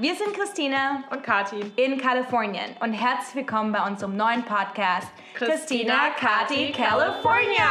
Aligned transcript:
Wir 0.00 0.14
sind 0.14 0.32
Christina 0.34 1.04
und 1.10 1.22
Kati 1.22 1.60
in 1.76 1.98
Kalifornien 1.98 2.74
und 2.80 2.94
herzlich 2.94 3.34
willkommen 3.34 3.70
bei 3.70 3.86
unserem 3.86 4.16
neuen 4.16 4.42
Podcast 4.42 5.08
Christina, 5.34 6.08
Kati, 6.18 6.72
California. 6.72 7.68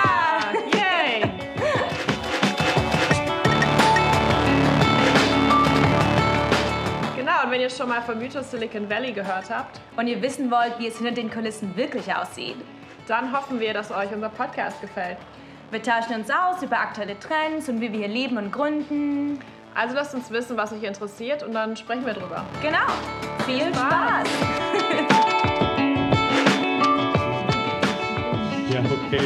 Yay! 0.71 1.23
Genau, 7.17 7.43
und 7.45 7.49
wenn 7.49 7.61
ihr 7.61 7.69
schon 7.71 7.89
mal 7.89 8.03
vom 8.03 8.19
Mythos 8.19 8.51
Silicon 8.51 8.87
Valley 8.87 9.11
gehört 9.11 9.49
habt 9.49 9.81
und 9.97 10.05
ihr 10.05 10.21
wissen 10.21 10.51
wollt, 10.51 10.77
wie 10.77 10.85
es 10.85 10.97
hinter 10.97 11.13
den 11.13 11.31
Kulissen 11.31 11.75
wirklich 11.75 12.13
aussieht, 12.13 12.57
dann 13.07 13.35
hoffen 13.35 13.59
wir, 13.59 13.73
dass 13.73 13.89
euch 13.89 14.13
unser 14.13 14.29
Podcast 14.29 14.79
gefällt. 14.81 15.17
Wir 15.71 15.81
tauschen 15.81 16.13
uns 16.13 16.29
aus 16.29 16.61
über 16.61 16.79
aktuelle 16.79 17.17
Trends 17.19 17.69
und 17.69 17.81
wie 17.81 17.91
wir 17.91 17.99
hier 17.99 18.07
leben 18.07 18.37
und 18.37 18.51
gründen. 18.51 19.39
Also 19.75 19.95
lasst 19.95 20.13
uns 20.15 20.29
wissen, 20.31 20.57
was 20.57 20.73
euch 20.73 20.83
interessiert 20.83 21.43
und 21.43 21.53
dann 21.53 21.77
sprechen 21.77 22.05
wir 22.05 22.13
drüber. 22.13 22.45
Genau. 22.61 22.77
Viel 23.45 23.73
Spaß. 23.73 24.27
ja, 28.71 28.81
okay. 28.81 29.19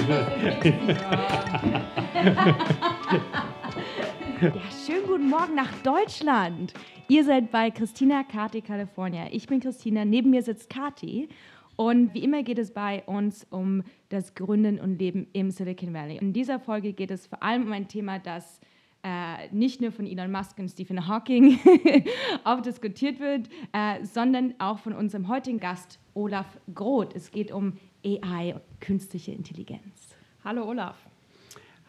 ja, 4.42 4.52
schönen 4.86 5.08
guten 5.08 5.30
Morgen 5.30 5.56
nach 5.56 5.72
Deutschland. 5.84 6.74
Ihr 7.08 7.24
seid 7.24 7.52
bei 7.52 7.72
Christina 7.72 8.24
Kati 8.24 8.62
California. 8.62 9.28
Ich 9.32 9.48
bin 9.48 9.60
Christina, 9.60 10.06
neben 10.06 10.30
mir 10.30 10.44
sitzt 10.44 10.70
Kati 10.70 11.30
und 11.76 12.14
wie 12.14 12.24
immer 12.24 12.44
geht 12.44 12.60
es 12.60 12.72
bei 12.72 13.04
uns 13.06 13.48
um 13.50 13.84
das 14.10 14.36
Gründen 14.36 14.80
und 14.80 15.00
Leben 15.00 15.28
im 15.34 15.50
Silicon 15.52 15.94
Valley. 15.94 16.18
In 16.18 16.34
dieser 16.34 16.60
Folge 16.60 16.94
geht 16.94 17.12
es 17.12 17.28
vor 17.28 17.42
allem 17.42 17.64
um 17.64 17.72
ein 17.72 17.88
Thema, 17.88 18.20
das 18.20 18.60
äh, 19.04 19.50
nicht 19.52 19.82
nur 19.82 19.92
von 19.92 20.08
Elon 20.08 20.32
Musk 20.32 20.58
und 20.60 20.70
Stephen 20.70 21.08
Hawking 21.08 21.60
oft 22.46 22.66
diskutiert 22.66 23.20
wird, 23.20 23.50
äh, 23.74 24.04
sondern 24.04 24.54
auch 24.60 24.80
von 24.80 24.94
unserem 24.94 25.28
heutigen 25.28 25.60
Gast 25.60 26.00
Olaf 26.14 26.58
Groth. 26.74 27.16
Es 27.16 27.32
geht 27.32 27.52
um 27.52 27.74
AI 28.06 28.56
und 28.56 28.62
künstliche 28.80 29.32
Intelligenz. 29.32 30.16
Hallo 30.44 30.68
Olaf. 30.70 30.96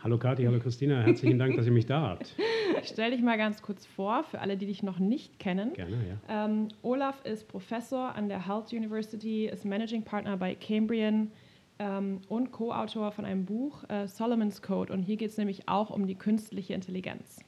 Hallo 0.03 0.19
Kathi, 0.19 0.45
hallo 0.45 0.59
Christina, 0.59 1.01
herzlichen 1.01 1.39
Dank, 1.39 1.57
dass 1.57 1.65
ihr 1.65 1.73
mich 1.73 1.87
da 1.87 2.03
habt. 2.03 2.37
Ich 2.83 2.89
stelle 2.89 3.13
dich 3.13 3.25
mal 3.25 3.39
ganz 3.39 3.63
kurz 3.63 3.87
vor, 3.87 4.23
für 4.25 4.41
alle, 4.41 4.59
die 4.59 4.67
dich 4.67 4.83
noch 4.83 4.99
nicht 4.99 5.39
kennen. 5.39 5.73
Gerne, 5.73 5.97
ja. 6.29 6.45
Ähm, 6.45 6.69
Olaf 6.83 7.25
ist 7.25 7.49
Professor 7.49 8.15
an 8.15 8.29
der 8.29 8.47
Health 8.47 8.73
University, 8.75 9.47
ist 9.47 9.65
Managing 9.65 10.03
Partner 10.03 10.37
bei 10.37 10.55
Cambrian 10.57 11.31
ähm, 11.79 12.21
und 12.29 12.53
Co-Autor 12.53 13.13
von 13.13 13.25
einem 13.25 13.45
Buch, 13.45 13.85
äh, 13.89 14.07
Solomon's 14.07 14.63
Code. 14.63 14.93
Und 14.93 15.03
hier 15.03 15.17
geht 15.17 15.31
es 15.31 15.39
nämlich 15.39 15.69
auch 15.69 15.91
um 15.91 16.07
die 16.07 16.15
künstliche 16.15 16.75
Intelligenz. 16.75 17.41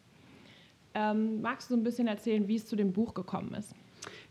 Ähm, 0.95 1.43
magst 1.43 1.71
du 1.71 1.75
so 1.75 1.81
ein 1.81 1.85
bisschen 1.85 2.09
erzählen, 2.09 2.49
wie 2.49 2.57
es 2.57 2.67
zu 2.67 2.77
dem 2.77 2.93
Buch 2.93 3.15
gekommen 3.15 3.55
ist? 3.55 3.75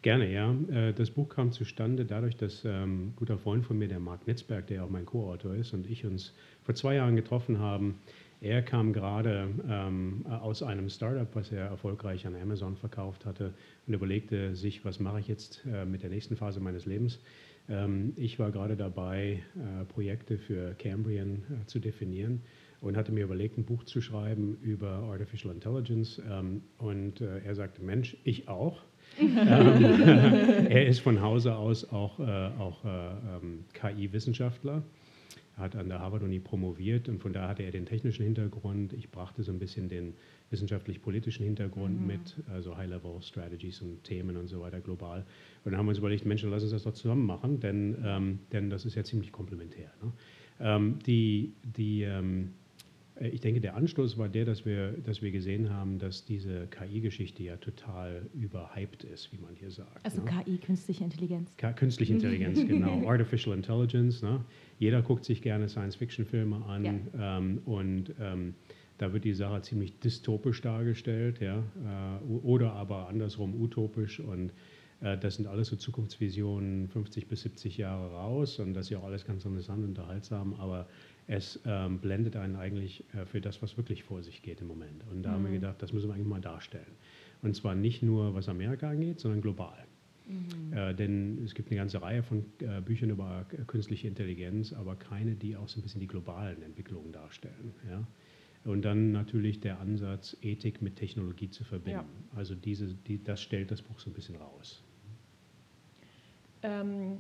Gerne, 0.02 0.32
ja. 0.32 0.54
Äh, 0.72 0.94
das 0.94 1.12
Buch 1.12 1.30
kam 1.30 1.52
zustande 1.52 2.06
dadurch, 2.06 2.36
dass 2.38 2.64
ähm, 2.66 3.08
ein 3.08 3.14
guter 3.16 3.38
Freund 3.38 3.66
von 3.66 3.78
mir, 3.78 3.88
der 3.88 4.00
Marc 4.00 4.28
Netzberg, 4.28 4.68
der 4.68 4.84
auch 4.84 4.90
mein 4.90 5.06
Co-Autor 5.06 5.56
ist, 5.56 5.74
und 5.74 5.90
ich 5.90 6.06
uns 6.06 6.34
vor 6.64 6.76
zwei 6.76 6.96
Jahren 6.96 7.16
getroffen 7.16 7.60
haben. 7.60 8.00
Er 8.42 8.62
kam 8.62 8.94
gerade 8.94 9.50
ähm, 9.68 10.26
aus 10.28 10.62
einem 10.62 10.90
Startup, 10.90 11.28
was 11.34 11.52
er 11.52 11.66
erfolgreich 11.68 12.28
an 12.28 12.36
Amazon 12.36 12.76
verkauft 12.76 13.26
hatte 13.26 13.54
und 13.88 13.94
überlegte 13.94 14.56
sich, 14.56 14.86
was 14.86 15.00
mache 15.00 15.20
ich 15.20 15.28
jetzt 15.28 15.66
äh, 15.66 15.86
mit 15.86 16.04
der 16.04 16.10
nächsten 16.10 16.36
Phase 16.36 16.60
meines 16.60 16.86
Lebens. 16.86 17.20
Ähm, 17.70 18.14
ich 18.16 18.38
war 18.40 18.52
gerade 18.52 18.76
dabei, 18.76 19.42
äh, 19.56 19.86
Projekte 19.86 20.38
für 20.38 20.76
Cambrian 20.76 21.44
äh, 21.50 21.66
zu 21.66 21.80
definieren 21.80 22.42
und 22.82 22.98
hatte 22.98 23.12
mir 23.12 23.24
überlegt, 23.24 23.58
ein 23.58 23.66
Buch 23.66 23.84
zu 23.86 24.02
schreiben 24.02 24.58
über 24.62 24.90
Artificial 24.90 25.54
Intelligence. 25.54 26.22
Ähm, 26.30 26.62
und 26.78 27.22
äh, 27.22 27.40
er 27.40 27.56
sagte, 27.56 27.82
Mensch, 27.82 28.18
ich 28.24 28.48
auch. 28.48 28.84
ähm, 29.20 29.38
er 30.70 30.88
ist 30.88 31.00
von 31.00 31.22
Hause 31.22 31.56
aus 31.56 31.90
auch, 31.90 32.20
auch 32.20 32.84
äh, 32.86 32.88
hat 35.58 35.76
an 35.76 35.88
der 35.88 36.00
Harvard-Uni 36.00 36.40
promoviert 36.40 37.08
und 37.08 37.20
von 37.20 37.32
da 37.32 37.48
hatte 37.48 37.64
er 37.64 37.72
den 37.72 37.86
technischen 37.86 38.24
Hintergrund. 38.24 38.94
Ich 38.94 39.10
brachte 39.10 39.44
so 39.44 39.52
ein 39.52 39.60
bisschen 39.60 39.88
den 39.88 40.14
wissenschaftlich-politischen 40.50 41.46
Hintergrund 41.46 42.02
mhm. 42.02 42.08
mit, 42.08 42.36
also 42.52 42.76
High-Level-Strategies 42.76 43.82
und 43.82 44.04
Themen 44.04 44.36
und 44.38 44.48
so 44.48 44.62
weiter 44.62 44.82
global. 44.82 45.26
Und 45.64 45.72
dann 45.72 45.78
haben 45.78 45.86
wir 45.86 45.92
uns 45.92 46.00
überlegt, 46.00 46.26
Menschen, 46.26 46.52
lass 46.52 46.64
uns 46.64 46.72
das 46.72 46.84
doch 46.84 46.94
zusammen 46.94 47.26
machen, 47.26 47.60
denn, 47.60 47.98
ähm, 48.04 48.40
denn 48.52 48.70
das 48.70 48.86
ist 48.86 48.96
ja 48.96 49.04
ziemlich 49.04 49.32
komplementär. 49.32 49.92
Ne? 50.04 50.12
Ähm, 50.60 51.00
die, 51.06 51.54
die 51.64 52.04
ähm, 52.04 52.44
äh, 52.44 52.65
ich 53.20 53.40
denke, 53.40 53.62
der 53.62 53.76
Anstoß 53.76 54.18
war 54.18 54.28
der, 54.28 54.44
dass 54.44 54.66
wir, 54.66 54.92
dass 54.92 55.22
wir 55.22 55.32
gesehen 55.32 55.70
haben, 55.70 56.00
dass 56.00 56.26
diese 56.26 56.68
KI-Geschichte 56.68 57.44
ja 57.44 57.56
total 57.56 58.26
überhyped 58.34 59.06
ist, 59.06 59.32
wie 59.32 59.38
man 59.38 59.56
hier 59.56 59.72
sagt. 59.72 60.06
Also 60.06 60.22
ne? 60.22 60.32
KI, 60.44 60.58
künstliche 60.58 61.04
Intelligenz. 61.04 61.50
K 61.58 61.72
künstliche 61.72 62.14
Intelligenz, 62.14 62.60
genau. 62.68 63.08
Artificial 63.08 63.56
Intelligence. 63.56 64.22
Ne? 64.22 64.44
Jeder 64.80 65.02
guckt 65.02 65.24
sich 65.24 65.42
gerne 65.42 65.70
Science-Fiction-Filme 65.70 66.66
an 66.66 66.84
ja. 66.84 67.38
ähm, 67.38 67.62
und 67.66 68.14
ähm, 68.20 68.54
da 68.98 69.14
wird 69.14 69.24
die 69.24 69.34
Sache 69.34 69.62
ziemlich 69.62 69.98
dystopisch 70.00 70.62
dargestellt, 70.62 71.40
ja? 71.40 71.60
Äh, 71.60 72.34
oder 72.44 72.74
aber 72.74 73.08
andersrum 73.08 73.62
utopisch 73.62 74.20
und 74.20 74.52
äh, 75.02 75.18
das 75.18 75.36
sind 75.36 75.48
alles 75.48 75.68
so 75.68 75.76
Zukunftsvisionen 75.76 76.90
50 76.90 77.28
bis 77.28 77.42
70 77.42 77.78
Jahre 77.78 78.12
raus 78.12 78.60
und 78.60 78.74
das 78.74 78.88
ist 78.88 78.90
ja 78.92 79.00
auch 79.00 79.06
alles 79.06 79.26
ganz 79.26 79.46
interessant 79.46 79.80
und 79.80 79.90
unterhaltsam, 79.90 80.54
aber 80.56 80.88
es 81.28 81.60
ähm, 81.66 82.00
blendet 82.00 82.36
einen 82.36 82.56
eigentlich 82.56 83.04
äh, 83.14 83.26
für 83.26 83.42
das, 83.42 83.62
was 83.62 83.78
wirklich 83.78 84.04
vor 84.04 84.22
sich 84.22 84.42
geht 84.42 84.62
im 84.62 84.68
Moment. 84.68 85.04
Und 85.12 85.24
da 85.24 85.30
mhm. 85.30 85.34
haben 85.34 85.44
wir 85.44 85.50
mhm. 85.50 85.56
gedacht, 85.56 85.82
das 85.82 85.92
müssen 85.94 86.10
wir 86.10 86.14
eigentlich 86.14 86.28
mal 86.28 86.42
darstellen. 86.42 86.94
Und 87.42 87.56
zwar 87.56 87.76
nicht 87.76 88.04
nur, 88.04 88.34
was 88.36 88.48
Amerika 88.48 88.90
angeht, 88.90 89.20
sondern 89.20 89.42
global. 89.42 89.86
Mhm. 90.28 90.74
Äh, 90.74 90.94
denn 90.94 91.44
es 91.44 91.54
gibt 91.54 91.70
eine 91.70 91.78
ganze 91.78 92.02
Reihe 92.02 92.24
von 92.24 92.46
äh, 92.60 92.82
Büchern 92.82 93.10
über 93.10 93.46
künstliche 93.68 94.08
Intelligenz, 94.08 94.74
aber 94.74 94.96
keine, 94.96 95.36
die 95.36 95.56
auch 95.56 95.68
so 95.68 95.80
ein 95.80 95.84
bisschen 95.84 96.02
die 96.02 96.08
globalen 96.08 96.62
Entwicklungen 96.62 97.12
darstellen. 97.12 97.74
Ja? 97.90 98.08
Und 98.64 98.84
dann 98.84 99.12
natürlich 99.12 99.60
der 99.60 99.80
Ansatz, 99.80 100.36
Ethik 100.42 100.82
mit 100.82 100.96
Technologie 100.96 101.50
zu 101.50 101.64
verbinden. 101.64 102.00
Ja. 102.32 102.38
Also 102.38 102.56
diese, 102.56 102.94
die, 103.08 103.24
das 103.24 103.42
stellt 103.42 103.70
das 103.70 103.82
Buch 103.82 104.00
so 104.00 104.10
ein 104.10 104.14
bisschen 104.14 104.36
raus. 104.38 104.84
Ähm, 106.64 107.20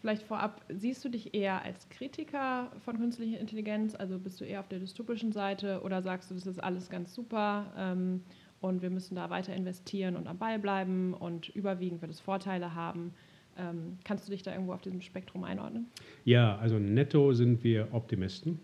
Vielleicht 0.00 0.22
vorab, 0.22 0.64
siehst 0.68 1.04
du 1.04 1.08
dich 1.08 1.34
eher 1.34 1.62
als 1.64 1.88
Kritiker 1.88 2.70
von 2.84 2.98
künstlicher 2.98 3.40
Intelligenz? 3.40 3.96
Also 3.96 4.18
bist 4.18 4.40
du 4.40 4.44
eher 4.44 4.60
auf 4.60 4.68
der 4.68 4.78
dystopischen 4.78 5.32
Seite 5.32 5.80
oder 5.82 6.02
sagst 6.02 6.30
du, 6.30 6.34
das 6.34 6.46
ist 6.46 6.62
alles 6.62 6.88
ganz 6.88 7.14
super 7.14 7.72
ähm, 7.76 8.22
und 8.60 8.80
wir 8.80 8.90
müssen 8.90 9.16
da 9.16 9.28
weiter 9.28 9.54
investieren 9.54 10.16
und 10.16 10.28
am 10.28 10.38
Ball 10.38 10.60
bleiben 10.60 11.14
und 11.14 11.48
überwiegend 11.48 12.00
wird 12.00 12.12
es 12.12 12.20
Vorteile 12.20 12.76
haben? 12.76 13.12
Ähm, 13.58 13.98
kannst 14.04 14.28
du 14.28 14.30
dich 14.30 14.44
da 14.44 14.52
irgendwo 14.52 14.72
auf 14.72 14.82
diesem 14.82 15.00
Spektrum 15.00 15.42
einordnen? 15.42 15.86
Ja, 16.24 16.56
also 16.58 16.78
netto 16.78 17.32
sind 17.32 17.64
wir 17.64 17.88
Optimisten. 17.92 18.60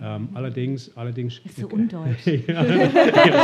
Ähm, 0.00 0.28
allerdings, 0.34 0.96
allerdings. 0.96 1.42
Das 1.42 1.52
ist 1.52 1.60
so 1.60 1.68
undeutsch. 1.68 2.26
ja, 2.26 2.64
ja, 2.64 2.64
so 2.64 2.72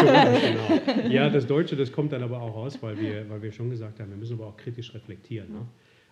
undeutsch, 0.09 0.97
genau. 0.97 1.09
ja, 1.09 1.31
das 1.31 1.47
Deutsche, 1.47 1.77
das 1.77 1.91
kommt 1.91 2.13
dann 2.13 2.23
aber 2.23 2.41
auch 2.41 2.55
raus, 2.55 2.79
weil 2.81 2.99
wir, 3.01 3.29
weil 3.29 3.43
wir 3.43 3.53
schon 3.53 3.71
gesagt 3.71 3.99
haben, 3.99 4.11
wir 4.11 4.17
müssen 4.17 4.35
aber 4.35 4.47
auch 4.49 4.57
kritisch 4.57 4.95
reflektieren. 4.95 5.51
Ne? 5.51 5.67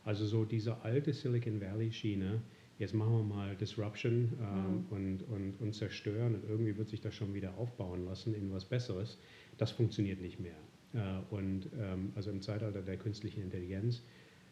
Also 0.05 0.27
so 0.27 0.45
diese 0.45 0.83
alte 0.83 1.13
Silicon 1.13 1.61
Valley-Schiene, 1.61 2.41
jetzt 2.79 2.95
machen 2.95 3.13
wir 3.13 3.23
mal 3.23 3.57
Disruption 3.57 4.33
ähm, 4.41 4.73
mhm. 4.73 4.87
und, 4.91 5.23
und, 5.29 5.61
und 5.61 5.75
zerstören 5.75 6.35
und 6.35 6.45
irgendwie 6.49 6.77
wird 6.77 6.89
sich 6.89 7.01
das 7.01 7.15
schon 7.15 7.35
wieder 7.35 7.57
aufbauen 7.59 8.05
lassen 8.07 8.35
in 8.35 8.51
was 8.53 8.65
Besseres, 8.65 9.19
das 9.59 9.71
funktioniert 9.71 10.21
nicht 10.21 10.41
mehr. 10.41 10.57
Äh, 10.95 11.35
und 11.35 11.69
ähm, 11.79 12.13
also 12.15 12.31
im 12.31 12.41
Zeitalter 12.41 12.83
der 12.83 12.97
künstlichen 12.97 13.43
Intelligenz, 13.43 14.03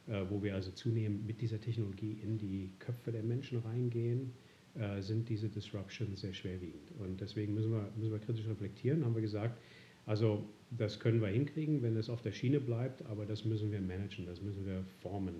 äh, 0.06 0.24
wo 0.28 0.42
wir 0.42 0.54
also 0.54 0.70
zunehmend 0.70 1.26
mit 1.26 1.40
dieser 1.40 1.60
Technologie 1.60 2.18
in 2.22 2.38
die 2.38 2.70
Köpfe 2.78 3.10
der 3.10 3.22
Menschen 3.22 3.58
reingehen, 3.60 4.32
äh, 4.74 5.00
sind 5.00 5.28
diese 5.28 5.48
Disruptions 5.48 6.20
sehr 6.20 6.34
schwerwiegend. 6.34 6.92
Und 6.98 7.20
deswegen 7.20 7.54
müssen 7.54 7.72
wir, 7.72 7.90
müssen 7.96 8.12
wir 8.12 8.18
kritisch 8.18 8.46
reflektieren, 8.46 9.04
haben 9.04 9.14
wir 9.14 9.22
gesagt, 9.22 9.58
also 10.06 10.48
das 10.70 11.00
können 11.00 11.20
wir 11.20 11.28
hinkriegen, 11.28 11.82
wenn 11.82 11.96
es 11.96 12.10
auf 12.10 12.22
der 12.22 12.32
Schiene 12.32 12.60
bleibt, 12.60 13.04
aber 13.06 13.26
das 13.26 13.44
müssen 13.44 13.72
wir 13.72 13.80
managen, 13.80 14.26
das 14.26 14.40
müssen 14.42 14.66
wir 14.66 14.84
formen. 15.00 15.36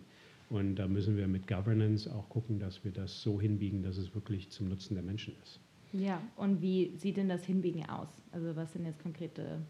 Und 0.51 0.77
da 0.77 0.89
müssen 0.89 1.17
wir 1.17 1.29
mit 1.29 1.47
Governance 1.47 2.11
auch 2.11 2.29
gucken, 2.31 2.59
dass 2.59 2.83
wir 2.83 2.91
das 2.91 3.23
so 3.23 3.41
hinbiegen, 3.41 3.83
dass 3.83 3.99
es 3.99 4.15
wirklich 4.15 4.49
zum 4.49 4.69
Nutzen 4.69 4.95
der 4.95 5.03
Menschen 5.03 5.35
ist. 5.43 5.61
Ja, 5.93 6.23
und 6.37 6.63
wie 6.63 6.93
sieht 6.97 7.17
denn 7.17 7.29
das 7.29 7.45
Hinbiegen 7.45 7.85
aus? 7.89 8.09
Also 8.33 8.55
was 8.57 8.73
sind 8.73 8.85
jetzt 8.85 9.03
konkrete 9.03 9.61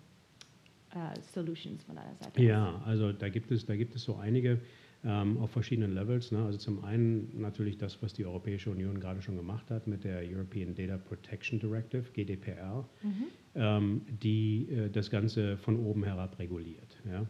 äh, 0.91 1.21
Solutions 1.33 1.83
von 1.85 1.97
deiner 1.97 2.15
Seite? 2.15 2.43
Ja, 2.43 2.81
also 2.85 3.13
da 3.13 3.29
gibt 3.29 3.51
es, 3.51 3.67
da 3.67 3.77
gibt 3.77 3.95
es 3.95 4.03
so 4.03 4.17
einige 4.17 4.61
ähm, 5.05 5.39
auf 5.39 5.51
verschiedenen 5.51 5.93
Levels. 5.93 6.33
Ne? 6.33 6.45
Also 6.45 6.59
zum 6.59 6.85
einen 6.85 7.41
natürlich 7.41 7.79
das, 7.79 8.03
was 8.03 8.15
die 8.15 8.27
Europäische 8.27 8.71
Union 8.71 8.99
gerade 8.99 9.23
schon 9.23 9.37
gemacht 9.37 9.71
hat 9.71 9.87
mit 9.87 10.05
der 10.05 10.23
European 10.23 10.75
Data 10.75 10.99
Protection 10.99 11.59
Directive, 11.59 12.05
GDPR, 12.13 12.89
mhm. 13.03 13.25
ähm, 13.55 14.01
die 14.09 14.69
äh, 14.71 14.91
das 14.91 15.11
Ganze 15.11 15.57
von 15.57 15.79
oben 15.79 16.05
herab 16.05 16.39
reguliert. 16.39 16.97
Ja? 17.09 17.27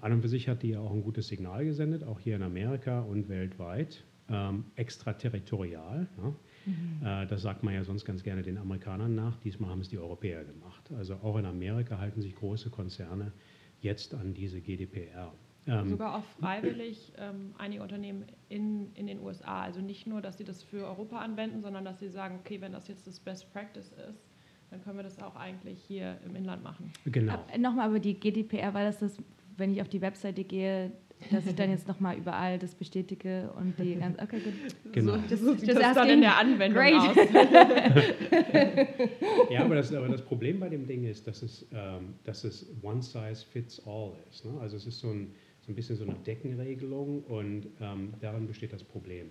An 0.00 0.12
und 0.12 0.22
für 0.22 0.28
sich 0.28 0.48
hat 0.48 0.62
die 0.62 0.76
auch 0.76 0.92
ein 0.92 1.02
gutes 1.02 1.28
Signal 1.28 1.64
gesendet, 1.64 2.02
auch 2.02 2.18
hier 2.18 2.34
in 2.34 2.42
Amerika 2.42 3.00
und 3.00 3.28
weltweit, 3.28 4.04
ähm, 4.28 4.64
extraterritorial. 4.74 6.08
Ne? 6.16 6.34
Mhm. 6.66 7.06
Äh, 7.06 7.26
das 7.28 7.42
sagt 7.42 7.62
man 7.62 7.72
ja 7.74 7.84
sonst 7.84 8.04
ganz 8.04 8.24
gerne 8.24 8.42
den 8.42 8.58
Amerikanern 8.58 9.14
nach. 9.14 9.38
Diesmal 9.38 9.70
haben 9.70 9.80
es 9.80 9.88
die 9.88 9.98
Europäer 9.98 10.44
gemacht. 10.44 10.90
Also 10.98 11.14
auch 11.22 11.36
in 11.38 11.46
Amerika 11.46 11.98
halten 11.98 12.20
sich 12.20 12.34
große 12.34 12.70
Konzerne 12.70 13.32
jetzt 13.80 14.14
an 14.14 14.34
diese 14.34 14.60
GDPR. 14.60 15.32
Ähm, 15.68 15.88
Sogar 15.88 16.16
auch 16.16 16.24
freiwillig 16.40 17.12
ähm, 17.18 17.54
einige 17.58 17.82
Unternehmen 17.82 18.24
in, 18.48 18.92
in 18.94 19.06
den 19.06 19.20
USA. 19.20 19.62
Also 19.62 19.80
nicht 19.80 20.06
nur, 20.06 20.20
dass 20.20 20.38
sie 20.38 20.44
das 20.44 20.62
für 20.62 20.86
Europa 20.86 21.18
anwenden, 21.18 21.60
sondern 21.60 21.84
dass 21.84 21.98
sie 21.98 22.08
sagen, 22.08 22.38
okay, 22.40 22.60
wenn 22.60 22.72
das 22.72 22.88
jetzt 22.88 23.06
das 23.06 23.18
Best 23.18 23.52
Practice 23.52 23.92
ist, 24.08 24.22
dann 24.70 24.82
können 24.82 24.96
wir 24.96 25.02
das 25.02 25.20
auch 25.20 25.36
eigentlich 25.36 25.82
hier 25.82 26.18
im 26.24 26.36
Inland 26.36 26.62
machen. 26.62 26.92
Genau. 27.04 27.44
Nochmal 27.58 27.88
aber 27.88 27.98
die 27.98 28.14
GDPR, 28.14 28.74
weil 28.74 28.86
das 28.86 28.98
das, 28.98 29.18
wenn 29.56 29.72
ich 29.72 29.80
auf 29.80 29.88
die 29.88 30.00
Webseite 30.00 30.44
gehe, 30.44 30.92
dass 31.30 31.46
ich 31.46 31.54
dann 31.54 31.70
jetzt 31.70 31.88
nochmal 31.88 32.16
überall 32.16 32.58
das 32.58 32.74
bestätige 32.74 33.50
und 33.56 33.78
die 33.78 33.94
ganz, 33.96 34.20
okay, 34.22 34.40
gut. 34.40 34.52
Genau. 34.92 35.14
So, 35.14 35.22
das, 35.28 35.40
sieht 35.40 35.68
das, 35.68 35.78
das 35.78 35.94
dann 35.94 36.10
in 36.10 36.20
der 36.20 36.36
Anwendung 36.36 36.82
Great. 36.82 36.94
aus. 36.94 37.16
ja, 39.50 39.64
aber 39.64 39.76
das, 39.76 39.94
aber 39.94 40.08
das 40.08 40.20
Problem 40.22 40.60
bei 40.60 40.68
dem 40.68 40.86
Ding 40.86 41.04
ist, 41.04 41.26
dass 41.26 41.42
es, 41.42 41.66
ähm, 41.72 42.14
dass 42.24 42.44
es 42.44 42.70
one 42.82 43.00
size 43.02 43.46
fits 43.50 43.82
all 43.86 44.12
ist. 44.30 44.44
Ne? 44.44 44.52
Also 44.60 44.76
es 44.76 44.86
ist 44.86 45.00
so 45.00 45.08
ein, 45.08 45.32
so 45.66 45.72
ein 45.72 45.74
bisschen 45.74 45.96
so 45.96 46.04
eine 46.04 46.14
Deckenregelung 46.14 47.24
und 47.24 47.66
ähm, 47.80 48.14
daran 48.20 48.46
besteht 48.46 48.72
das 48.72 48.84
Problem. 48.84 49.30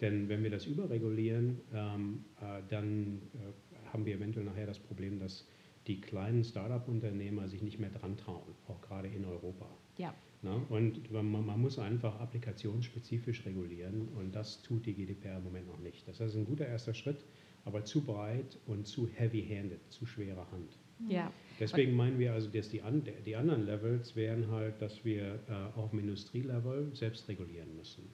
Denn 0.00 0.28
wenn 0.28 0.42
wir 0.42 0.50
das 0.50 0.66
überregulieren, 0.66 1.60
ähm, 1.72 2.24
äh, 2.40 2.62
dann 2.68 3.22
äh, 3.34 3.92
haben 3.92 4.04
wir 4.04 4.16
eventuell 4.16 4.44
nachher 4.44 4.66
das 4.66 4.78
Problem, 4.78 5.18
dass 5.20 5.46
die 5.86 6.00
kleinen 6.00 6.42
Start-up-Unternehmer 6.42 7.48
sich 7.48 7.62
nicht 7.62 7.78
mehr 7.78 7.90
dran 7.90 8.16
trauen, 8.16 8.54
auch 8.66 8.80
gerade 8.80 9.08
in 9.08 9.24
Europa. 9.24 9.66
Ja. 9.96 10.12
Na, 10.42 10.60
und 10.68 11.10
man, 11.12 11.46
man, 11.46 11.60
muss 11.60 11.78
einfach 11.78 12.20
applikationsspezifisch 12.20 13.46
regulieren 13.46 14.08
und 14.16 14.34
das 14.34 14.62
tut 14.62 14.84
die 14.84 14.94
GDPR 14.94 15.38
im 15.38 15.44
Moment 15.44 15.68
noch 15.68 15.78
nicht. 15.78 16.06
Das 16.06 16.20
ist 16.20 16.34
ein 16.34 16.44
guter 16.44 16.66
erster 16.66 16.92
Schritt, 16.92 17.24
aber 17.64 17.84
zu 17.84 18.04
breit 18.04 18.58
und 18.66 18.86
zu 18.86 19.08
heavy-handed, 19.08 19.80
zu 19.90 20.04
schwere 20.04 20.50
Hand. 20.50 20.78
Ja. 21.08 21.32
Deswegen 21.58 21.94
meinen 21.94 22.18
wir 22.18 22.34
also, 22.34 22.50
dass 22.50 22.68
die, 22.68 22.82
an, 22.82 23.02
die 23.24 23.36
anderen 23.36 23.64
Levels 23.64 24.14
wären 24.14 24.50
halt, 24.50 24.82
dass 24.82 25.02
wir 25.04 25.40
äh, 25.48 25.78
auf 25.78 25.88
dem 25.90 26.00
Industrielevel 26.00 26.94
selbst 26.94 27.26
regulieren 27.28 27.74
müssen. 27.76 28.04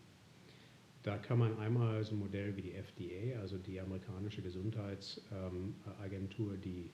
Da 1.02 1.16
kann 1.18 1.38
man 1.38 1.58
einmal 1.58 2.04
so 2.04 2.14
ein 2.14 2.20
Modell 2.20 2.56
wie 2.56 2.62
die 2.62 2.74
FDA, 2.74 3.40
also 3.40 3.58
die 3.58 3.80
amerikanische 3.80 4.40
Gesundheitsagentur, 4.40 6.54
ähm, 6.54 6.60
die 6.60 6.90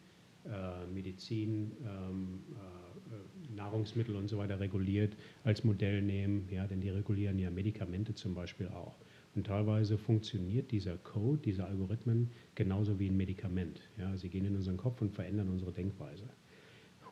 äh, 0.46 0.86
Medizin, 0.86 1.76
ähm, 1.82 2.40
äh, 2.54 3.54
Nahrungsmittel 3.54 4.16
und 4.16 4.28
so 4.28 4.38
weiter 4.38 4.58
reguliert, 4.58 5.14
als 5.44 5.62
Modell 5.64 6.00
nehmen. 6.00 6.48
Ja, 6.50 6.66
denn 6.66 6.80
die 6.80 6.88
regulieren 6.88 7.38
ja 7.38 7.50
Medikamente 7.50 8.14
zum 8.14 8.34
Beispiel 8.34 8.68
auch. 8.68 8.96
Und 9.34 9.46
teilweise 9.46 9.98
funktioniert 9.98 10.70
dieser 10.70 10.96
Code, 10.96 11.40
diese 11.44 11.64
Algorithmen 11.64 12.30
genauso 12.54 12.98
wie 12.98 13.08
ein 13.08 13.16
Medikament. 13.16 13.80
Ja, 13.98 14.16
sie 14.16 14.28
gehen 14.28 14.44
in 14.44 14.56
unseren 14.56 14.76
Kopf 14.76 15.00
und 15.00 15.12
verändern 15.12 15.48
unsere 15.48 15.72
Denkweise. 15.72 16.24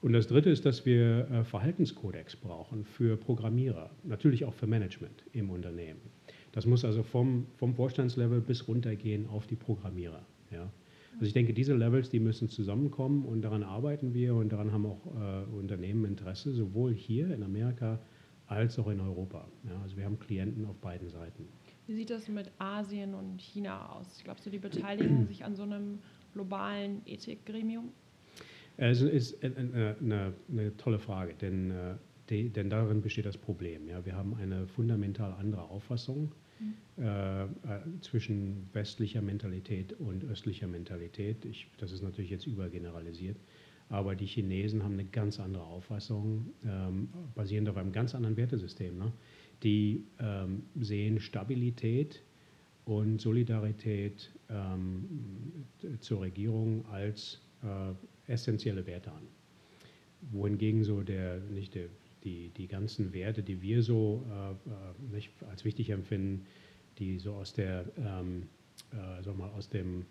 Und 0.03 0.13
das 0.13 0.27
Dritte 0.27 0.51
ist, 0.51 0.67
dass 0.67 0.85
wir 0.85 1.31
äh, 1.31 1.45
Verhaltenskodex 1.45 2.37
brauchen 2.37 2.85
für 2.85 3.17
Programmierer, 3.17 3.91
natürlich 4.05 4.45
auch 4.45 4.55
für 4.55 4.67
Management 4.67 5.25
im 5.33 5.51
Unternehmen. 5.51 6.01
Das 6.53 6.67
muss 6.67 6.85
also 6.85 7.03
vom, 7.03 7.47
vom 7.57 7.75
Vorstandslevel 7.75 8.41
bis 8.41 8.67
runtergehen 8.69 9.27
auf 9.27 9.47
die 9.47 9.57
Programmierer. 9.57 10.25
Ja. 10.51 10.71
Also 11.15 11.27
ich 11.27 11.33
denke, 11.33 11.55
diese 11.55 11.75
Levels, 11.75 12.11
die 12.11 12.21
müssen 12.21 12.49
zusammenkommen 12.51 13.25
und 13.25 13.41
daran 13.41 13.62
arbeiten 13.62 14.12
wir 14.12 14.35
und 14.35 14.53
daran 14.53 14.71
haben 14.71 14.85
auch 14.85 15.07
äh, 15.07 15.57
Unternehmen 15.57 16.05
Interesse, 16.05 16.53
sowohl 16.53 16.93
hier 16.93 17.33
in 17.33 17.43
Amerika 17.43 17.99
als 18.47 18.79
auch 18.79 18.89
in 18.89 19.01
Europa. 19.01 19.49
Ja, 19.65 19.81
also 19.83 19.97
wir 19.97 20.05
haben 20.05 20.19
Klienten 20.19 20.67
auf 20.67 20.77
beiden 20.77 21.09
Seiten. 21.09 21.49
Wie 21.87 21.94
sieht 21.94 22.11
das 22.11 22.29
mit 22.29 22.50
Asien 22.59 23.15
und 23.15 23.41
China 23.41 23.91
aus? 23.91 24.21
Glaubst 24.25 24.44
du, 24.44 24.50
die 24.50 24.59
beteiligen 24.59 25.27
sich 25.27 25.44
an 25.44 25.55
so 25.55 25.62
einem 25.62 26.00
globalen 26.33 27.03
Ethikgremium? 27.06 27.91
Es 28.77 29.00
ist 29.00 29.43
eine, 29.43 29.97
eine, 30.00 30.35
eine 30.50 30.77
tolle 30.77 30.99
Frage, 30.99 31.35
denn, 31.35 31.71
äh, 31.71 31.94
die, 32.29 32.50
denn 32.50 32.69
darin 32.69 33.00
besteht 33.00 33.25
das 33.25 33.38
Problem. 33.38 33.88
Ja? 33.88 34.05
Wir 34.05 34.17
haben 34.17 34.35
eine 34.35 34.67
fundamental 34.67 35.33
andere 35.33 35.62
Auffassung 35.62 36.33
mhm. 36.59 37.03
äh, 37.03 37.44
äh, 37.44 37.47
zwischen 38.00 38.69
westlicher 38.73 39.23
Mentalität 39.23 39.94
und 39.94 40.25
östlicher 40.25 40.67
Mentalität. 40.67 41.44
Ich, 41.44 41.69
das 41.79 41.93
ist 41.93 42.03
natürlich 42.03 42.31
jetzt 42.31 42.47
übergeneralisiert. 42.47 43.38
Aber 43.88 44.17
die 44.17 44.27
Chinesen 44.27 44.83
haben 44.83 44.94
eine 44.94 45.05
ganz 45.05 45.38
andere 45.38 45.62
Auffassung, 45.62 46.49
ähm, 46.65 47.09
basierend 47.37 47.69
auf 47.69 47.77
einem 47.77 47.93
ganz 47.93 48.17
anderen 48.17 48.37
Wertesystem. 48.37 48.99
Ne? 48.99 49.12
Die 49.62 50.05
ähm, 50.20 50.64
sehen 50.75 51.20
Stabilität 51.20 52.23
und 52.85 53.20
Solidarität 53.20 54.31
ähm, 54.49 55.67
zur 56.00 56.20
Regierung 56.20 56.85
als 56.87 57.41
äh, 57.62 58.32
essentielle 58.32 58.87
Werte 58.87 59.11
an. 59.11 59.23
Wohingegen 60.31 60.85
so 60.85 61.03
der, 61.03 61.41
nicht 61.41 61.75
der, 61.75 61.87
die, 62.25 62.50
die 62.56 62.69
ganzen 62.69 63.12
Werte, 63.12 63.43
die 63.43 63.61
wir 63.62 63.82
so 63.82 64.25
äh, 64.31 65.17
äh 65.17 65.23
als 65.50 65.64
wichtig 65.64 65.91
empfinden, 65.91 66.47
die 66.99 67.19
so 67.19 67.35
aus 67.35 67.52
der, 67.52 67.85
ähm, 67.99 68.44
äh, 68.93 69.32
mal, 69.32 69.50
aus 69.50 69.69
dem 69.69 70.05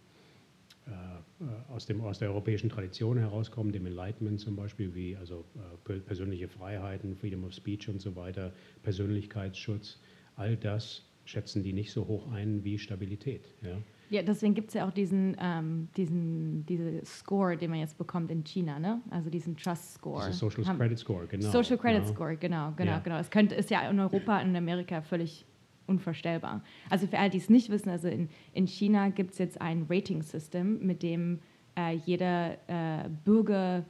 aus, 1.69 1.85
dem, 1.85 2.01
aus 2.01 2.19
der 2.19 2.29
europäischen 2.29 2.69
Tradition 2.69 3.17
herauskommen, 3.17 3.71
dem 3.71 3.85
Enlightenment 3.85 4.39
zum 4.39 4.55
Beispiel, 4.55 4.93
wie 4.95 5.15
also 5.15 5.43
äh, 5.89 5.99
persönliche 5.99 6.47
Freiheiten, 6.47 7.15
Freedom 7.15 7.43
of 7.43 7.53
Speech 7.53 7.89
und 7.89 8.01
so 8.01 8.15
weiter, 8.15 8.53
Persönlichkeitsschutz, 8.83 9.99
all 10.35 10.55
das 10.55 11.03
schätzen 11.25 11.63
die 11.63 11.73
nicht 11.73 11.91
so 11.91 12.07
hoch 12.07 12.31
ein 12.31 12.63
wie 12.63 12.77
Stabilität. 12.77 13.41
Ja, 13.61 13.77
ja 14.11 14.21
deswegen 14.21 14.53
gibt 14.53 14.69
es 14.69 14.75
ja 14.75 14.87
auch 14.87 14.91
diesen, 14.91 15.35
ähm, 15.39 15.89
diesen 15.97 16.65
diese 16.67 17.03
Score, 17.03 17.57
den 17.57 17.71
man 17.71 17.79
jetzt 17.79 17.97
bekommt 17.97 18.29
in 18.29 18.43
China, 18.43 18.79
ne? 18.79 19.01
also 19.09 19.29
diesen 19.29 19.57
Trust 19.57 19.95
Score. 19.95 20.31
Social 20.31 20.63
Credit 20.63 20.99
Score, 20.99 21.25
genau. 21.25 21.49
Social 21.49 21.77
Credit 21.77 22.03
genau. 22.03 22.13
Score, 22.13 22.37
genau, 22.37 22.73
genau, 22.77 22.91
ja. 22.91 22.99
genau. 22.99 23.17
Es 23.17 23.31
könnte, 23.31 23.55
ist 23.55 23.71
ja 23.71 23.89
in 23.89 23.99
Europa 23.99 24.39
und 24.39 24.49
in 24.49 24.55
Amerika 24.55 25.01
völlig 25.01 25.45
unvorstellbar. 25.87 26.63
Also 26.89 27.07
für 27.07 27.17
alle, 27.17 27.29
die 27.29 27.37
es 27.37 27.49
nicht 27.49 27.69
wissen, 27.69 27.89
also 27.89 28.07
in, 28.07 28.29
in 28.53 28.67
China 28.67 29.09
gibt 29.09 29.33
es 29.33 29.37
jetzt 29.37 29.61
ein 29.61 29.85
Rating-System, 29.89 30.85
mit 30.85 31.03
dem 31.03 31.39
äh, 31.77 31.93
jeder 31.93 32.53
äh, 32.67 33.09
Bürger 33.23 33.85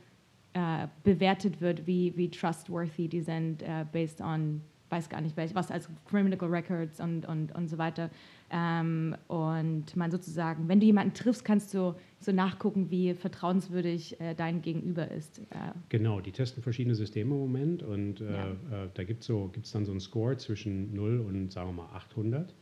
äh, 0.53 0.87
bewertet 1.03 1.61
wird, 1.61 1.85
wie, 1.87 2.13
wie 2.15 2.29
trustworthy 2.29 3.07
die 3.07 3.21
sind, 3.21 3.61
äh, 3.61 3.85
based 3.91 4.21
on 4.21 4.61
weiß 4.89 5.09
gar 5.09 5.21
nicht, 5.21 5.35
was 5.37 5.71
als 5.71 5.89
Criminal 6.05 6.39
Records 6.39 6.99
und, 6.99 7.25
und, 7.25 7.53
und 7.53 7.67
so 7.67 7.77
weiter. 7.77 8.09
Ähm, 8.51 9.15
und 9.27 9.95
man 9.95 10.11
sozusagen, 10.11 10.67
wenn 10.67 10.79
du 10.79 10.85
jemanden 10.85 11.13
triffst, 11.13 11.43
kannst 11.43 11.73
du 11.73 11.95
so 12.19 12.31
nachgucken, 12.31 12.91
wie 12.91 13.13
vertrauenswürdig 13.13 14.19
äh, 14.19 14.35
dein 14.35 14.61
Gegenüber 14.61 15.09
ist. 15.09 15.39
Äh. 15.49 15.71
Genau, 15.89 16.21
die 16.21 16.31
testen 16.31 16.61
verschiedene 16.61 16.95
Systeme 16.95 17.33
im 17.33 17.39
Moment 17.39 17.83
und 17.83 18.21
äh, 18.21 18.31
ja. 18.31 18.51
Äh, 18.51 18.89
da 18.93 19.03
gibt 19.03 19.21
es 19.21 19.27
so, 19.27 19.51
dann 19.73 19.85
so 19.85 19.91
einen 19.91 19.99
Score 19.99 20.37
zwischen 20.37 20.93
0 20.93 21.19
und 21.21 21.51
sagen 21.51 21.69
wir 21.69 21.83
mal 21.83 21.89
800. 21.95 22.53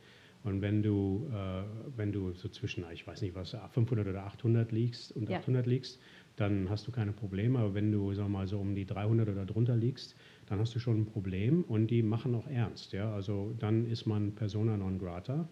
Und 0.44 0.62
wenn 0.62 0.84
du, 0.84 1.30
äh, 1.32 1.64
wenn 1.96 2.12
du 2.12 2.34
so 2.34 2.50
zwischen, 2.50 2.84
ich 2.92 3.08
weiß 3.08 3.22
nicht 3.22 3.36
was, 3.36 3.56
500 3.72 4.08
oder 4.08 4.26
800 4.26 4.72
liegst 4.72 5.14
und 5.14 5.30
ja. 5.30 5.40
800 5.40 5.66
liegst, 5.66 6.00
dann 6.36 6.70
hast 6.70 6.88
du 6.88 6.92
keine 6.92 7.14
Probleme. 7.14 7.60
Aber 7.60 7.74
wenn 7.74 7.92
du, 7.92 8.14
sagen 8.14 8.32
wir 8.32 8.40
mal, 8.40 8.48
so 8.48 8.60
um 8.60 8.76
die 8.76 8.86
300 8.86 9.30
oder 9.30 9.46
drunter 9.46 9.76
liegst, 9.76 10.16
dann 10.48 10.60
hast 10.60 10.76
du 10.76 10.80
schon 10.80 11.02
ein 11.02 11.06
Problem 11.06 11.64
und 11.64 11.88
die 11.88 12.04
machen 12.04 12.36
auch 12.36 12.48
ernst. 12.48 12.94
Ja? 12.94 13.14
Also 13.14 13.56
dann 13.60 13.88
ist 13.88 14.06
man 14.06 14.34
persona 14.34 14.78
non 14.78 15.00
grata 15.00 15.48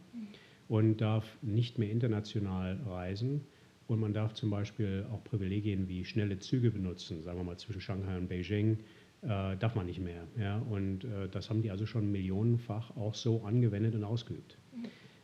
und 0.67 0.97
darf 0.97 1.37
nicht 1.41 1.79
mehr 1.79 1.91
international 1.91 2.79
reisen. 2.87 3.41
Und 3.87 3.99
man 3.99 4.13
darf 4.13 4.33
zum 4.33 4.49
Beispiel 4.49 5.05
auch 5.11 5.21
Privilegien 5.23 5.89
wie 5.89 6.05
schnelle 6.05 6.39
Züge 6.39 6.71
benutzen, 6.71 7.23
sagen 7.23 7.37
wir 7.37 7.43
mal 7.43 7.57
zwischen 7.57 7.81
Shanghai 7.81 8.17
und 8.17 8.29
Beijing, 8.29 8.77
äh, 9.21 9.57
darf 9.57 9.75
man 9.75 9.85
nicht 9.85 9.99
mehr. 9.99 10.23
Ja? 10.39 10.59
Und 10.59 11.03
äh, 11.03 11.27
das 11.29 11.49
haben 11.49 11.61
die 11.61 11.71
also 11.71 11.85
schon 11.85 12.11
millionenfach 12.11 12.95
auch 12.95 13.15
so 13.15 13.43
angewendet 13.43 13.95
und 13.95 14.03
ausgeübt. 14.05 14.57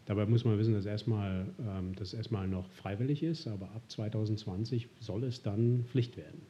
Dabei 0.08 0.26
muss 0.26 0.46
man 0.46 0.58
wissen, 0.58 0.74
dass 0.74 0.86
erstmal, 0.86 1.48
ähm, 1.60 1.94
das 1.96 2.14
erstmal 2.14 2.48
noch 2.48 2.70
freiwillig 2.72 3.24
ist, 3.24 3.46
aber 3.46 3.66
ab 3.72 3.84
2020 3.90 4.88
soll 5.00 5.26
es 5.26 5.44
dann 5.44 5.84
Pflicht 5.86 6.16
werden. 6.16 6.42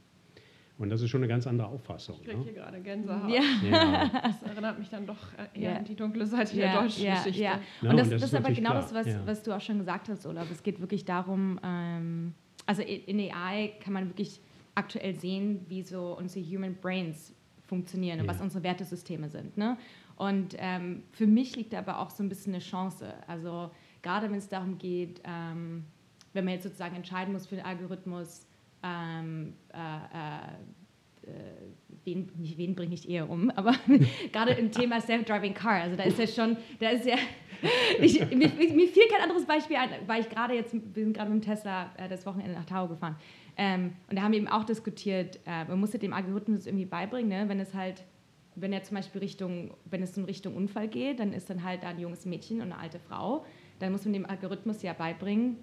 Und 0.77 0.89
das 0.89 1.01
ist 1.01 1.09
schon 1.09 1.21
eine 1.21 1.27
ganz 1.27 1.47
andere 1.47 1.67
Auffassung. 1.67 2.17
Ich 2.21 2.23
kriege 2.23 2.37
ne? 2.37 2.43
hier 2.43 2.53
gerade 2.53 2.79
Gänsehaut. 2.81 3.29
Ja. 3.29 3.41
ja. 3.67 4.09
Das 4.23 4.43
erinnert 4.43 4.77
mich 4.77 4.89
dann 4.89 5.07
doch 5.07 5.17
eher 5.53 5.71
ja. 5.71 5.77
an 5.77 5.85
die 5.85 5.95
dunkle 5.95 6.25
Seite 6.25 6.55
ja. 6.55 6.71
der 6.71 6.81
deutschen 6.81 7.05
ja. 7.05 7.15
Geschichte. 7.15 7.41
Ja. 7.41 7.59
Und, 7.81 7.89
no, 7.89 7.97
das, 7.97 8.07
und 8.07 8.13
das, 8.13 8.21
das, 8.21 8.33
ist 8.33 8.35
aber 8.35 8.53
genau 8.53 8.71
klar. 8.71 8.81
das, 8.81 8.93
was, 8.93 9.27
was, 9.27 9.43
du 9.43 9.55
auch 9.55 9.61
schon 9.61 9.79
gesagt 9.79 10.09
hast, 10.09 10.25
Olaf. 10.27 10.51
Es 10.51 10.61
geht 10.61 10.79
wirklich 10.79 11.05
darum, 11.05 11.59
ähm, 11.63 12.33
also 12.67 12.83
in 12.83 13.19
AI 13.19 13.73
kann 13.79 13.93
man 13.93 14.07
wirklich 14.07 14.39
aktuell 14.75 15.15
sehen, 15.15 15.65
wie 15.67 15.81
so 15.81 16.15
unsere 16.17 16.45
Human 16.45 16.75
Brains 16.75 17.33
funktionieren 17.65 18.21
und 18.21 18.27
was 18.27 18.39
unsere 18.39 18.63
Wertesysteme 18.63 19.29
sind. 19.29 19.57
Ne? 19.57 19.77
Und 20.15 20.55
ähm, 20.57 21.03
für 21.11 21.27
mich 21.27 21.55
liegt 21.55 21.73
da 21.73 21.79
aber 21.79 21.99
auch 21.99 22.09
so 22.09 22.23
ein 22.23 22.29
bisschen 22.29 22.53
eine 22.53 22.61
Chance. 22.61 23.13
Also 23.27 23.71
gerade 24.01 24.29
wenn 24.29 24.37
es 24.37 24.49
darum 24.49 24.77
geht, 24.77 25.21
ähm, 25.23 25.85
wenn 26.33 26.45
man 26.45 26.53
jetzt 26.55 26.63
sozusagen 26.63 26.95
entscheiden 26.95 27.33
muss 27.33 27.45
für 27.45 27.55
den 27.55 27.65
Algorithmus, 27.65 28.46
ähm, 28.87 29.53
äh, 29.73 31.27
äh, 31.27 31.33
wen, 32.05 32.31
nicht 32.37 32.57
wen 32.57 32.75
bringe 32.75 32.93
ich 32.93 33.09
eher 33.09 33.29
um, 33.29 33.49
aber 33.51 33.73
gerade 34.31 34.53
im 34.53 34.71
Thema 34.71 35.01
Self-Driving 35.01 35.53
Car, 35.53 35.81
also 35.81 35.97
da 35.97 36.03
ist 36.03 36.17
ja 36.17 36.27
schon, 36.27 36.57
da 36.79 36.89
ist 36.89 37.05
ja, 37.05 37.15
ich, 38.01 38.19
mir, 38.19 38.47
mir, 38.47 38.87
fiel 38.87 39.03
kein 39.11 39.21
anderes 39.21 39.45
Beispiel 39.45 39.77
ein, 39.77 39.89
weil 40.05 40.21
ich 40.21 40.29
gerade 40.29 40.53
jetzt, 40.53 40.73
wir 40.73 41.03
sind 41.03 41.13
gerade 41.13 41.29
mit 41.29 41.43
dem 41.43 41.47
Tesla 41.47 41.91
äh, 41.97 42.07
das 42.07 42.25
Wochenende 42.25 42.53
nach 42.53 42.65
Tau 42.65 42.87
gefahren 42.87 43.17
ähm, 43.57 43.93
und 44.09 44.17
da 44.17 44.21
haben 44.21 44.31
wir 44.31 44.39
eben 44.39 44.47
auch 44.47 44.63
diskutiert, 44.63 45.39
äh, 45.45 45.65
man 45.65 45.79
muss 45.79 45.91
ja 45.93 45.99
dem 45.99 46.13
Algorithmus 46.13 46.65
irgendwie 46.65 46.85
beibringen, 46.85 47.29
ne? 47.29 47.49
wenn 47.49 47.59
es 47.59 47.73
halt 47.73 48.05
wenn 48.59 48.73
er 48.73 48.81
zum 48.81 48.95
Beispiel 48.95 49.21
Richtung, 49.21 49.75
wenn 49.85 50.01
es 50.01 50.17
in 50.17 50.25
Richtung 50.25 50.55
Unfall 50.55 50.87
geht, 50.87 51.19
dann 51.19 51.31
ist 51.31 51.47
dann 51.49 51.63
halt 51.63 51.83
da 51.83 51.89
ein 51.89 51.99
junges 51.99 52.25
Mädchen 52.25 52.57
und 52.57 52.71
eine 52.71 52.79
alte 52.79 52.97
Frau. 52.99 53.45
Dann 53.77 53.91
muss 53.91 54.03
man 54.03 54.13
dem 54.13 54.25
Algorithmus 54.25 54.81
ja 54.81 54.93
beibringen, 54.93 55.57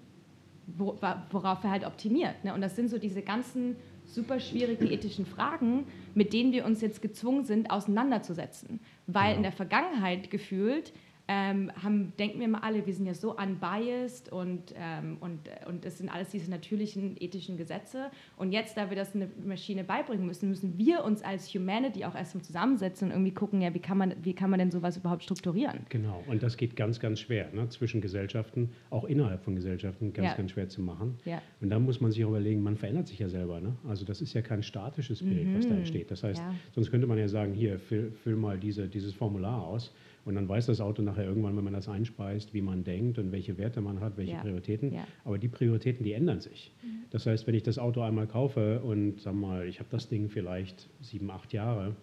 worauf 0.67 1.63
er 1.63 1.71
halt 1.71 1.85
optimiert. 1.85 2.43
Ne? 2.43 2.53
Und 2.53 2.61
das 2.61 2.75
sind 2.75 2.89
so 2.89 2.97
diese 2.97 3.21
ganzen 3.21 3.75
super 4.05 4.39
schwierigen 4.39 4.87
ethischen 4.87 5.25
Fragen, 5.25 5.85
mit 6.13 6.33
denen 6.33 6.51
wir 6.51 6.65
uns 6.65 6.81
jetzt 6.81 7.01
gezwungen 7.01 7.43
sind, 7.43 7.71
auseinanderzusetzen. 7.71 8.79
Weil 9.07 9.31
ja. 9.31 9.37
in 9.37 9.43
der 9.43 9.51
Vergangenheit 9.51 10.29
gefühlt 10.29 10.93
ähm, 11.27 11.71
haben, 11.81 12.13
denken 12.19 12.39
wir 12.39 12.47
mal 12.47 12.59
alle, 12.59 12.85
wir 12.85 12.93
sind 12.93 13.05
ja 13.05 13.13
so 13.13 13.35
unbiased 13.35 14.31
und, 14.31 14.75
ähm, 14.77 15.17
und, 15.19 15.39
und 15.67 15.83
es 15.83 15.97
sind 15.97 16.09
alles 16.09 16.29
diese 16.29 16.51
natürlichen 16.51 17.15
ethischen 17.19 17.57
Gesetze. 17.57 18.11
Und 18.37 18.51
jetzt, 18.51 18.77
da 18.77 18.89
wir 18.89 18.95
das 18.95 19.15
eine 19.15 19.29
Maschine 19.43 19.83
beibringen 19.83 20.25
müssen, 20.27 20.49
müssen 20.49 20.77
wir 20.77 21.03
uns 21.03 21.23
als 21.23 21.51
Humanity 21.53 22.05
auch 22.05 22.15
erstmal 22.15 22.43
zusammensetzen 22.43 23.07
und 23.07 23.13
irgendwie 23.13 23.33
gucken, 23.33 23.61
ja, 23.61 23.73
wie 23.73 23.79
kann 23.79 23.97
man, 23.97 24.13
wie 24.21 24.33
kann 24.33 24.51
man 24.51 24.59
denn 24.59 24.69
sowas 24.69 24.97
überhaupt 24.97 25.23
strukturieren? 25.23 25.79
Genau, 25.89 26.23
und 26.27 26.43
das 26.43 26.57
geht 26.57 26.75
ganz, 26.75 26.99
ganz 26.99 27.19
schwer 27.19 27.51
ne? 27.53 27.67
zwischen 27.69 28.01
Gesellschaften, 28.01 28.69
auch 28.91 29.05
innerhalb 29.05 29.43
von 29.43 29.55
Gesellschaften, 29.55 30.13
ganz, 30.13 30.29
ja. 30.29 30.35
ganz 30.35 30.51
schwer 30.51 30.69
zu 30.69 30.81
machen. 30.81 31.17
Ja. 31.25 31.41
Und 31.59 31.71
da 31.71 31.79
muss 31.79 32.01
man 32.01 32.11
sich 32.11 32.23
auch 32.23 32.29
überlegen, 32.29 32.61
man 32.61 32.77
verändert 32.77 33.07
sich 33.07 33.17
ja 33.17 33.29
selber. 33.29 33.59
Ne? 33.61 33.75
Also 33.87 34.05
das 34.05 34.21
ist 34.21 34.33
ja 34.33 34.43
kein 34.43 34.61
statisches 34.61 35.23
Bild, 35.23 35.47
mhm. 35.47 35.57
was 35.57 35.65
da 35.65 35.73
mhm. 35.73 35.79
entsteht. 35.79 36.11
Das 36.11 36.23
heißt, 36.23 36.39
ja. 36.39 36.53
sonst 36.75 36.91
könnte 36.91 37.07
man 37.07 37.17
ja 37.17 37.27
sagen, 37.27 37.53
hier, 37.53 37.79
füll, 37.79 38.11
füll 38.11 38.35
mal 38.35 38.59
diese, 38.59 38.87
dieses 38.87 39.13
Formular 39.13 39.63
aus 39.63 39.91
und 40.25 40.33
dann 40.35 40.49
weiß 40.49 40.65
das 40.65 40.81
Auto 40.81 41.03
nachher 41.03 41.23
irgendwann, 41.23 41.55
wenn 41.55 41.63
man 41.63 41.73
das 41.73 41.87
einspeist, 41.87 42.53
wie 42.53 42.61
man 42.61 42.83
denkt 42.83 43.19
und 43.19 43.31
welche 43.31 43.57
Werte 43.59 43.79
man 43.79 43.99
hat, 43.99 44.17
welche 44.17 44.33
ja. 44.33 44.41
Prioritäten. 44.41 44.91
Ja. 44.91 45.07
Aber 45.23 45.37
die 45.37 45.47
Prioritäten, 45.47 46.03
die 46.03 46.13
ändern 46.13 46.41
sich. 46.41 46.71
Mhm. 46.83 47.05
Das 47.11 47.27
heißt, 47.27 47.45
wenn 47.45 47.53
ich 47.53 47.63
das 47.63 47.77
Auto 47.77 48.01
einmal 48.01 48.27
kaufe 48.27 48.81
und 48.81 49.21
sag 49.21 49.35
mal, 49.35 49.67
ich 49.67 49.79
habe 49.79 49.89
das 49.91 50.09
Ding 50.09 50.29
vielleicht 50.29 50.89
sieben, 50.99 51.29
acht 51.29 51.53
Jahre, 51.53 51.95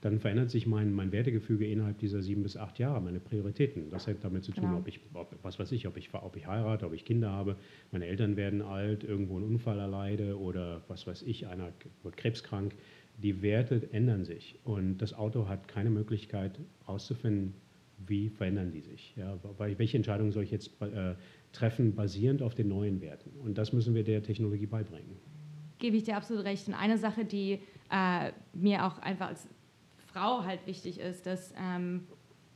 dann 0.00 0.18
verändert 0.18 0.50
sich 0.50 0.66
mein, 0.66 0.92
mein 0.92 1.12
Wertegefüge 1.12 1.66
innerhalb 1.66 1.98
dieser 1.98 2.22
sieben 2.22 2.42
bis 2.42 2.56
acht 2.56 2.78
Jahre, 2.78 3.00
meine 3.00 3.20
Prioritäten. 3.20 3.90
Das 3.90 4.06
hat 4.06 4.16
damit 4.22 4.44
zu 4.44 4.52
tun, 4.52 4.64
genau. 4.64 4.78
ob 4.78 4.88
ich, 4.88 5.00
ob, 5.12 5.36
was 5.42 5.58
weiß 5.58 5.70
ich, 5.72 5.86
ob 5.86 5.96
ich, 5.96 6.12
ob 6.14 6.36
ich 6.36 6.46
heirate, 6.46 6.86
ob 6.86 6.94
ich 6.94 7.04
Kinder 7.04 7.30
habe, 7.30 7.56
meine 7.92 8.06
Eltern 8.06 8.36
werden 8.36 8.62
alt, 8.62 9.04
irgendwo 9.04 9.36
einen 9.36 9.44
Unfall 9.44 9.78
erleide 9.78 10.38
oder 10.38 10.82
was 10.88 11.06
weiß 11.06 11.22
ich, 11.22 11.46
einer 11.46 11.72
wird 12.02 12.16
krebskrank 12.16 12.74
die 13.22 13.42
Werte 13.42 13.88
ändern 13.92 14.24
sich 14.24 14.58
und 14.64 14.98
das 14.98 15.14
Auto 15.14 15.48
hat 15.48 15.68
keine 15.68 15.90
Möglichkeit 15.90 16.58
herauszufinden, 16.84 17.54
wie 18.06 18.30
verändern 18.30 18.70
die 18.70 18.80
sich. 18.80 19.14
Ja, 19.16 19.38
welche 19.58 19.96
Entscheidungen 19.96 20.32
soll 20.32 20.44
ich 20.44 20.50
jetzt 20.50 20.80
äh, 20.80 21.14
treffen, 21.52 21.94
basierend 21.94 22.42
auf 22.42 22.54
den 22.54 22.68
neuen 22.68 23.00
Werten? 23.00 23.30
Und 23.40 23.58
das 23.58 23.72
müssen 23.72 23.94
wir 23.94 24.04
der 24.04 24.22
Technologie 24.22 24.66
beibringen. 24.66 25.16
Gebe 25.78 25.96
ich 25.96 26.04
dir 26.04 26.16
absolut 26.16 26.44
recht. 26.44 26.66
Und 26.68 26.74
eine 26.74 26.98
Sache, 26.98 27.24
die 27.24 27.60
äh, 27.90 28.32
mir 28.54 28.86
auch 28.86 28.98
einfach 28.98 29.28
als 29.28 29.48
Frau 30.12 30.44
halt 30.44 30.66
wichtig 30.66 30.98
ist, 30.98 31.26
dass, 31.26 31.54
ähm, 31.58 32.06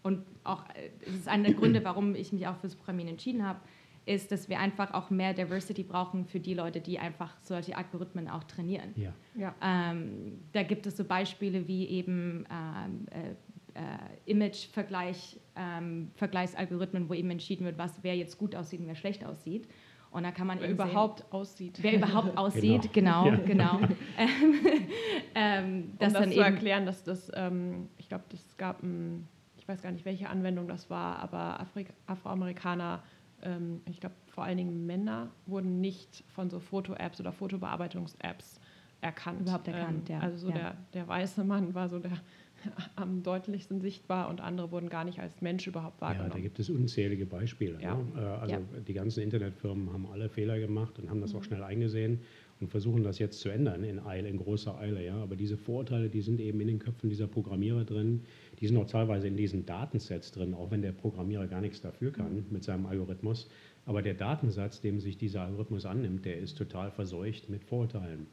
und 0.02 0.23
auch, 0.44 0.64
äh, 0.71 0.90
das 1.04 1.14
ist 1.14 1.28
einer 1.28 1.44
der 1.44 1.54
Gründe, 1.54 1.85
warum 1.85 2.14
ich 2.14 2.33
mich 2.33 2.47
auch 2.47 2.56
fürs 2.56 2.75
Programmieren 2.75 3.11
entschieden 3.11 3.47
habe, 3.47 3.61
ist, 4.06 4.32
dass 4.32 4.49
wir 4.49 4.58
einfach 4.58 4.92
auch 4.92 5.11
mehr 5.11 5.32
Diversity 5.32 5.82
brauchen 5.82 6.26
für 6.26 6.40
die 6.40 6.54
Leute, 6.54 6.80
die 6.80 6.99
einfach 6.99 7.37
solche 7.40 7.76
Algorithmen 7.76 8.28
auch 8.28 8.44
trainieren. 8.44 8.92
Ja. 8.96 9.14
ja. 9.34 9.54
Ähm, 9.62 10.40
da 10.52 10.62
gibt 10.62 10.87
es 10.87 10.96
so 10.96 11.04
Beispiele 11.04 11.66
wie 11.66 11.87
eben 11.88 12.44
ähm, 12.50 13.06
äh, 13.11 13.34
äh, 13.75 14.30
Image-Vergleich, 14.30 15.40
ähm, 15.56 16.11
Vergleichsalgorithmen, 16.16 17.08
wo 17.08 17.14
eben 17.14 17.30
entschieden 17.30 17.64
wird, 17.64 17.78
was 17.78 18.02
wer 18.02 18.16
jetzt 18.16 18.38
gut 18.38 18.54
aussieht 18.54 18.80
und 18.80 18.87
wer 18.87 18.94
schlecht 18.94 19.25
aussieht. 19.25 19.68
Und 20.11 20.23
da 20.23 20.30
kann 20.30 20.46
man 20.46 20.61
wer 20.61 20.70
überhaupt 20.70 21.20
sehen, 21.20 21.32
aussieht. 21.32 21.78
Wer 21.82 21.96
überhaupt 21.96 22.37
aussieht, 22.38 22.92
genau, 22.92 23.25
genau. 23.44 23.80
Ja. 23.80 23.87
genau. 23.87 23.94
ähm, 25.34 25.92
das 25.99 26.14
um 26.14 26.23
das 26.23 26.32
zu 26.32 26.40
erklären, 26.40 26.87
dass 26.87 27.02
das, 27.02 27.32
ähm, 27.34 27.88
ich 27.99 28.08
glaube, 28.08 28.25
das 28.28 28.56
gab 28.56 28.82
ein, 28.82 29.26
ich 29.56 29.66
weiß 29.66 29.82
gar 29.82 29.90
nicht, 29.90 30.04
welche 30.04 30.28
Anwendung 30.28 30.68
das 30.68 30.88
war, 30.88 31.18
aber 31.18 31.58
Afri 31.58 31.87
Afroamerikaner 32.06 33.02
ähm, 33.45 33.81
ich 33.89 34.01
glaube 34.01 34.15
vor 34.27 34.45
allen 34.45 34.59
Dingen 34.59 34.87
Männer, 34.87 35.31
wurden 35.47 35.81
nicht 35.81 36.25
von 36.29 36.51
so 36.51 36.59
Foto-Apps 36.59 37.21
oder 37.21 37.33
Fotobewarbeitungs-Apps 37.33 38.61
erkannt. 39.01 39.43
Überhaupt 39.43 39.69
erkannt, 39.69 40.11
ähm, 40.11 40.17
ja. 40.17 40.21
Also 40.21 40.39
so 40.39 40.49
ja. 40.49 40.55
Der, 40.55 40.77
der 40.95 41.09
weiße 41.09 41.45
Mann 41.45 41.75
war 41.75 41.89
so 41.89 41.99
der 41.99 42.19
am 42.97 43.23
deutlichsten 43.23 43.81
sichtbar 43.81 44.29
und 44.29 44.41
andere 44.41 44.71
wurden 44.71 44.89
gar 44.89 45.05
nicht 45.05 45.21
als 45.21 45.41
Mensch 45.41 45.67
überhaupt 45.67 46.01
wahrgenommen. 46.01 46.31
Ja, 46.31 46.37
da 46.37 46.41
gibt 46.41 46.59
es 46.59 46.71
unzählige 46.71 47.27
Beispiele. 47.27 47.81
Ja. 47.81 47.95
Ne? 47.95 48.05
Äh, 48.17 48.21
also 48.21 48.55
ja. 48.55 48.61
die 48.87 48.95
ganzen 48.95 49.23
Internetfirmen 49.23 49.93
haben 49.93 50.07
alle 50.07 50.29
Fehler 50.29 50.59
gemacht 50.59 50.99
und 50.99 51.11
haben 51.11 51.21
das 51.21 51.33
mhm. 51.33 51.39
auch 51.39 51.45
schnell 51.45 51.63
eingesehen 51.63 52.21
und 52.61 52.69
versuchen 52.69 53.03
das 53.03 53.19
jetzt 53.19 53.41
zu 53.41 53.49
ändern 53.49 53.85
in 53.85 53.99
Eile, 53.99 54.29
in 54.29 54.39
großer 54.39 54.79
Eile. 54.79 55.05
Ja? 55.05 55.17
Aber 55.17 55.37
diese 55.37 55.57
Vorurteile, 55.57 56.09
die 56.09 56.23
sind 56.23 56.41
eben 56.41 56.61
in 56.61 56.69
den 56.69 56.79
Köpfen 56.79 57.11
dieser 57.11 57.27
Programmierer 57.27 57.85
drin, 57.85 58.23
die 58.64 58.68
sind 58.68 58.78
auch 58.78 58.87
teilweise 58.87 59.28
in 59.28 59.37
diesen 59.37 59.66
Datensets 59.66 60.33
drin, 60.33 60.54
auch 60.54 60.71
wenn 60.71 60.80
der 60.80 60.92
Programmierer 60.92 61.47
gar 61.47 61.61
nichts 61.61 61.83
dafür 61.83 62.12
kann 62.12 62.47
mit 62.49 62.64
seinem 62.64 62.87
Algorithmus. 62.87 63.47
Aber 63.85 64.00
der 64.00 64.14
Datensatz, 64.14 64.80
dem 64.80 65.00
sich 65.00 65.18
dieser 65.18 65.42
Algorithmus 65.42 65.85
annimmt, 65.85 66.25
der 66.25 66.38
ist 66.38 66.56
total 66.56 66.90
verseucht 66.90 67.50
mit 67.50 67.62
Vorurteilen. 67.62 68.26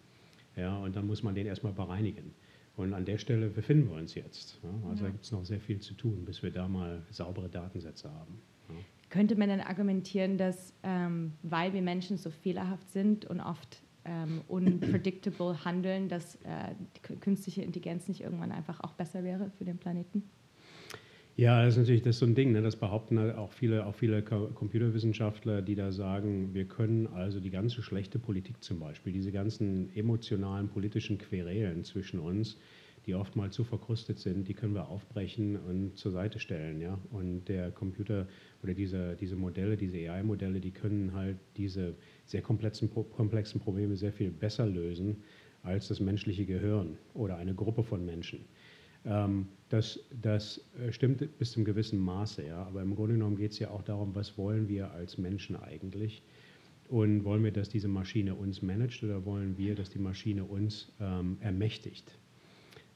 Ja, 0.55 0.77
und 0.77 0.95
dann 0.95 1.05
muss 1.05 1.21
man 1.21 1.35
den 1.35 1.47
erstmal 1.47 1.73
bereinigen. 1.73 2.33
Und 2.77 2.93
an 2.93 3.03
der 3.03 3.17
Stelle 3.17 3.49
befinden 3.49 3.89
wir 3.89 3.97
uns 3.97 4.15
jetzt. 4.15 4.57
Ja? 4.63 4.69
Also 4.89 5.03
ja. 5.03 5.09
da 5.09 5.11
gibt 5.11 5.25
es 5.25 5.33
noch 5.33 5.43
sehr 5.43 5.59
viel 5.59 5.81
zu 5.81 5.95
tun, 5.95 6.23
bis 6.23 6.41
wir 6.41 6.51
da 6.51 6.65
mal 6.69 7.01
saubere 7.09 7.49
Datensätze 7.49 8.09
haben. 8.09 8.39
Ja? 8.69 8.75
Könnte 9.09 9.35
man 9.35 9.49
dann 9.49 9.59
argumentieren, 9.59 10.37
dass 10.37 10.73
ähm, 10.83 11.33
weil 11.43 11.73
wir 11.73 11.81
Menschen 11.81 12.15
so 12.15 12.29
fehlerhaft 12.29 12.89
sind 12.89 13.25
und 13.25 13.41
oft 13.41 13.83
ähm, 14.05 14.41
unpredictable 14.47 15.63
handeln, 15.65 16.09
dass 16.09 16.35
äh, 16.35 16.73
künstliche 17.19 17.61
Intelligenz 17.61 18.07
nicht 18.07 18.21
irgendwann 18.21 18.51
einfach 18.51 18.79
auch 18.81 18.93
besser 18.93 19.23
wäre 19.23 19.51
für 19.57 19.65
den 19.65 19.77
Planeten? 19.77 20.23
Ja, 21.37 21.63
das 21.63 21.75
ist 21.75 21.79
natürlich 21.79 22.01
das 22.01 22.15
ist 22.15 22.19
so 22.19 22.25
ein 22.25 22.35
Ding. 22.35 22.51
Ne? 22.51 22.61
Das 22.61 22.75
behaupten 22.75 23.17
halt 23.17 23.35
auch 23.35 23.51
viele, 23.51 23.85
auch 23.85 23.95
viele 23.95 24.21
Computerwissenschaftler, 24.21 25.61
die 25.61 25.75
da 25.75 25.91
sagen, 25.91 26.53
wir 26.53 26.65
können 26.65 27.07
also 27.07 27.39
die 27.39 27.49
ganze 27.49 27.81
schlechte 27.81 28.19
Politik 28.19 28.63
zum 28.63 28.79
Beispiel, 28.79 29.13
diese 29.13 29.31
ganzen 29.31 29.95
emotionalen 29.95 30.67
politischen 30.67 31.17
Querelen 31.17 31.83
zwischen 31.83 32.19
uns, 32.19 32.57
die 33.07 33.15
oftmals 33.15 33.55
zu 33.55 33.63
verkrustet 33.63 34.19
sind, 34.19 34.47
die 34.47 34.53
können 34.53 34.75
wir 34.75 34.89
aufbrechen 34.89 35.55
und 35.55 35.97
zur 35.97 36.11
Seite 36.11 36.37
stellen. 36.37 36.81
Ja? 36.81 36.99
Und 37.09 37.45
der 37.45 37.71
Computer 37.71 38.27
oder 38.61 38.73
diese, 38.73 39.15
diese 39.15 39.35
Modelle, 39.35 39.77
diese 39.77 39.97
AI-Modelle, 39.97 40.59
die 40.59 40.71
können 40.71 41.13
halt 41.13 41.37
diese 41.57 41.95
sehr 42.31 42.41
komplexen, 42.41 42.89
komplexen 42.89 43.61
Probleme 43.61 43.95
sehr 43.95 44.13
viel 44.13 44.31
besser 44.31 44.65
lösen 44.65 45.17
als 45.63 45.89
das 45.89 45.99
menschliche 45.99 46.45
Gehirn 46.45 46.97
oder 47.13 47.37
eine 47.37 47.53
Gruppe 47.53 47.83
von 47.83 48.05
Menschen. 48.05 48.45
Ähm, 49.05 49.47
das, 49.69 49.99
das 50.21 50.63
äh, 50.79 50.91
stimmt 50.91 51.37
bis 51.37 51.51
zum 51.51 51.65
gewissen 51.65 51.99
Maße, 51.99 52.45
ja. 52.45 52.63
Aber 52.63 52.81
im 52.81 52.95
Grunde 52.95 53.13
genommen 53.13 53.35
geht 53.35 53.51
es 53.51 53.59
ja 53.59 53.69
auch 53.69 53.83
darum, 53.83 54.15
was 54.15 54.37
wollen 54.37 54.67
wir 54.67 54.91
als 54.91 55.17
Menschen 55.17 55.55
eigentlich? 55.55 56.23
Und 56.87 57.23
wollen 57.23 57.43
wir, 57.43 57.51
dass 57.51 57.69
diese 57.69 57.87
Maschine 57.87 58.35
uns 58.35 58.61
managt 58.61 59.03
oder 59.03 59.25
wollen 59.25 59.57
wir, 59.57 59.75
dass 59.75 59.89
die 59.89 59.99
Maschine 59.99 60.43
uns 60.43 60.91
ähm, 60.99 61.37
ermächtigt? 61.39 62.17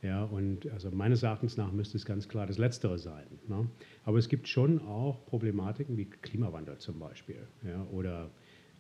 Ja, 0.02 0.24
und 0.24 0.70
also 0.72 0.92
meines 0.92 1.24
Erachtens 1.24 1.58
nach 1.58 1.72
müsste 1.72 1.98
es 1.98 2.06
ganz 2.06 2.28
klar 2.28 2.46
das 2.46 2.58
Letztere 2.58 3.00
sein. 3.00 3.26
Ne? 3.48 3.68
Aber 4.04 4.20
es 4.20 4.30
gibt 4.30 4.48
schon 4.48 4.80
auch 4.82 5.26
Problematiken 5.26 5.98
wie 5.98 6.06
Klimawandel 6.06 6.78
zum 6.78 7.00
Beispiel 7.00 7.48
ja, 7.64 7.84
oder 7.92 8.30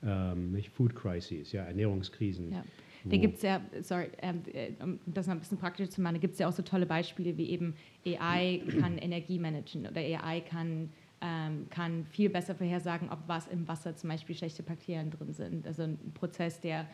ähm, 0.05 0.51
nicht 0.51 0.69
Food 0.69 0.95
Crises, 0.95 1.51
ja, 1.51 1.63
Ernährungskrisen. 1.63 2.51
Ja. 2.51 2.63
Da 3.07 3.17
gibt 3.17 3.37
es 3.37 3.43
ja, 3.43 3.61
sorry, 3.81 4.07
ähm, 4.21 4.41
äh, 4.51 4.71
um 4.81 4.99
das 5.05 5.27
noch 5.27 5.35
ein 5.35 5.39
bisschen 5.39 5.59
praktisch 5.59 5.89
zu 5.89 6.01
machen, 6.01 6.15
da 6.15 6.19
gibt 6.19 6.33
es 6.33 6.39
ja 6.39 6.47
auch 6.47 6.53
so 6.53 6.63
tolle 6.63 6.87
Beispiele 6.87 7.37
wie 7.37 7.49
eben 7.49 7.75
AI 8.05 8.63
kann 8.79 8.97
Energie 9.01 9.37
managen 9.37 9.85
oder 9.85 10.01
AI 10.01 10.41
kann, 10.41 10.89
ähm, 11.21 11.67
kann 11.69 12.05
viel 12.05 12.29
besser 12.29 12.55
vorhersagen, 12.55 13.09
ob 13.11 13.19
was 13.27 13.47
im 13.47 13.67
Wasser 13.67 13.95
zum 13.95 14.09
Beispiel 14.09 14.35
schlechte 14.35 14.63
Bakterien 14.63 15.11
drin 15.11 15.33
sind. 15.33 15.67
Also 15.67 15.83
ein 15.83 16.13
Prozess, 16.15 16.59
der 16.61 16.87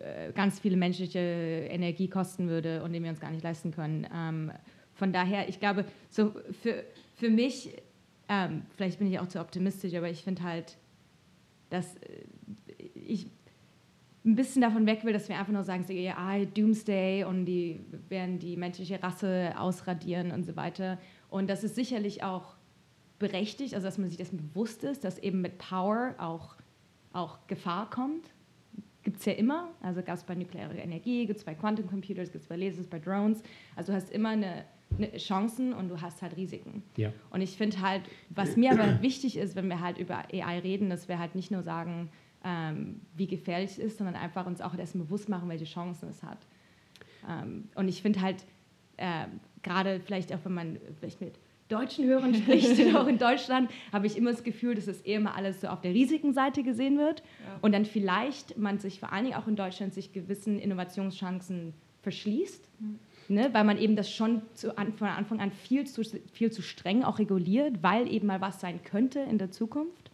äh, 0.00 0.32
ganz 0.32 0.58
viele 0.58 0.78
menschliche 0.78 1.18
Energie 1.18 2.08
kosten 2.08 2.48
würde 2.48 2.82
und 2.82 2.92
den 2.92 3.02
wir 3.02 3.10
uns 3.10 3.20
gar 3.20 3.30
nicht 3.30 3.44
leisten 3.44 3.72
können. 3.72 4.06
Ähm, 4.14 4.52
von 4.94 5.12
daher, 5.12 5.50
ich 5.50 5.60
glaube, 5.60 5.84
so 6.08 6.32
für, 6.62 6.82
für 7.14 7.28
mich, 7.28 7.70
ähm, 8.30 8.62
vielleicht 8.76 8.98
bin 8.98 9.08
ich 9.08 9.18
auch 9.18 9.28
zu 9.28 9.38
optimistisch, 9.40 9.94
aber 9.94 10.08
ich 10.08 10.24
finde 10.24 10.42
halt, 10.42 10.78
dass 11.70 11.96
äh, 11.96 12.24
ich 12.94 13.30
ein 14.24 14.34
bisschen 14.34 14.62
davon 14.62 14.86
weg 14.86 15.04
will, 15.04 15.12
dass 15.12 15.28
wir 15.28 15.38
einfach 15.38 15.52
nur 15.52 15.62
sagen, 15.62 15.84
so, 15.84 15.92
ja, 15.92 16.44
Doomsday 16.44 17.24
und 17.24 17.44
die 17.44 17.80
werden 18.08 18.40
die 18.40 18.56
menschliche 18.56 19.00
Rasse 19.00 19.54
ausradieren 19.56 20.32
und 20.32 20.44
so 20.44 20.56
weiter. 20.56 20.98
Und 21.30 21.48
das 21.48 21.62
ist 21.62 21.76
sicherlich 21.76 22.24
auch 22.24 22.56
berechtigt, 23.20 23.74
also 23.74 23.86
dass 23.86 23.98
man 23.98 24.08
sich 24.08 24.18
dessen 24.18 24.36
bewusst 24.36 24.82
ist, 24.82 25.04
dass 25.04 25.18
eben 25.18 25.40
mit 25.40 25.58
Power 25.58 26.14
auch, 26.18 26.56
auch 27.12 27.46
Gefahr 27.46 27.88
kommt 27.88 28.30
gibt 29.06 29.20
es 29.20 29.24
ja 29.24 29.34
immer. 29.34 29.70
Also 29.80 30.02
gab 30.02 30.16
es 30.16 30.24
bei 30.24 30.34
nuklearer 30.34 30.74
Energie, 30.74 31.26
gibt 31.26 31.38
es 31.38 31.44
bei 31.44 31.54
Quantum 31.54 31.86
Computers, 31.86 32.32
gibt 32.32 32.42
es 32.42 32.48
bei 32.48 32.56
Lasers, 32.56 32.88
bei 32.88 32.98
Drones. 32.98 33.40
Also 33.76 33.92
du 33.92 33.96
hast 33.96 34.10
immer 34.10 34.30
eine 34.30 34.64
Chancen 35.16 35.72
und 35.72 35.88
du 35.88 36.00
hast 36.00 36.22
halt 36.22 36.36
Risiken. 36.36 36.82
Ja. 36.96 37.12
Und 37.30 37.40
ich 37.42 37.56
finde 37.56 37.80
halt, 37.80 38.02
was 38.30 38.56
mir 38.56 38.72
aber 38.72 39.00
wichtig 39.02 39.36
ist, 39.36 39.56
wenn 39.56 39.68
wir 39.68 39.80
halt 39.80 39.98
über 39.98 40.18
AI 40.32 40.58
reden, 40.60 40.88
dass 40.90 41.08
wir 41.08 41.18
halt 41.18 41.34
nicht 41.34 41.50
nur 41.50 41.62
sagen, 41.62 42.08
ähm, 42.44 43.00
wie 43.16 43.26
gefährlich 43.26 43.72
es 43.72 43.78
ist, 43.78 43.98
sondern 43.98 44.14
einfach 44.14 44.46
uns 44.46 44.60
auch 44.60 44.76
erstmal 44.76 45.04
bewusst 45.04 45.28
machen, 45.28 45.48
welche 45.48 45.64
Chancen 45.64 46.08
es 46.08 46.22
hat. 46.22 46.38
Ähm, 47.28 47.68
und 47.74 47.88
ich 47.88 48.00
finde 48.02 48.20
halt, 48.20 48.44
äh, 48.96 49.26
gerade 49.62 50.00
vielleicht 50.00 50.32
auch, 50.32 50.38
wenn 50.44 50.54
man 50.54 50.78
vielleicht 50.98 51.20
mit 51.20 51.34
deutschen 51.68 52.04
Hörern 52.06 52.32
spricht, 52.36 52.94
auch 52.94 53.08
in 53.08 53.18
Deutschland, 53.18 53.70
habe 53.92 54.06
ich 54.06 54.16
immer 54.16 54.30
das 54.30 54.44
Gefühl, 54.44 54.76
dass 54.76 54.86
es 54.86 55.00
eher 55.00 55.18
mal 55.20 55.32
alles 55.32 55.60
so 55.60 55.66
auf 55.66 55.80
der 55.80 55.92
Risikenseite 55.92 56.62
gesehen 56.62 56.96
wird 56.96 57.20
Ja. 57.44 57.58
und 57.60 57.72
dann 57.72 57.84
vielleicht 57.84 58.56
man 58.56 58.78
sich 58.78 59.00
vor 59.00 59.12
allen 59.12 59.24
Dingen 59.24 59.36
auch 59.36 59.48
in 59.48 59.56
Deutschland 59.56 59.92
sich 59.92 60.12
gewissen 60.12 60.58
Innovationschancen 60.60 61.74
verschließt, 62.02 62.68
ne, 63.30 63.50
weil 63.52 63.64
man 63.64 63.78
eben 63.78 63.96
das 63.96 64.10
schon 64.10 64.42
zu 64.54 64.76
an, 64.76 64.92
von 64.94 65.08
Anfang 65.08 65.40
an 65.40 65.50
viel 65.50 65.86
zu, 65.86 66.02
viel 66.32 66.50
zu 66.50 66.62
streng 66.62 67.02
auch 67.02 67.18
reguliert, 67.18 67.82
weil 67.82 68.12
eben 68.12 68.26
mal 68.26 68.40
was 68.40 68.60
sein 68.60 68.80
könnte 68.84 69.20
in 69.20 69.38
der 69.38 69.50
Zukunft. 69.50 70.10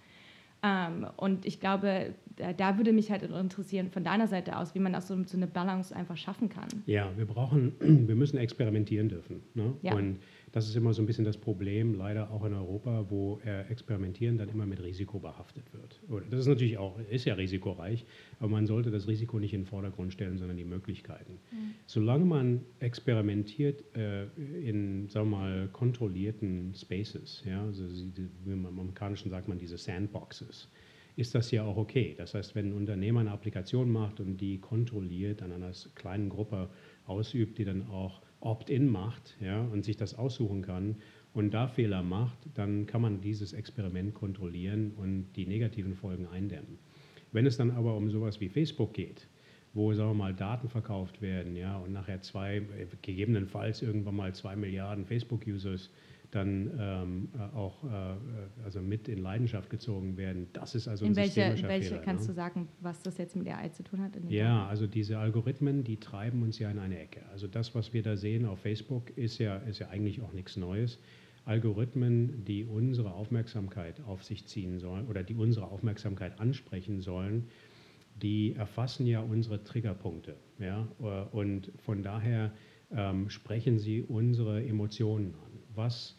Ähm, 0.62 1.06
und 1.16 1.44
ich 1.44 1.58
glaube, 1.58 2.14
da, 2.36 2.52
da 2.52 2.76
würde 2.76 2.92
mich 2.92 3.10
halt 3.10 3.22
interessieren 3.22 3.90
von 3.90 4.04
deiner 4.04 4.28
Seite 4.28 4.56
aus, 4.56 4.74
wie 4.74 4.78
man 4.78 4.94
auch 4.94 5.02
so, 5.02 5.20
so 5.24 5.36
eine 5.36 5.46
Balance 5.48 5.94
einfach 5.94 6.16
schaffen 6.16 6.48
kann. 6.48 6.68
Ja, 6.86 7.10
wir 7.16 7.26
brauchen, 7.26 7.72
wir 7.80 8.14
müssen 8.14 8.38
experimentieren 8.38 9.08
dürfen. 9.08 9.42
Ne? 9.54 9.74
Ja. 9.82 9.94
Und 9.94 10.18
das 10.52 10.68
ist 10.68 10.76
immer 10.76 10.92
so 10.92 11.02
ein 11.02 11.06
bisschen 11.06 11.24
das 11.24 11.36
Problem, 11.36 11.94
leider 11.94 12.30
auch 12.30 12.44
in 12.44 12.52
Europa, 12.52 13.06
wo 13.08 13.40
Experimentieren 13.68 14.38
dann 14.38 14.48
immer 14.50 14.66
mit 14.66 14.82
Risiko 14.82 15.18
behaftet 15.18 15.64
wird. 15.72 16.00
Das 16.30 16.40
ist 16.40 16.46
natürlich 16.46 16.78
auch, 16.78 16.98
ist 17.10 17.24
ja 17.24 17.34
risikoreich, 17.34 18.04
aber 18.38 18.50
man 18.50 18.66
sollte 18.66 18.90
das 18.90 19.08
Risiko 19.08 19.38
nicht 19.38 19.54
in 19.54 19.62
den 19.62 19.66
Vordergrund 19.66 20.12
stellen, 20.12 20.36
sondern 20.38 20.56
die 20.56 20.64
Möglichkeiten. 20.64 21.38
Solange 21.86 22.24
man 22.24 22.60
experimentiert 22.80 23.82
äh, 23.96 24.24
in, 24.62 25.08
sagen 25.08 25.30
wir 25.30 25.36
mal, 25.36 25.68
kontrollierten 25.72 26.74
Spaces, 26.74 27.42
ja, 27.46 27.62
also 27.64 27.84
im 28.46 28.66
Amerikanischen 28.66 29.30
sagt 29.30 29.48
man 29.48 29.58
diese 29.58 29.78
Sandboxes, 29.78 30.68
ist 31.16 31.34
das 31.34 31.50
ja 31.50 31.64
auch 31.64 31.76
okay. 31.76 32.14
Das 32.16 32.34
heißt, 32.34 32.54
wenn 32.54 32.70
ein 32.70 32.72
Unternehmer 32.72 33.20
eine 33.20 33.32
Applikation 33.32 33.90
macht 33.90 34.20
und 34.20 34.38
die 34.38 34.58
kontrolliert 34.58 35.42
an 35.42 35.52
einer 35.52 35.72
kleinen 35.94 36.28
Gruppe 36.28 36.70
ausübt, 37.06 37.58
die 37.58 37.64
dann 37.64 37.86
auch 37.88 38.22
Opt-in 38.42 38.88
macht 38.88 39.36
ja, 39.40 39.62
und 39.62 39.84
sich 39.84 39.96
das 39.96 40.14
aussuchen 40.18 40.62
kann 40.62 40.96
und 41.32 41.54
da 41.54 41.68
Fehler 41.68 42.02
macht, 42.02 42.38
dann 42.54 42.86
kann 42.86 43.00
man 43.00 43.20
dieses 43.20 43.52
Experiment 43.52 44.14
kontrollieren 44.14 44.92
und 44.96 45.32
die 45.36 45.46
negativen 45.46 45.94
Folgen 45.94 46.26
eindämmen. 46.26 46.78
Wenn 47.30 47.46
es 47.46 47.56
dann 47.56 47.70
aber 47.70 47.96
um 47.96 48.10
sowas 48.10 48.40
wie 48.40 48.48
Facebook 48.48 48.92
geht, 48.92 49.28
wo, 49.74 49.94
sagen 49.94 50.10
wir 50.10 50.14
mal, 50.14 50.34
Daten 50.34 50.68
verkauft 50.68 51.22
werden, 51.22 51.56
ja, 51.56 51.78
und 51.78 51.92
nachher 51.92 52.20
zwei, 52.20 52.56
äh, 52.56 52.86
gegebenenfalls 53.00 53.80
irgendwann 53.80 54.16
mal 54.16 54.34
zwei 54.34 54.54
Milliarden 54.54 55.06
Facebook-Users 55.06 55.90
dann 56.32 56.70
ähm, 56.78 57.28
äh, 57.34 57.56
auch 57.56 57.84
äh, 57.84 57.88
also 58.64 58.80
mit 58.80 59.06
in 59.06 59.18
Leidenschaft 59.18 59.68
gezogen 59.68 60.16
werden, 60.16 60.48
das 60.54 60.74
ist 60.74 60.88
also 60.88 61.04
ein 61.04 61.10
in 61.10 61.16
welche, 61.16 61.32
systemischer 61.32 61.68
welche 61.68 61.88
Fehler. 61.90 62.00
kannst 62.00 62.24
ne? 62.24 62.28
du 62.28 62.34
sagen, 62.34 62.68
was 62.80 63.02
das 63.02 63.18
jetzt 63.18 63.36
mit 63.36 63.46
AI 63.48 63.68
zu 63.68 63.82
tun 63.82 64.00
hat? 64.00 64.12
Ja, 64.28 64.66
also 64.66 64.86
diese 64.86 65.18
Algorithmen, 65.18 65.84
die 65.84 65.98
treiben 65.98 66.42
uns 66.42 66.58
ja 66.58 66.70
in 66.70 66.78
eine 66.78 66.98
Ecke. 66.98 67.20
Also 67.30 67.46
das, 67.46 67.74
was 67.74 67.92
wir 67.92 68.02
da 68.02 68.16
sehen 68.16 68.46
auf 68.46 68.60
Facebook, 68.60 69.10
ist 69.16 69.38
ja, 69.38 69.58
ist 69.58 69.78
ja 69.78 69.90
eigentlich 69.90 70.22
auch 70.22 70.32
nichts 70.32 70.56
Neues. 70.56 70.98
Algorithmen, 71.44 72.44
die 72.46 72.64
unsere 72.64 73.12
Aufmerksamkeit 73.12 74.00
auf 74.06 74.24
sich 74.24 74.46
ziehen 74.46 74.78
sollen 74.78 75.08
oder 75.08 75.22
die 75.22 75.34
unsere 75.34 75.66
Aufmerksamkeit 75.66 76.40
ansprechen 76.40 77.00
sollen, 77.00 77.48
die 78.22 78.54
erfassen 78.54 79.06
ja 79.06 79.20
unsere 79.20 79.62
Triggerpunkte. 79.64 80.36
Ja? 80.58 80.88
Äh, 81.00 81.24
Und 81.36 81.72
von 81.78 82.02
daher 82.02 82.52
ähm, 82.90 83.28
sprechen 83.28 83.78
sie 83.78 84.02
unsere 84.02 84.64
Emotionen 84.64 85.34
an. 85.34 85.52
Was 85.74 86.18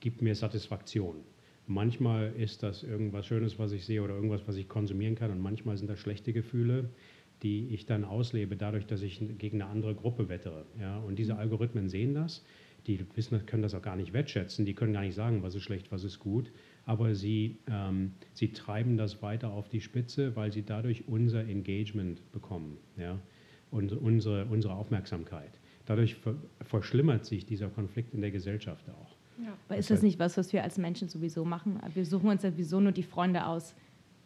gibt 0.00 0.22
mir 0.22 0.34
Satisfaktion? 0.34 1.24
Manchmal 1.66 2.32
ist 2.32 2.62
das 2.62 2.82
irgendwas 2.82 3.26
Schönes, 3.26 3.58
was 3.58 3.72
ich 3.72 3.84
sehe 3.84 4.02
oder 4.02 4.14
irgendwas, 4.14 4.48
was 4.48 4.56
ich 4.56 4.68
konsumieren 4.68 5.14
kann 5.14 5.30
und 5.30 5.40
manchmal 5.40 5.76
sind 5.76 5.88
das 5.88 6.00
schlechte 6.00 6.32
Gefühle, 6.32 6.90
die 7.42 7.68
ich 7.68 7.86
dann 7.86 8.04
auslebe 8.04 8.56
dadurch, 8.56 8.86
dass 8.86 9.02
ich 9.02 9.20
gegen 9.38 9.62
eine 9.62 9.70
andere 9.70 9.94
Gruppe 9.94 10.28
wettere. 10.28 10.66
Ja? 10.78 10.98
Und 10.98 11.18
diese 11.18 11.36
Algorithmen 11.36 11.88
sehen 11.88 12.14
das, 12.14 12.44
die 12.86 13.04
wissen, 13.14 13.44
können 13.46 13.62
das 13.62 13.74
auch 13.74 13.82
gar 13.82 13.96
nicht 13.96 14.12
wertschätzen, 14.12 14.64
die 14.64 14.74
können 14.74 14.92
gar 14.92 15.02
nicht 15.02 15.14
sagen, 15.14 15.42
was 15.42 15.54
ist 15.54 15.62
schlecht, 15.62 15.92
was 15.92 16.04
ist 16.04 16.18
gut, 16.18 16.50
aber 16.84 17.14
sie, 17.14 17.58
ähm, 17.70 18.12
sie 18.32 18.52
treiben 18.52 18.96
das 18.96 19.22
weiter 19.22 19.50
auf 19.50 19.68
die 19.68 19.80
Spitze, 19.80 20.34
weil 20.36 20.52
sie 20.52 20.64
dadurch 20.64 21.06
unser 21.06 21.46
Engagement 21.46 22.30
bekommen 22.32 22.78
ja? 22.96 23.20
und 23.70 23.92
unsere, 23.92 24.46
unsere 24.46 24.74
Aufmerksamkeit. 24.74 25.60
Dadurch 25.86 26.14
ver 26.16 26.36
verschlimmert 26.62 27.24
sich 27.24 27.46
dieser 27.46 27.68
Konflikt 27.68 28.14
in 28.14 28.20
der 28.20 28.30
Gesellschaft 28.30 28.88
auch. 28.90 29.19
Ja. 29.44 29.52
Aber 29.68 29.78
ist 29.78 29.90
das 29.90 30.02
nicht 30.02 30.18
was, 30.18 30.36
was 30.36 30.52
wir 30.52 30.62
als 30.62 30.78
Menschen 30.78 31.08
sowieso 31.08 31.44
machen? 31.44 31.80
Wir 31.94 32.04
suchen 32.06 32.28
uns 32.28 32.42
ja 32.42 32.50
sowieso 32.50 32.80
nur 32.80 32.92
die 32.92 33.02
Freunde 33.02 33.46
aus, 33.46 33.74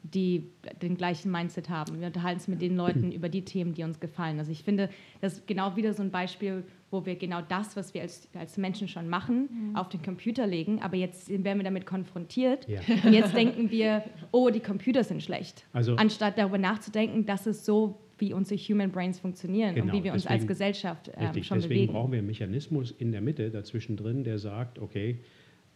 die 0.03 0.50
den 0.83 0.96
gleichen 0.98 1.31
Mindset 1.33 1.70
haben. 1.70 1.98
Wir 1.98 2.09
unterhalten 2.09 2.38
uns 2.38 2.48
mit 2.48 2.61
den 2.61 2.77
Leuten 2.77 3.11
über 3.11 3.31
die 3.31 3.42
Themen, 3.42 3.72
die 3.72 3.83
uns 3.85 4.00
gefallen. 4.00 4.38
Also 4.38 4.53
ich 4.53 4.62
finde, 4.62 4.90
das 5.22 5.35
ist 5.35 5.46
genau 5.46 5.77
wieder 5.77 5.94
so 5.94 6.03
ein 6.03 6.11
Beispiel, 6.11 6.62
wo 6.90 7.07
wir 7.07 7.16
genau 7.16 7.40
das, 7.48 7.74
was 7.74 7.94
wir 7.94 8.03
als, 8.03 8.29
als 8.35 8.59
Menschen 8.59 8.87
schon 8.87 9.09
machen, 9.09 9.72
auf 9.74 9.88
den 9.88 10.03
Computer 10.03 10.46
legen. 10.46 10.83
Aber 10.83 10.96
jetzt 10.96 11.31
werden 11.31 11.59
wir 11.59 11.64
damit 11.64 11.87
konfrontiert. 11.87 12.68
Ja. 12.68 12.81
Und 13.03 13.14
jetzt 13.14 13.35
denken 13.35 13.70
wir, 13.70 14.05
oh, 14.31 14.50
die 14.50 14.61
Computer 14.61 15.05
sind 15.05 15.22
schlecht. 15.22 15.64
Also- 15.72 15.96
Anstatt 15.96 16.37
darüber 16.37 16.59
nachzudenken, 16.59 17.24
dass 17.24 17.46
es 17.46 17.64
so, 17.64 17.98
wie 18.18 18.33
unsere 18.33 18.61
Human 18.61 18.90
Brains 18.90 19.18
funktionieren 19.20 19.70
und 19.70 19.74
Genau, 19.83 19.92
wie 19.92 20.05
wir 20.05 20.12
uns 20.12 20.27
als 20.27 20.35
deswegen- 20.35 20.46
Gesellschaft 20.48 21.11
ähm, 21.16 21.27
Richtig, 21.27 21.46
schon 21.46 21.59
deswegen 21.59 21.74
bewegen. 21.81 21.92
brauchen 21.92 22.12
wir 22.12 22.18
einen 22.18 22.27
Mechanismus 22.27 22.90
in 22.92 23.12
der 23.12 23.20
Mitte 23.20 23.50
dazwischen 23.50 23.96
drin, 23.96 24.24
der 24.24 24.38
sagt, 24.38 24.79
okay, 24.79 25.18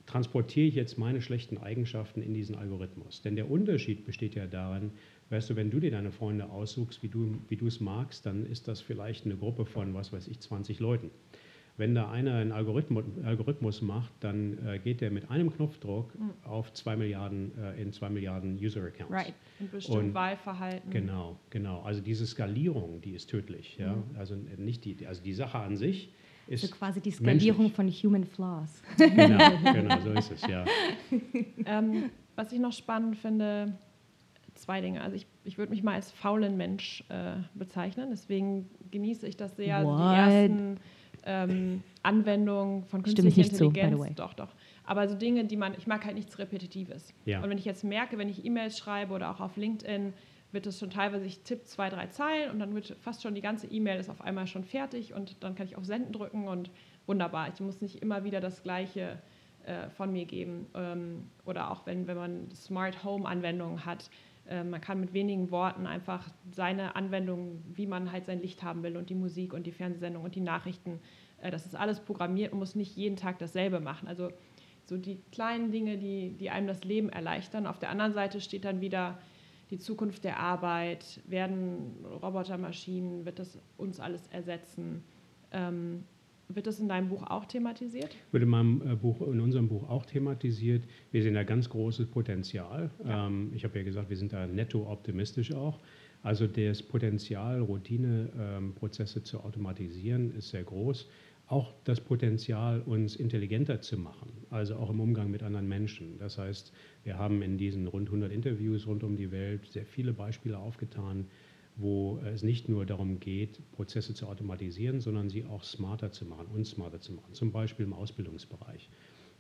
transportiere 0.06 0.66
ich 0.66 0.74
jetzt 0.74 0.96
meine 0.98 1.20
schlechten 1.20 1.58
Eigenschaften 1.58 2.22
in 2.22 2.32
diesen 2.32 2.54
Algorithmus. 2.54 3.20
Denn 3.22 3.36
der 3.36 3.50
Unterschied 3.50 4.06
besteht 4.06 4.34
ja 4.34 4.46
darin, 4.46 4.92
weißt 5.28 5.50
du, 5.50 5.56
wenn 5.56 5.70
du 5.70 5.80
dir 5.80 5.90
deine 5.90 6.12
Freunde 6.12 6.48
aussuchst, 6.50 7.02
wie 7.02 7.08
du, 7.08 7.36
wie 7.48 7.56
du 7.56 7.66
es 7.66 7.80
magst, 7.80 8.24
dann 8.24 8.46
ist 8.46 8.68
das 8.68 8.80
vielleicht 8.80 9.26
eine 9.26 9.36
Gruppe 9.36 9.66
von, 9.66 9.92
was 9.92 10.12
weiß 10.12 10.28
ich, 10.28 10.40
20 10.40 10.80
Leuten. 10.80 11.10
Wenn 11.78 11.94
da 11.94 12.10
einer 12.10 12.34
einen 12.34 12.50
Algorithmus, 12.52 13.04
Algorithmus 13.24 13.80
macht, 13.82 14.12
dann 14.20 14.58
äh, 14.66 14.78
geht 14.80 15.00
der 15.00 15.10
mit 15.12 15.30
einem 15.30 15.50
Knopfdruck 15.52 16.12
auf 16.44 16.72
zwei 16.72 16.96
Milliarden, 16.96 17.52
äh, 17.56 17.80
in 17.80 17.92
zwei 17.92 18.08
Milliarden 18.10 18.56
User-Accounts. 18.58 19.12
Right. 19.12 19.32
Und 19.60 19.70
bestimmt 19.70 19.96
Und- 19.98 20.14
Wahlverhalten. 20.14 20.90
Genau, 20.90 21.38
genau. 21.50 21.80
Also 21.82 22.00
diese 22.00 22.26
Skalierung, 22.26 23.00
die 23.00 23.12
ist 23.12 23.30
tödlich. 23.30 23.76
Ja? 23.78 23.96
Also 24.18 24.34
nicht 24.56 24.84
die, 24.84 25.06
also 25.06 25.22
die 25.22 25.32
Sache 25.34 25.58
an 25.58 25.76
sich 25.76 26.12
ist 26.48 26.66
So 26.66 26.74
quasi 26.74 27.00
die 27.00 27.12
Skalierung 27.12 27.70
menschlich. 27.72 28.00
von 28.02 28.10
Human 28.10 28.24
Flaws. 28.24 28.82
Genau, 28.96 29.38
genau, 29.72 30.00
so 30.00 30.10
ist 30.12 30.32
es, 30.32 30.46
ja. 30.48 30.64
Ähm, 31.64 32.10
was 32.36 32.52
ich 32.52 32.58
noch 32.58 32.72
spannend 32.72 33.16
finde, 33.16 33.78
zwei 34.54 34.80
Dinge. 34.80 35.00
Also 35.02 35.14
ich, 35.16 35.26
ich 35.44 35.58
würde 35.58 35.70
mich 35.70 35.82
mal 35.82 35.94
als 35.94 36.10
faulen 36.10 36.56
Mensch 36.56 37.04
äh, 37.08 37.34
bezeichnen, 37.54 38.08
deswegen 38.10 38.68
genieße 38.90 39.28
ich 39.28 39.36
das 39.36 39.56
sehr. 39.56 39.84
What? 39.84 39.98
Die 40.00 40.02
ersten 40.16 40.76
ähm, 41.24 41.82
Anwendungen 42.02 42.84
von 42.84 43.02
künstlicher 43.02 43.38
nicht 43.38 43.56
zu, 43.56 43.68
by 43.68 43.74
the 43.74 43.80
Intelligenz. 43.80 44.00
way. 44.00 44.14
Doch, 44.14 44.34
doch. 44.34 44.54
Aber 44.84 45.08
so 45.08 45.16
Dinge, 45.16 45.44
die 45.44 45.56
man, 45.56 45.74
ich 45.74 45.86
mag 45.86 46.04
halt 46.04 46.14
nichts 46.14 46.38
Repetitives. 46.38 47.12
Ja. 47.24 47.42
Und 47.42 47.50
wenn 47.50 47.58
ich 47.58 47.64
jetzt 47.64 47.84
merke, 47.84 48.18
wenn 48.18 48.28
ich 48.28 48.44
E-Mails 48.44 48.78
schreibe 48.78 49.14
oder 49.14 49.30
auch 49.30 49.40
auf 49.40 49.56
LinkedIn, 49.56 50.14
wird 50.50 50.66
es 50.66 50.78
schon 50.78 50.90
teilweise, 50.90 51.26
ich 51.26 51.40
tippe 51.40 51.64
zwei, 51.64 51.90
drei 51.90 52.06
Zeilen 52.06 52.50
und 52.50 52.58
dann 52.58 52.74
wird 52.74 52.96
fast 53.00 53.22
schon 53.22 53.34
die 53.34 53.42
ganze 53.42 53.66
E-Mail 53.66 54.00
ist 54.00 54.08
auf 54.08 54.22
einmal 54.22 54.46
schon 54.46 54.64
fertig 54.64 55.12
und 55.12 55.36
dann 55.44 55.54
kann 55.54 55.66
ich 55.66 55.76
auf 55.76 55.84
Senden 55.84 56.12
drücken 56.12 56.48
und 56.48 56.70
wunderbar. 57.06 57.48
Ich 57.52 57.60
muss 57.60 57.82
nicht 57.82 58.00
immer 58.02 58.24
wieder 58.24 58.40
das 58.40 58.62
Gleiche 58.62 59.18
äh, 59.64 59.90
von 59.90 60.10
mir 60.12 60.24
geben. 60.24 60.66
Ähm, 60.74 61.30
oder 61.44 61.70
auch 61.70 61.84
wenn, 61.84 62.06
wenn 62.06 62.16
man 62.16 62.50
Smart 62.54 63.04
Home 63.04 63.28
Anwendungen 63.28 63.84
hat, 63.84 64.04
äh, 64.04 64.08
man 64.64 64.80
kann 64.80 65.00
mit 65.00 65.12
wenigen 65.12 65.50
Worten 65.50 65.86
einfach 65.86 66.28
seine 66.52 66.96
Anwendung, 66.96 67.62
wie 67.74 67.86
man 67.86 68.12
halt 68.12 68.26
sein 68.26 68.40
Licht 68.40 68.62
haben 68.62 68.82
will 68.82 68.96
und 68.96 69.10
die 69.10 69.14
Musik 69.14 69.52
und 69.52 69.66
die 69.66 69.72
Fernsehsendung 69.72 70.24
und 70.24 70.34
die 70.34 70.40
Nachrichten, 70.40 71.00
äh, 71.42 71.50
das 71.50 71.66
ist 71.66 71.74
alles 71.74 72.00
programmiert 72.00 72.52
und 72.52 72.58
muss 72.58 72.74
nicht 72.74 72.96
jeden 72.96 73.16
Tag 73.16 73.38
dasselbe 73.38 73.80
machen. 73.80 74.08
Also 74.08 74.30
so 74.84 74.96
die 74.96 75.20
kleinen 75.32 75.70
Dinge, 75.70 75.98
die, 75.98 76.30
die 76.30 76.50
einem 76.50 76.66
das 76.66 76.84
Leben 76.84 77.10
erleichtern. 77.10 77.66
Auf 77.66 77.78
der 77.78 77.90
anderen 77.90 78.14
Seite 78.14 78.40
steht 78.40 78.64
dann 78.64 78.80
wieder 78.80 79.18
die 79.70 79.78
Zukunft 79.78 80.24
der 80.24 80.38
Arbeit. 80.38 81.20
Werden 81.26 82.04
Robotermaschinen, 82.22 83.26
wird 83.26 83.38
das 83.38 83.58
uns 83.76 84.00
alles 84.00 84.26
ersetzen? 84.28 85.04
Ähm, 86.48 86.56
wird 86.56 86.66
das 86.66 86.80
in 86.80 86.88
deinem 86.88 87.08
Buch 87.08 87.22
auch 87.24 87.44
thematisiert? 87.44 88.16
Wird 88.32 88.42
in, 88.42 88.48
meinem, 88.48 88.82
äh, 88.82 88.96
Buch, 88.96 89.20
in 89.22 89.40
unserem 89.40 89.68
Buch 89.68 89.88
auch 89.88 90.06
thematisiert. 90.06 90.84
Wir 91.10 91.22
sehen 91.22 91.34
da 91.34 91.42
ganz 91.44 91.68
großes 91.68 92.06
Potenzial. 92.06 92.90
Ja. 93.04 93.26
Ähm, 93.26 93.52
ich 93.54 93.64
habe 93.64 93.78
ja 93.78 93.84
gesagt, 93.84 94.10
wir 94.10 94.16
sind 94.16 94.32
da 94.32 94.46
netto 94.46 94.90
optimistisch 94.90 95.52
auch. 95.52 95.78
Also 96.22 96.46
das 96.46 96.82
Potenzial, 96.82 97.60
Routineprozesse 97.60 99.22
zu 99.22 99.40
automatisieren, 99.40 100.34
ist 100.36 100.50
sehr 100.50 100.64
groß. 100.64 101.08
Auch 101.46 101.72
das 101.84 102.00
Potenzial, 102.00 102.82
uns 102.82 103.16
intelligenter 103.16 103.80
zu 103.80 103.96
machen, 103.96 104.30
also 104.50 104.76
auch 104.76 104.90
im 104.90 105.00
Umgang 105.00 105.30
mit 105.30 105.42
anderen 105.42 105.66
Menschen. 105.66 106.18
Das 106.18 106.36
heißt, 106.36 106.72
wir 107.04 107.18
haben 107.18 107.40
in 107.40 107.56
diesen 107.56 107.86
rund 107.86 108.08
100 108.08 108.30
Interviews 108.30 108.86
rund 108.86 109.02
um 109.02 109.16
die 109.16 109.30
Welt 109.30 109.64
sehr 109.72 109.86
viele 109.86 110.12
Beispiele 110.12 110.58
aufgetan, 110.58 111.26
wo 111.78 112.18
es 112.18 112.42
nicht 112.42 112.68
nur 112.68 112.84
darum 112.84 113.20
geht, 113.20 113.60
Prozesse 113.72 114.12
zu 114.12 114.26
automatisieren, 114.26 115.00
sondern 115.00 115.30
sie 115.30 115.44
auch 115.44 115.62
smarter 115.62 116.10
zu 116.10 116.26
machen 116.26 116.46
und 116.54 116.66
smarter 116.66 117.00
zu 117.00 117.12
machen, 117.12 117.32
zum 117.32 117.52
Beispiel 117.52 117.86
im 117.86 117.92
Ausbildungsbereich. 117.92 118.90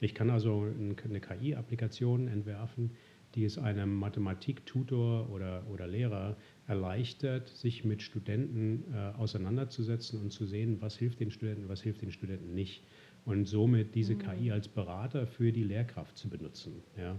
Ich 0.00 0.14
kann 0.14 0.30
also 0.30 0.66
eine 1.04 1.20
KI-Applikation 1.20 2.28
entwerfen, 2.28 2.92
die 3.34 3.44
es 3.44 3.58
einem 3.58 3.94
Mathematiktutor 3.94 5.28
oder, 5.30 5.66
oder 5.68 5.86
Lehrer 5.86 6.36
erleichtert, 6.66 7.48
sich 7.48 7.84
mit 7.84 8.02
Studenten 8.02 8.84
äh, 8.94 9.18
auseinanderzusetzen 9.18 10.20
und 10.20 10.32
zu 10.32 10.46
sehen, 10.46 10.80
was 10.80 10.96
hilft 10.96 11.20
den 11.20 11.30
Studenten, 11.30 11.68
was 11.68 11.82
hilft 11.82 12.02
den 12.02 12.12
Studenten 12.12 12.54
nicht. 12.54 12.84
Und 13.24 13.46
somit 13.46 13.94
diese 13.94 14.14
mhm. 14.14 14.20
KI 14.20 14.52
als 14.52 14.68
Berater 14.68 15.26
für 15.26 15.52
die 15.52 15.64
Lehrkraft 15.64 16.16
zu 16.16 16.30
benutzen. 16.30 16.82
Ja. 16.96 17.18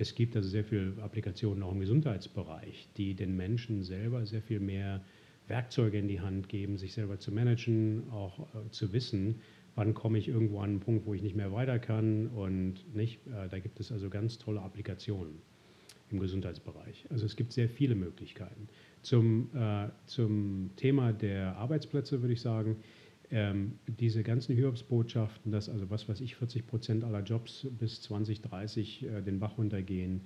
Es 0.00 0.14
gibt 0.14 0.34
also 0.34 0.48
sehr 0.48 0.64
viele 0.64 0.94
Applikationen 1.02 1.62
auch 1.62 1.72
im 1.72 1.80
Gesundheitsbereich, 1.80 2.88
die 2.96 3.14
den 3.14 3.36
Menschen 3.36 3.82
selber 3.82 4.24
sehr 4.24 4.40
viel 4.40 4.58
mehr 4.58 5.04
Werkzeuge 5.46 5.98
in 5.98 6.08
die 6.08 6.22
Hand 6.22 6.48
geben, 6.48 6.78
sich 6.78 6.94
selber 6.94 7.18
zu 7.18 7.32
managen, 7.32 8.08
auch 8.10 8.38
äh, 8.54 8.70
zu 8.70 8.94
wissen, 8.94 9.42
wann 9.74 9.92
komme 9.92 10.16
ich 10.16 10.28
irgendwo 10.28 10.60
an 10.60 10.70
einen 10.70 10.80
Punkt, 10.80 11.04
wo 11.04 11.12
ich 11.12 11.22
nicht 11.22 11.36
mehr 11.36 11.52
weiter 11.52 11.78
kann 11.78 12.28
und 12.28 12.76
nicht. 12.94 13.26
Äh, 13.26 13.48
da 13.50 13.58
gibt 13.58 13.78
es 13.78 13.92
also 13.92 14.08
ganz 14.08 14.38
tolle 14.38 14.62
Applikationen 14.62 15.42
im 16.10 16.18
Gesundheitsbereich. 16.18 17.04
Also 17.10 17.26
es 17.26 17.36
gibt 17.36 17.52
sehr 17.52 17.68
viele 17.68 17.94
Möglichkeiten. 17.94 18.68
Zum, 19.02 19.50
äh, 19.54 19.88
zum 20.06 20.70
Thema 20.76 21.12
der 21.12 21.56
Arbeitsplätze 21.56 22.22
würde 22.22 22.32
ich 22.32 22.40
sagen, 22.40 22.76
ähm, 23.30 23.78
diese 23.86 24.22
ganzen 24.22 24.56
Hiobsbotschaften, 24.56 25.52
dass 25.52 25.68
also 25.68 25.88
was 25.90 26.08
weiß 26.08 26.20
ich, 26.20 26.36
40 26.36 26.66
Prozent 26.66 27.04
aller 27.04 27.22
Jobs 27.22 27.66
bis 27.78 28.02
2030 28.02 29.04
äh, 29.04 29.22
den 29.22 29.38
Bach 29.38 29.56
runtergehen, 29.58 30.22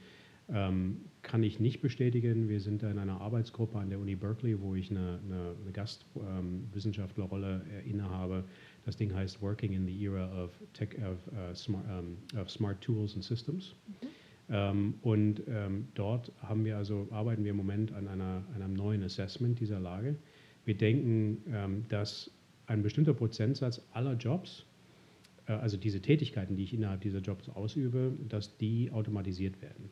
ähm, 0.52 1.00
kann 1.22 1.42
ich 1.42 1.58
nicht 1.58 1.80
bestätigen. 1.80 2.48
Wir 2.48 2.60
sind 2.60 2.82
da 2.82 2.90
in 2.90 2.98
einer 2.98 3.20
Arbeitsgruppe 3.20 3.78
an 3.78 3.88
der 3.88 3.98
Uni 3.98 4.14
Berkeley, 4.14 4.60
wo 4.60 4.74
ich 4.74 4.90
eine, 4.90 5.20
eine, 5.24 5.54
eine 5.62 5.72
Gastwissenschaftlerrolle 5.72 7.62
ähm, 7.70 7.90
innehabe. 7.90 8.44
Das 8.84 8.96
Ding 8.96 9.14
heißt 9.14 9.40
Working 9.40 9.72
in 9.72 9.86
the 9.86 10.04
Era 10.04 10.44
of, 10.44 10.50
tech, 10.74 10.90
of, 10.98 11.18
uh, 11.32 11.54
smart, 11.54 11.84
um, 11.88 12.18
of 12.38 12.50
smart, 12.50 12.80
Tools 12.82 13.14
and 13.14 13.24
Systems. 13.24 13.74
Mhm. 13.86 14.06
Ähm, 14.50 14.94
und 15.00 15.42
ähm, 15.48 15.88
dort 15.94 16.30
haben 16.42 16.64
wir 16.66 16.76
also, 16.76 17.08
arbeiten 17.10 17.44
wir 17.44 17.52
im 17.52 17.56
Moment 17.56 17.92
an 17.92 18.08
einer, 18.08 18.44
einem 18.54 18.74
neuen 18.74 19.02
Assessment 19.02 19.58
dieser 19.58 19.80
Lage. 19.80 20.16
Wir 20.66 20.76
denken, 20.76 21.42
ähm, 21.50 21.84
dass 21.88 22.30
ein 22.66 22.82
bestimmter 22.82 23.14
Prozentsatz 23.14 23.80
aller 23.92 24.14
Jobs, 24.14 24.66
äh, 25.46 25.52
also 25.52 25.76
diese 25.76 26.00
Tätigkeiten, 26.00 26.56
die 26.56 26.64
ich 26.64 26.74
innerhalb 26.74 27.00
dieser 27.00 27.20
Jobs 27.20 27.48
ausübe, 27.48 28.12
dass 28.28 28.56
die 28.56 28.90
automatisiert 28.92 29.60
werden. 29.62 29.90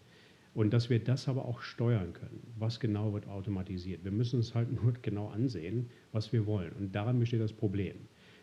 Und 0.55 0.75
dass 0.75 0.91
wir 0.91 0.99
das 1.03 1.29
aber 1.29 1.47
auch 1.47 1.63
steuern 1.63 2.13
können. 2.13 2.43
Was 2.59 2.79
genau 2.79 3.15
wird 3.15 3.27
automatisiert? 3.27 4.05
Wir 4.05 4.13
müssen 4.13 4.37
uns 4.37 4.55
halt 4.55 4.71
nur 4.83 4.93
genau 5.01 5.29
ansehen, 5.29 5.89
was 6.13 6.33
wir 6.33 6.47
wollen. 6.47 6.73
Und 6.73 6.95
daran 6.95 7.19
besteht 7.19 7.41
das 7.41 7.53
Problem. 7.53 7.97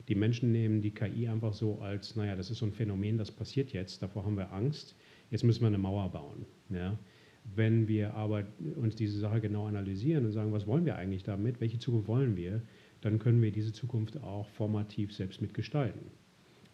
Die 0.07 0.15
Menschen 0.15 0.51
nehmen 0.51 0.81
die 0.81 0.91
KI 0.91 1.27
einfach 1.27 1.53
so 1.53 1.79
als, 1.81 2.15
naja, 2.15 2.35
das 2.35 2.49
ist 2.49 2.57
so 2.57 2.65
ein 2.65 2.71
Phänomen, 2.71 3.19
das 3.19 3.31
passiert 3.31 3.73
jetzt, 3.73 4.01
davor 4.01 4.25
haben 4.25 4.37
wir 4.37 4.51
Angst, 4.51 4.95
jetzt 5.29 5.43
müssen 5.43 5.61
wir 5.61 5.67
eine 5.67 5.77
Mauer 5.77 6.09
bauen. 6.11 6.45
Ja? 6.69 6.97
Wenn 7.43 7.87
wir 7.87 8.15
aber 8.15 8.43
uns 8.75 8.95
diese 8.95 9.19
Sache 9.19 9.39
genau 9.39 9.67
analysieren 9.67 10.25
und 10.25 10.31
sagen, 10.31 10.51
was 10.51 10.65
wollen 10.65 10.85
wir 10.85 10.95
eigentlich 10.95 11.23
damit, 11.23 11.61
welche 11.61 11.77
Zukunft 11.77 12.07
wollen 12.07 12.35
wir, 12.35 12.63
dann 13.01 13.19
können 13.19 13.41
wir 13.41 13.51
diese 13.51 13.71
Zukunft 13.71 14.21
auch 14.21 14.47
formativ 14.49 15.13
selbst 15.13 15.41
mitgestalten. 15.41 16.12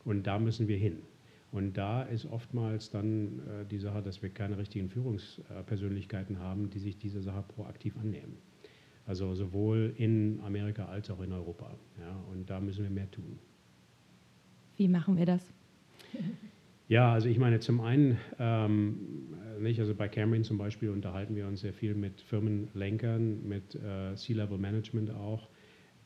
Und 0.04 0.28
da 0.28 0.40
müssen 0.40 0.68
wir 0.68 0.78
hin. 0.78 1.00
Und 1.52 1.78
da 1.78 2.04
ist 2.04 2.26
oftmals 2.26 2.90
dann 2.90 3.40
äh, 3.40 3.66
die 3.66 3.78
Sache, 3.78 4.02
dass 4.02 4.22
wir 4.22 4.30
keine 4.30 4.58
richtigen 4.58 4.90
Führungspersönlichkeiten 4.90 6.40
haben, 6.40 6.70
die 6.70 6.80
sich 6.80 6.98
dieser 6.98 7.22
Sache 7.22 7.44
proaktiv 7.48 7.96
annehmen. 7.98 8.38
Also 9.06 9.34
sowohl 9.36 9.94
in 9.98 10.42
Amerika 10.44 10.86
als 10.86 11.10
auch 11.10 11.22
in 11.22 11.32
Europa. 11.32 11.76
Ja, 12.00 12.16
und 12.32 12.50
da 12.50 12.60
müssen 12.60 12.84
wir 12.84 12.90
mehr 12.90 13.10
tun. 13.12 13.40
Wie 14.78 14.88
machen 14.88 15.18
wir 15.18 15.26
das? 15.26 15.54
Ja, 16.88 17.14
also 17.14 17.28
ich 17.30 17.40
meine, 17.40 17.60
zum 17.60 17.82
einen, 17.82 18.20
ähm, 18.38 19.34
nicht, 19.60 19.80
also 19.80 19.96
bei 19.96 20.08
Cameron 20.08 20.44
zum 20.44 20.60
Beispiel 20.60 20.90
unterhalten 20.90 21.36
wir 21.36 21.48
uns 21.48 21.62
sehr 21.62 21.74
viel 21.74 21.96
mit 21.96 22.22
Firmenlenkern, 22.22 23.48
mit 23.48 23.74
äh, 23.76 24.16
C-Level-Management 24.16 25.10
auch, 25.12 25.48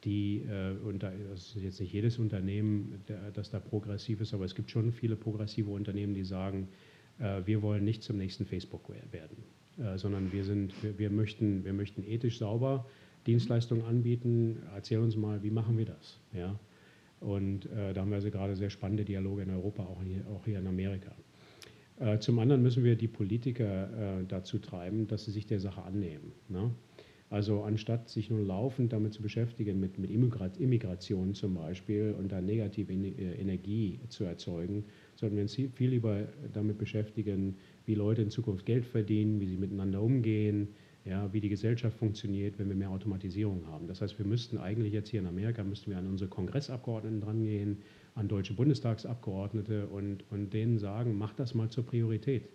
die, 0.04 0.44
äh, 0.50 0.78
und 0.86 1.04
da, 1.04 1.12
das 1.30 1.56
ist 1.56 1.64
jetzt 1.64 1.80
nicht 1.80 1.94
jedes 1.94 2.20
Unternehmen, 2.20 3.04
das 3.34 3.50
da 3.50 3.60
progressiv 3.60 4.22
ist, 4.22 4.34
aber 4.34 4.46
es 4.46 4.56
gibt 4.56 4.72
schon 4.72 4.92
viele 4.92 5.16
progressive 5.16 5.70
Unternehmen, 5.72 6.14
die 6.14 6.24
sagen, 6.24 6.70
äh, 7.20 7.42
wir 7.46 7.62
wollen 7.62 7.84
nicht 7.84 8.04
zum 8.04 8.18
nächsten 8.18 8.46
Facebook 8.46 8.90
werden, 9.12 9.38
äh, 9.78 9.98
sondern 9.98 10.32
wir, 10.32 10.44
sind, 10.44 10.74
wir, 10.98 11.10
möchten, 11.10 11.66
wir 11.66 11.74
möchten 11.74 12.04
ethisch 12.04 12.40
sauber 12.40 12.86
Dienstleistungen 13.28 13.84
anbieten. 13.86 14.64
Erzähl 14.74 15.00
uns 15.00 15.18
mal, 15.18 15.44
wie 15.44 15.52
machen 15.52 15.78
wir 15.78 15.86
das? 15.86 16.20
Ja? 16.34 16.58
Und 17.20 17.68
da 17.76 18.00
haben 18.00 18.12
wir 18.12 18.16
also 18.16 18.32
gerade 18.32 18.56
sehr 18.56 18.70
spannende 18.70 19.04
Dialoge 19.04 19.42
in 19.42 19.50
Europa, 19.50 19.84
auch 19.84 20.02
hier, 20.02 20.26
auch 20.34 20.46
hier 20.46 20.58
in 20.58 20.68
Amerika. 20.68 21.12
Zum 22.22 22.40
anderen 22.40 22.62
müssen 22.62 22.86
wir 22.86 22.96
die 22.96 23.10
Politiker 23.10 24.24
dazu 24.30 24.58
treiben, 24.58 25.06
dass 25.06 25.26
sie 25.26 25.32
sich 25.32 25.46
der 25.46 25.60
Sache 25.60 25.84
annehmen. 25.84 26.32
Ne? 26.48 26.72
Also 27.30 27.62
anstatt 27.62 28.10
sich 28.10 28.32
nur 28.32 28.42
laufend 28.42 28.92
damit 28.92 29.14
zu 29.14 29.22
beschäftigen, 29.22 29.80
mit, 29.80 30.00
mit 30.00 30.10
Immigration 30.10 31.36
zum 31.36 31.54
Beispiel 31.54 32.16
und 32.18 32.32
da 32.32 32.42
negative 32.42 32.92
äh, 32.92 33.40
Energie 33.40 34.00
zu 34.10 34.24
erzeugen, 34.24 34.86
sollten 35.16 35.36
wir 35.36 35.44
uns 35.44 35.54
viel 35.54 35.90
lieber 35.90 36.28
damit 36.54 36.80
beschäftigen, 36.80 37.56
wie 37.86 37.94
Leute 37.94 38.24
in 38.24 38.32
Zukunft 38.32 38.66
Geld 38.66 38.86
verdienen, 38.86 39.40
wie 39.40 39.46
sie 39.46 39.58
miteinander 39.58 40.02
umgehen, 40.02 40.70
ja, 41.06 41.32
wie 41.32 41.40
die 41.40 41.50
Gesellschaft 41.50 41.98
funktioniert, 41.98 42.58
wenn 42.58 42.68
wir 42.68 42.76
mehr 42.76 42.90
Automatisierung 42.90 43.66
haben. 43.68 43.88
Das 43.88 44.02
heißt, 44.02 44.18
wir 44.18 44.26
müssten 44.26 44.58
eigentlich 44.58 44.94
jetzt 44.94 45.10
hier 45.10 45.20
in 45.20 45.28
Amerika, 45.28 45.64
müssten 45.64 45.92
wir 45.92 45.98
an 45.98 46.08
unsere 46.08 46.30
Kongressabgeordneten 46.30 47.22
drangehen, 47.22 47.78
an 48.16 48.28
deutsche 48.28 48.54
Bundestagsabgeordnete 48.54 49.88
und, 49.88 50.24
und 50.32 50.52
denen 50.52 50.80
sagen, 50.80 51.18
macht 51.18 51.40
das 51.40 51.54
mal 51.54 51.70
zur 51.70 51.86
Priorität. 51.86 52.50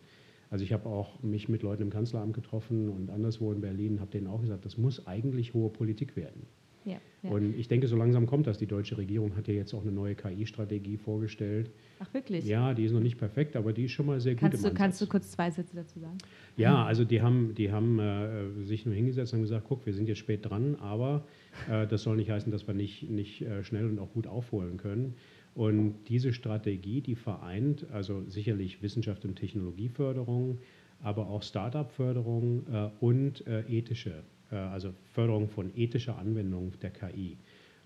Also 0.50 0.64
ich 0.64 0.72
habe 0.72 0.88
auch 0.88 1.22
mich 1.22 1.48
mit 1.48 1.62
Leuten 1.62 1.82
im 1.82 1.90
Kanzleramt 1.90 2.34
getroffen 2.34 2.88
und 2.88 3.10
anderswo 3.10 3.52
in 3.52 3.60
Berlin, 3.60 4.00
habe 4.00 4.10
denen 4.10 4.26
auch 4.26 4.40
gesagt, 4.40 4.64
das 4.64 4.78
muss 4.78 5.06
eigentlich 5.06 5.54
hohe 5.54 5.70
Politik 5.70 6.16
werden. 6.16 6.46
Ja, 6.84 6.96
ja. 7.22 7.30
Und 7.30 7.58
ich 7.58 7.68
denke, 7.68 7.88
so 7.88 7.96
langsam 7.96 8.26
kommt 8.26 8.46
das. 8.46 8.58
Die 8.58 8.66
deutsche 8.66 8.98
Regierung 8.98 9.36
hat 9.36 9.48
ja 9.48 9.54
jetzt 9.54 9.72
auch 9.72 9.82
eine 9.82 9.92
neue 9.92 10.14
KI-Strategie 10.14 10.98
vorgestellt. 10.98 11.70
Ach 11.98 12.12
wirklich? 12.12 12.44
Ja, 12.44 12.74
die 12.74 12.84
ist 12.84 12.92
noch 12.92 13.00
nicht 13.00 13.16
perfekt, 13.16 13.56
aber 13.56 13.72
die 13.72 13.86
ist 13.86 13.92
schon 13.92 14.06
mal 14.06 14.20
sehr 14.20 14.34
kannst 14.34 14.62
gut. 14.62 14.70
Du, 14.70 14.74
kannst 14.74 15.00
du 15.00 15.06
kurz 15.06 15.30
zwei 15.30 15.50
Sätze 15.50 15.74
dazu 15.74 15.98
sagen? 15.98 16.18
Ja, 16.56 16.84
also 16.84 17.04
die 17.04 17.22
haben, 17.22 17.54
die 17.54 17.72
haben 17.72 17.98
äh, 17.98 18.64
sich 18.64 18.84
nur 18.84 18.94
hingesetzt 18.94 19.32
und 19.32 19.40
gesagt, 19.40 19.64
guck, 19.66 19.86
wir 19.86 19.94
sind 19.94 20.08
jetzt 20.08 20.18
spät 20.18 20.44
dran, 20.44 20.76
aber 20.76 21.24
äh, 21.70 21.86
das 21.86 22.02
soll 22.02 22.16
nicht 22.16 22.30
heißen, 22.30 22.52
dass 22.52 22.66
wir 22.66 22.74
nicht, 22.74 23.08
nicht 23.08 23.40
äh, 23.42 23.64
schnell 23.64 23.88
und 23.88 23.98
auch 23.98 24.12
gut 24.12 24.26
aufholen 24.26 24.76
können. 24.76 25.14
Und 25.54 25.94
diese 26.08 26.32
Strategie, 26.32 27.00
die 27.00 27.14
vereint 27.14 27.86
also 27.92 28.24
sicherlich 28.28 28.82
Wissenschaft 28.82 29.24
und 29.24 29.36
Technologieförderung, 29.36 30.58
aber 31.00 31.28
auch 31.28 31.42
Start-up-Förderung 31.42 32.66
äh, 32.72 32.90
und 33.00 33.46
äh, 33.46 33.60
ethische, 33.68 34.24
äh, 34.50 34.56
also 34.56 34.94
Förderung 35.12 35.48
von 35.48 35.70
ethischer 35.76 36.18
Anwendung 36.18 36.72
der 36.80 36.90
KI 36.90 37.36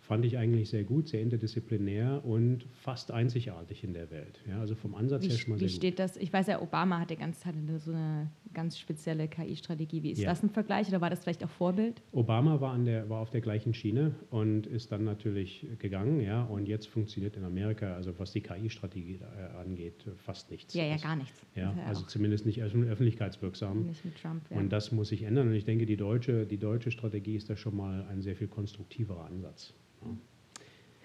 fand 0.08 0.24
ich 0.24 0.38
eigentlich 0.38 0.70
sehr 0.70 0.84
gut, 0.84 1.08
sehr 1.08 1.20
interdisziplinär 1.20 2.24
und 2.24 2.66
fast 2.72 3.10
einzigartig 3.10 3.84
in 3.84 3.92
der 3.92 4.10
Welt. 4.10 4.40
Ja, 4.48 4.58
also 4.58 4.74
vom 4.74 4.94
Ansatz 4.94 5.24
wie, 5.24 5.28
her 5.28 5.36
schon 5.36 5.52
mal 5.52 5.60
Wie 5.60 5.68
steht 5.68 5.96
gut. 5.96 5.98
das? 5.98 6.16
Ich 6.16 6.32
weiß 6.32 6.46
ja, 6.46 6.62
Obama 6.62 6.98
hatte 6.98 7.14
ganz 7.14 7.44
hatte 7.44 7.58
so 7.78 7.92
eine 7.92 8.30
ganz 8.54 8.78
spezielle 8.78 9.28
KI-Strategie. 9.28 10.02
Wie 10.02 10.12
ist 10.12 10.22
ja. 10.22 10.30
das 10.30 10.42
ein 10.42 10.48
Vergleich 10.48 10.88
oder 10.88 11.02
war 11.02 11.10
das 11.10 11.20
vielleicht 11.20 11.44
auch 11.44 11.50
Vorbild? 11.50 12.00
Obama 12.12 12.58
war, 12.58 12.72
an 12.72 12.86
der, 12.86 13.10
war 13.10 13.20
auf 13.20 13.28
der 13.28 13.42
gleichen 13.42 13.74
Schiene 13.74 14.14
und 14.30 14.66
ist 14.66 14.90
dann 14.90 15.04
natürlich 15.04 15.66
gegangen, 15.78 16.22
ja, 16.22 16.42
und 16.44 16.66
jetzt 16.66 16.88
funktioniert 16.88 17.36
in 17.36 17.44
Amerika, 17.44 17.94
also 17.94 18.18
was 18.18 18.32
die 18.32 18.40
KI-Strategie 18.40 19.20
äh, 19.20 19.60
angeht, 19.60 20.06
fast 20.16 20.50
nichts. 20.50 20.72
Ja, 20.72 20.84
ja, 20.84 20.96
gar 20.96 21.16
nichts. 21.16 21.44
Ja, 21.54 21.74
ja 21.76 21.84
also 21.86 22.06
zumindest 22.06 22.46
nicht 22.46 22.62
öffentlichkeitswirksam. 22.62 23.84
Nicht 23.84 24.06
mit 24.06 24.16
Trump, 24.16 24.42
ja. 24.50 24.56
Und 24.56 24.70
das 24.70 24.90
muss 24.90 25.08
sich 25.08 25.24
ändern 25.24 25.48
und 25.48 25.54
ich 25.54 25.66
denke, 25.66 25.84
die 25.84 25.98
deutsche, 25.98 26.46
die 26.46 26.58
deutsche 26.58 26.90
Strategie 26.90 27.36
ist 27.36 27.50
da 27.50 27.56
schon 27.58 27.76
mal 27.76 28.06
ein 28.08 28.22
sehr 28.22 28.36
viel 28.36 28.48
konstruktiverer 28.48 29.26
Ansatz. 29.26 29.74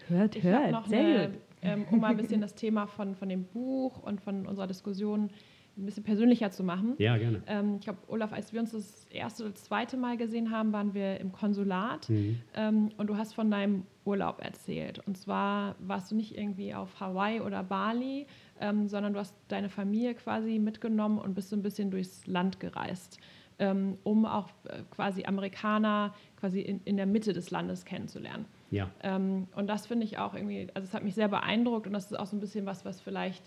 Hört, 0.08 0.36
ich 0.36 0.44
hört, 0.44 0.88
sehr 0.88 1.00
eine, 1.00 1.30
gut. 1.30 1.40
Ähm, 1.62 1.86
um 1.92 2.00
mal 2.02 2.12
ein 2.12 2.18
bisschen 2.18 2.42
das 2.42 2.56
Thema 2.56 2.88
von, 2.88 3.16
von 3.16 3.30
dem 3.30 3.46
Buch 3.46 4.04
und 4.04 4.20
von 4.20 4.46
unserer 4.46 4.68
Diskussion 4.68 5.30
ein 5.78 5.86
bisschen 5.86 6.04
persönlicher 6.04 6.52
zu 6.52 6.64
machen. 6.64 6.94
Ja, 7.00 7.18
gerne. 7.18 7.42
Ähm, 7.48 7.76
ich 7.78 7.82
glaube, 7.82 8.00
Olaf, 8.08 8.32
als 8.32 8.54
wir 8.54 8.60
uns 8.60 8.72
das 8.72 9.06
erste 9.06 9.46
oder 9.46 9.56
zweite 9.56 9.98
Mal 9.98 10.18
gesehen 10.18 10.52
haben, 10.52 10.72
waren 10.72 10.94
wir 10.94 11.20
im 11.20 11.32
Konsulat 11.32 12.10
mhm. 12.10 12.40
ähm, 12.54 12.90
und 12.98 13.08
du 13.08 13.18
hast 13.18 13.34
von 13.34 13.50
deinem 13.50 13.84
Urlaub 14.06 14.40
erzählt. 14.40 15.00
Und 15.08 15.18
zwar 15.18 15.76
warst 15.80 16.12
du 16.12 16.16
nicht 16.16 16.38
irgendwie 16.38 16.76
auf 16.76 17.00
Hawaii 17.00 17.42
oder 17.42 17.64
Bali, 17.64 18.28
ähm, 18.60 18.88
sondern 18.88 19.14
du 19.14 19.20
hast 19.20 19.36
deine 19.48 19.70
Familie 19.70 20.14
quasi 20.14 20.60
mitgenommen 20.60 21.18
und 21.18 21.34
bist 21.34 21.50
so 21.50 21.56
ein 21.56 21.64
bisschen 21.64 21.90
durchs 21.90 22.28
Land 22.28 22.60
gereist, 22.60 23.20
ähm, 23.58 23.98
um 24.04 24.26
auch 24.26 24.50
äh, 24.66 24.84
quasi 24.92 25.26
Amerikaner 25.26 26.14
quasi 26.40 26.62
in, 26.62 26.82
in 26.86 26.98
der 26.98 27.08
Mitte 27.08 27.34
des 27.34 27.50
Landes 27.50 27.84
kennenzulernen. 27.86 28.46
Ja. 28.74 28.90
Ähm, 29.04 29.48
und 29.56 29.68
das 29.68 29.86
finde 29.86 30.04
ich 30.04 30.18
auch 30.18 30.34
irgendwie, 30.34 30.68
also 30.74 30.88
es 30.88 30.96
hat 30.96 31.04
mich 31.04 31.14
sehr 31.14 31.28
beeindruckt 31.28 31.86
und 31.86 31.94
das 31.94 32.06
ist 32.06 32.18
auch 32.18 32.26
so 32.26 32.36
ein 32.36 32.40
bisschen 32.40 32.66
was, 32.66 32.84
was 32.86 33.00
vielleicht 33.02 33.44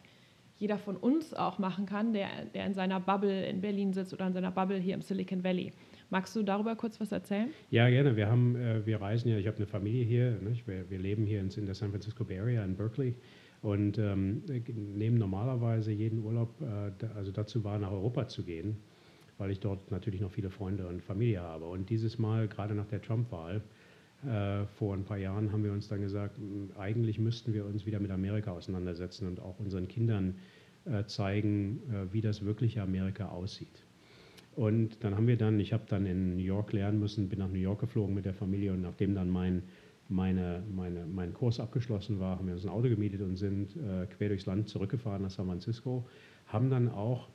jeder 0.56 0.78
von 0.78 0.96
uns 0.96 1.34
auch 1.34 1.58
machen 1.58 1.84
kann, 1.84 2.12
der, 2.12 2.28
der 2.54 2.64
in 2.64 2.74
seiner 2.74 3.00
Bubble 3.00 3.44
in 3.46 3.60
Berlin 3.60 3.92
sitzt 3.92 4.14
oder 4.14 4.28
in 4.28 4.32
seiner 4.32 4.52
Bubble 4.52 4.78
hier 4.78 4.94
im 4.94 5.02
Silicon 5.02 5.42
Valley. 5.42 5.72
Magst 6.10 6.36
du 6.36 6.44
darüber 6.44 6.76
kurz 6.76 7.00
was 7.00 7.10
erzählen? 7.10 7.50
Ja, 7.70 7.90
gerne. 7.90 8.16
Wir, 8.16 8.28
haben, 8.28 8.54
äh, 8.54 8.86
wir 8.86 9.00
reisen 9.00 9.28
ja, 9.28 9.36
ich 9.36 9.48
habe 9.48 9.56
eine 9.56 9.66
Familie 9.66 10.04
hier, 10.04 10.38
wir, 10.64 10.88
wir, 10.88 10.98
leben 10.98 11.26
hier 11.26 11.40
in, 11.40 11.50
in, 11.50 11.66
der 11.66 11.74
San 11.74 11.90
Francisco 11.90 12.24
Bay 12.24 12.38
Area 12.38 12.64
in 12.64 12.76
Berkeley 12.76 13.16
und 13.62 13.98
ähm, 13.98 14.44
nehmen 14.94 15.18
normalerweise 15.18 15.90
jeden 15.90 16.24
Urlaub, 16.24 16.54
äh, 16.60 17.06
also 17.16 17.32
dazu 17.32 17.64
war, 17.64 17.80
nach 17.80 17.90
Europa 17.90 18.28
zu 18.28 18.44
gehen, 18.44 18.76
weil 19.38 19.50
ich 19.50 19.58
dort 19.58 19.90
natürlich 19.90 20.20
noch 20.20 20.30
viele 20.30 20.50
Freunde 20.50 20.86
und 20.86 21.02
Familie 21.02 21.40
habe. 21.40 21.64
Und 21.64 21.90
dieses 21.90 22.16
Mal, 22.16 22.46
gerade 22.46 22.76
nach 22.76 22.86
der 22.86 23.02
Trump-Wahl, 23.02 23.56
äh, 23.56 23.60
vor 24.78 24.94
ein 24.94 25.04
paar 25.04 25.18
Jahren 25.18 25.52
haben 25.52 25.62
wir 25.62 25.72
uns 25.72 25.88
dann 25.88 26.00
gesagt, 26.00 26.38
eigentlich 26.78 27.18
müssten 27.18 27.54
wir 27.54 27.64
uns 27.64 27.86
wieder 27.86 28.00
mit 28.00 28.10
Amerika 28.10 28.52
auseinandersetzen 28.52 29.28
und 29.28 29.40
auch 29.40 29.58
unseren 29.60 29.86
Kindern 29.88 30.34
äh, 30.86 31.04
zeigen, 31.06 31.80
äh, 31.90 32.12
wie 32.12 32.20
das 32.20 32.44
wirkliche 32.44 32.82
Amerika 32.82 33.28
aussieht. 33.28 33.84
Und 34.54 35.02
dann 35.02 35.16
haben 35.16 35.26
wir 35.26 35.36
dann, 35.36 35.58
ich 35.60 35.72
habe 35.72 35.84
dann 35.88 36.06
in 36.06 36.36
New 36.36 36.42
York 36.42 36.72
lernen 36.72 36.98
müssen, 36.98 37.28
bin 37.28 37.40
nach 37.40 37.48
New 37.48 37.58
York 37.58 37.80
geflogen 37.80 38.14
mit 38.14 38.24
der 38.24 38.34
Familie 38.34 38.72
und 38.72 38.82
nachdem 38.82 39.14
dann 39.14 39.28
mein, 39.28 39.64
meine, 40.08 40.62
meine, 40.74 41.04
mein 41.04 41.34
Kurs 41.34 41.60
abgeschlossen 41.60 42.20
war, 42.20 42.38
haben 42.38 42.46
wir 42.46 42.54
uns 42.54 42.64
ein 42.64 42.70
Auto 42.70 42.88
gemietet 42.88 43.20
und 43.20 43.36
sind 43.36 43.76
äh, 43.76 44.06
quer 44.06 44.28
durchs 44.28 44.46
Land 44.46 44.68
zurückgefahren 44.68 45.22
nach 45.22 45.30
San 45.30 45.46
Francisco, 45.46 46.06
haben 46.46 46.70
dann 46.70 46.88
auch 46.88 47.28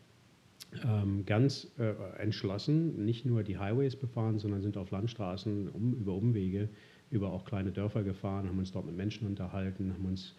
ähm, 0.86 1.26
ganz 1.26 1.68
äh, 1.78 1.94
entschlossen 2.22 3.06
nicht 3.06 3.26
nur 3.26 3.44
die 3.44 3.58
Highways 3.58 3.96
befahren, 3.96 4.40
sondern 4.40 4.62
sind 4.62 4.78
auf 4.78 4.92
Landstraßen 4.92 5.70
um, 5.70 5.94
über 5.94 6.14
Umwege, 6.14 6.70
über 7.10 7.32
auch 7.32 7.46
kleine 7.46 7.72
Dörfer 7.72 8.04
gefahren, 8.04 8.48
haben 8.48 8.60
uns 8.60 8.72
dort 8.72 8.86
mit 8.86 8.96
Menschen 8.96 9.28
unterhalten, 9.28 9.94
haben 9.94 10.06
uns 10.06 10.36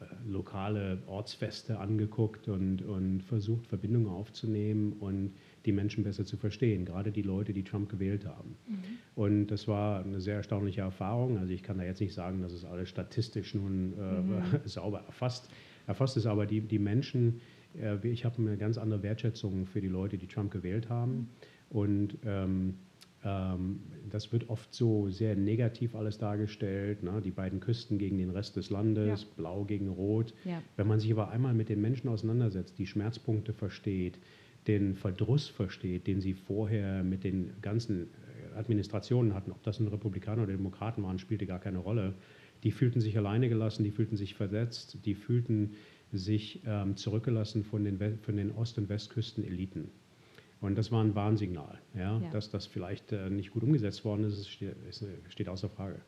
äh, 0.00 0.04
lokale 0.30 1.02
Ortsfeste 1.06 1.78
angeguckt 1.78 2.48
und, 2.48 2.82
und 2.82 3.22
versucht, 3.22 3.66
Verbindungen 3.66 4.08
aufzunehmen 4.08 4.92
und 5.00 5.32
die 5.66 5.72
Menschen 5.72 6.04
besser 6.04 6.24
zu 6.24 6.36
verstehen, 6.36 6.84
gerade 6.84 7.10
die 7.10 7.22
Leute, 7.22 7.52
die 7.52 7.64
Trump 7.64 7.88
gewählt 7.88 8.24
haben. 8.24 8.56
Mhm. 8.68 8.76
Und 9.16 9.46
das 9.48 9.66
war 9.66 10.04
eine 10.04 10.20
sehr 10.20 10.36
erstaunliche 10.36 10.82
Erfahrung. 10.82 11.38
Also 11.38 11.52
ich 11.52 11.62
kann 11.62 11.78
da 11.78 11.84
jetzt 11.84 12.00
nicht 12.00 12.14
sagen, 12.14 12.42
dass 12.42 12.52
es 12.52 12.64
alles 12.64 12.88
statistisch 12.88 13.54
nun 13.54 13.94
äh, 13.98 14.20
mhm. 14.20 14.42
sauber 14.64 15.02
erfasst, 15.06 15.50
erfasst 15.86 16.16
ist, 16.16 16.26
aber 16.26 16.46
die, 16.46 16.60
die 16.60 16.78
Menschen, 16.78 17.40
ich 18.02 18.24
habe 18.24 18.36
eine 18.38 18.56
ganz 18.56 18.78
andere 18.78 19.02
Wertschätzung 19.02 19.66
für 19.66 19.80
die 19.80 19.88
Leute, 19.88 20.18
die 20.18 20.26
Trump 20.26 20.50
gewählt 20.50 20.88
haben. 20.88 21.28
Und 21.70 22.18
ähm, 22.24 22.74
ähm, 23.24 23.80
das 24.10 24.32
wird 24.32 24.50
oft 24.50 24.74
so 24.74 25.08
sehr 25.08 25.36
negativ 25.36 25.94
alles 25.94 26.18
dargestellt, 26.18 27.02
ne? 27.02 27.20
die 27.24 27.30
beiden 27.30 27.60
Küsten 27.60 27.98
gegen 27.98 28.18
den 28.18 28.30
Rest 28.30 28.56
des 28.56 28.70
Landes, 28.70 29.22
ja. 29.22 29.28
blau 29.36 29.64
gegen 29.64 29.88
rot. 29.88 30.34
Ja. 30.44 30.62
Wenn 30.76 30.88
man 30.88 30.98
sich 30.98 31.12
aber 31.12 31.30
einmal 31.30 31.54
mit 31.54 31.68
den 31.68 31.80
Menschen 31.80 32.08
auseinandersetzt, 32.08 32.78
die 32.78 32.86
Schmerzpunkte 32.86 33.52
versteht, 33.52 34.18
den 34.66 34.94
Verdruss 34.94 35.48
versteht, 35.48 36.06
den 36.06 36.20
sie 36.20 36.34
vorher 36.34 37.02
mit 37.04 37.24
den 37.24 37.52
ganzen 37.62 38.08
äh, 38.54 38.58
Administrationen 38.58 39.34
hatten, 39.34 39.52
ob 39.52 39.62
das 39.62 39.80
nun 39.80 39.88
Republikaner 39.88 40.42
oder 40.42 40.52
Demokraten 40.52 41.02
waren, 41.02 41.18
spielte 41.18 41.46
gar 41.46 41.60
keine 41.60 41.78
Rolle. 41.78 42.14
Die 42.64 42.70
fühlten 42.70 43.00
sich 43.00 43.16
alleine 43.16 43.48
gelassen, 43.48 43.82
die 43.82 43.90
fühlten 43.90 44.16
sich 44.16 44.34
versetzt, 44.34 44.98
die 45.04 45.14
fühlten 45.14 45.72
sich 46.12 46.60
ähm, 46.66 46.96
zurückgelassen 46.96 47.64
von 47.64 47.84
den, 47.84 48.18
von 48.18 48.36
den 48.36 48.52
Ost- 48.52 48.78
und 48.78 48.88
Westküsten-Eliten. 48.88 49.88
Und 50.60 50.76
das 50.76 50.92
war 50.92 51.02
ein 51.02 51.14
Warnsignal. 51.14 51.78
Ja? 51.94 52.20
ja. 52.20 52.30
Dass 52.30 52.50
das 52.50 52.66
vielleicht 52.66 53.12
äh, 53.12 53.30
nicht 53.30 53.50
gut 53.50 53.62
umgesetzt 53.62 54.04
worden 54.04 54.24
ist, 54.24 54.48
steht, 54.48 54.76
ist, 54.88 55.04
steht 55.28 55.48
außer 55.48 55.68
Frage. 55.68 56.00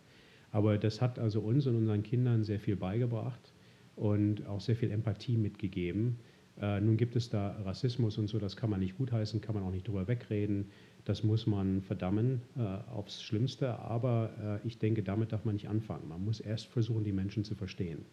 Aber 0.53 0.79
das 0.79 1.01
hat 1.01 1.19
also 1.19 1.41
uns 1.41 1.67
und 1.67 1.77
unseren 1.77 2.03
Kindern 2.03 2.45
sehr 2.45 2.61
viel 2.61 2.77
beigebracht 2.77 3.53
und 3.97 4.47
auch 4.47 4.61
sehr 4.61 4.77
viel 4.77 4.91
Empathie 4.91 5.37
mitgegeben 5.37 6.19
äh, 6.61 6.81
nun 6.81 6.97
gibt 6.97 7.17
es 7.17 7.31
da 7.31 7.57
Rassismus 7.65 8.19
und 8.19 8.29
so, 8.29 8.39
das 8.39 8.57
kann 8.57 8.71
man 8.71 8.81
nicht 8.81 8.97
gutheißen, 8.97 9.41
kann 9.41 9.55
man 9.55 9.65
auch 9.65 9.73
nicht 9.73 9.89
drüber 9.89 10.07
wegreden. 10.07 10.71
Das 11.05 11.23
muss 11.23 11.47
man 11.47 11.83
verdammen 11.83 12.41
äh, 12.57 12.61
aufs 12.91 13.23
Schlimmste, 13.23 13.79
aber 13.79 14.61
äh, 14.65 14.67
ich 14.67 14.79
denke, 14.79 15.03
damit 15.03 15.33
darf 15.33 15.45
man 15.45 15.55
nicht 15.55 15.69
anfangen. 15.69 16.09
Man 16.09 16.25
muss 16.25 16.41
erst 16.41 16.67
versuchen, 16.67 17.05
die 17.05 17.13
Menschen 17.13 17.45
zu 17.45 17.55
verstehen. 17.55 18.05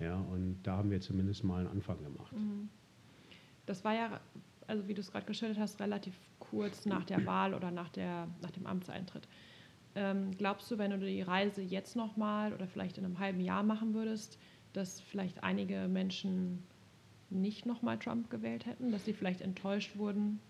Ja, 0.00 0.16
und 0.16 0.62
da 0.62 0.78
haben 0.78 0.90
wir 0.90 1.00
zumindest 1.00 1.44
mal 1.44 1.60
einen 1.60 1.68
Anfang 1.68 2.02
gemacht. 2.02 2.32
Mhm. 2.32 2.68
Das 3.66 3.84
war 3.84 3.94
ja, 3.94 4.20
also 4.66 4.88
wie 4.88 4.94
du 4.94 5.00
es 5.00 5.12
gerade 5.12 5.26
geschildert 5.26 5.58
hast, 5.58 5.80
relativ 5.80 6.14
kurz 6.38 6.86
nach 6.86 7.04
der 7.04 7.24
Wahl 7.26 7.54
oder 7.54 7.70
nach, 7.70 7.90
der, 7.90 8.26
nach 8.40 8.50
dem 8.50 8.66
Amtseintritt. 8.66 9.28
Ähm, 9.94 10.30
glaubst 10.36 10.70
du, 10.70 10.78
wenn 10.78 10.90
du 10.92 10.98
die 10.98 11.22
Reise 11.22 11.62
jetzt 11.62 11.96
nochmal 11.96 12.52
oder 12.52 12.66
vielleicht 12.66 12.98
in 12.98 13.04
einem 13.04 13.18
halben 13.18 13.40
Jahr 13.40 13.62
machen 13.62 13.94
würdest, 13.94 14.38
dass 14.72 15.00
vielleicht 15.00 15.42
einige 15.42 15.88
Menschen 15.88 16.64
nicht 17.28 17.66
nochmal 17.66 17.98
Trump 17.98 18.30
gewählt 18.30 18.66
hätten, 18.66 18.90
dass 18.90 19.04
sie 19.04 19.12
vielleicht 19.12 19.40
enttäuscht 19.40 19.96
wurden? 19.96 20.40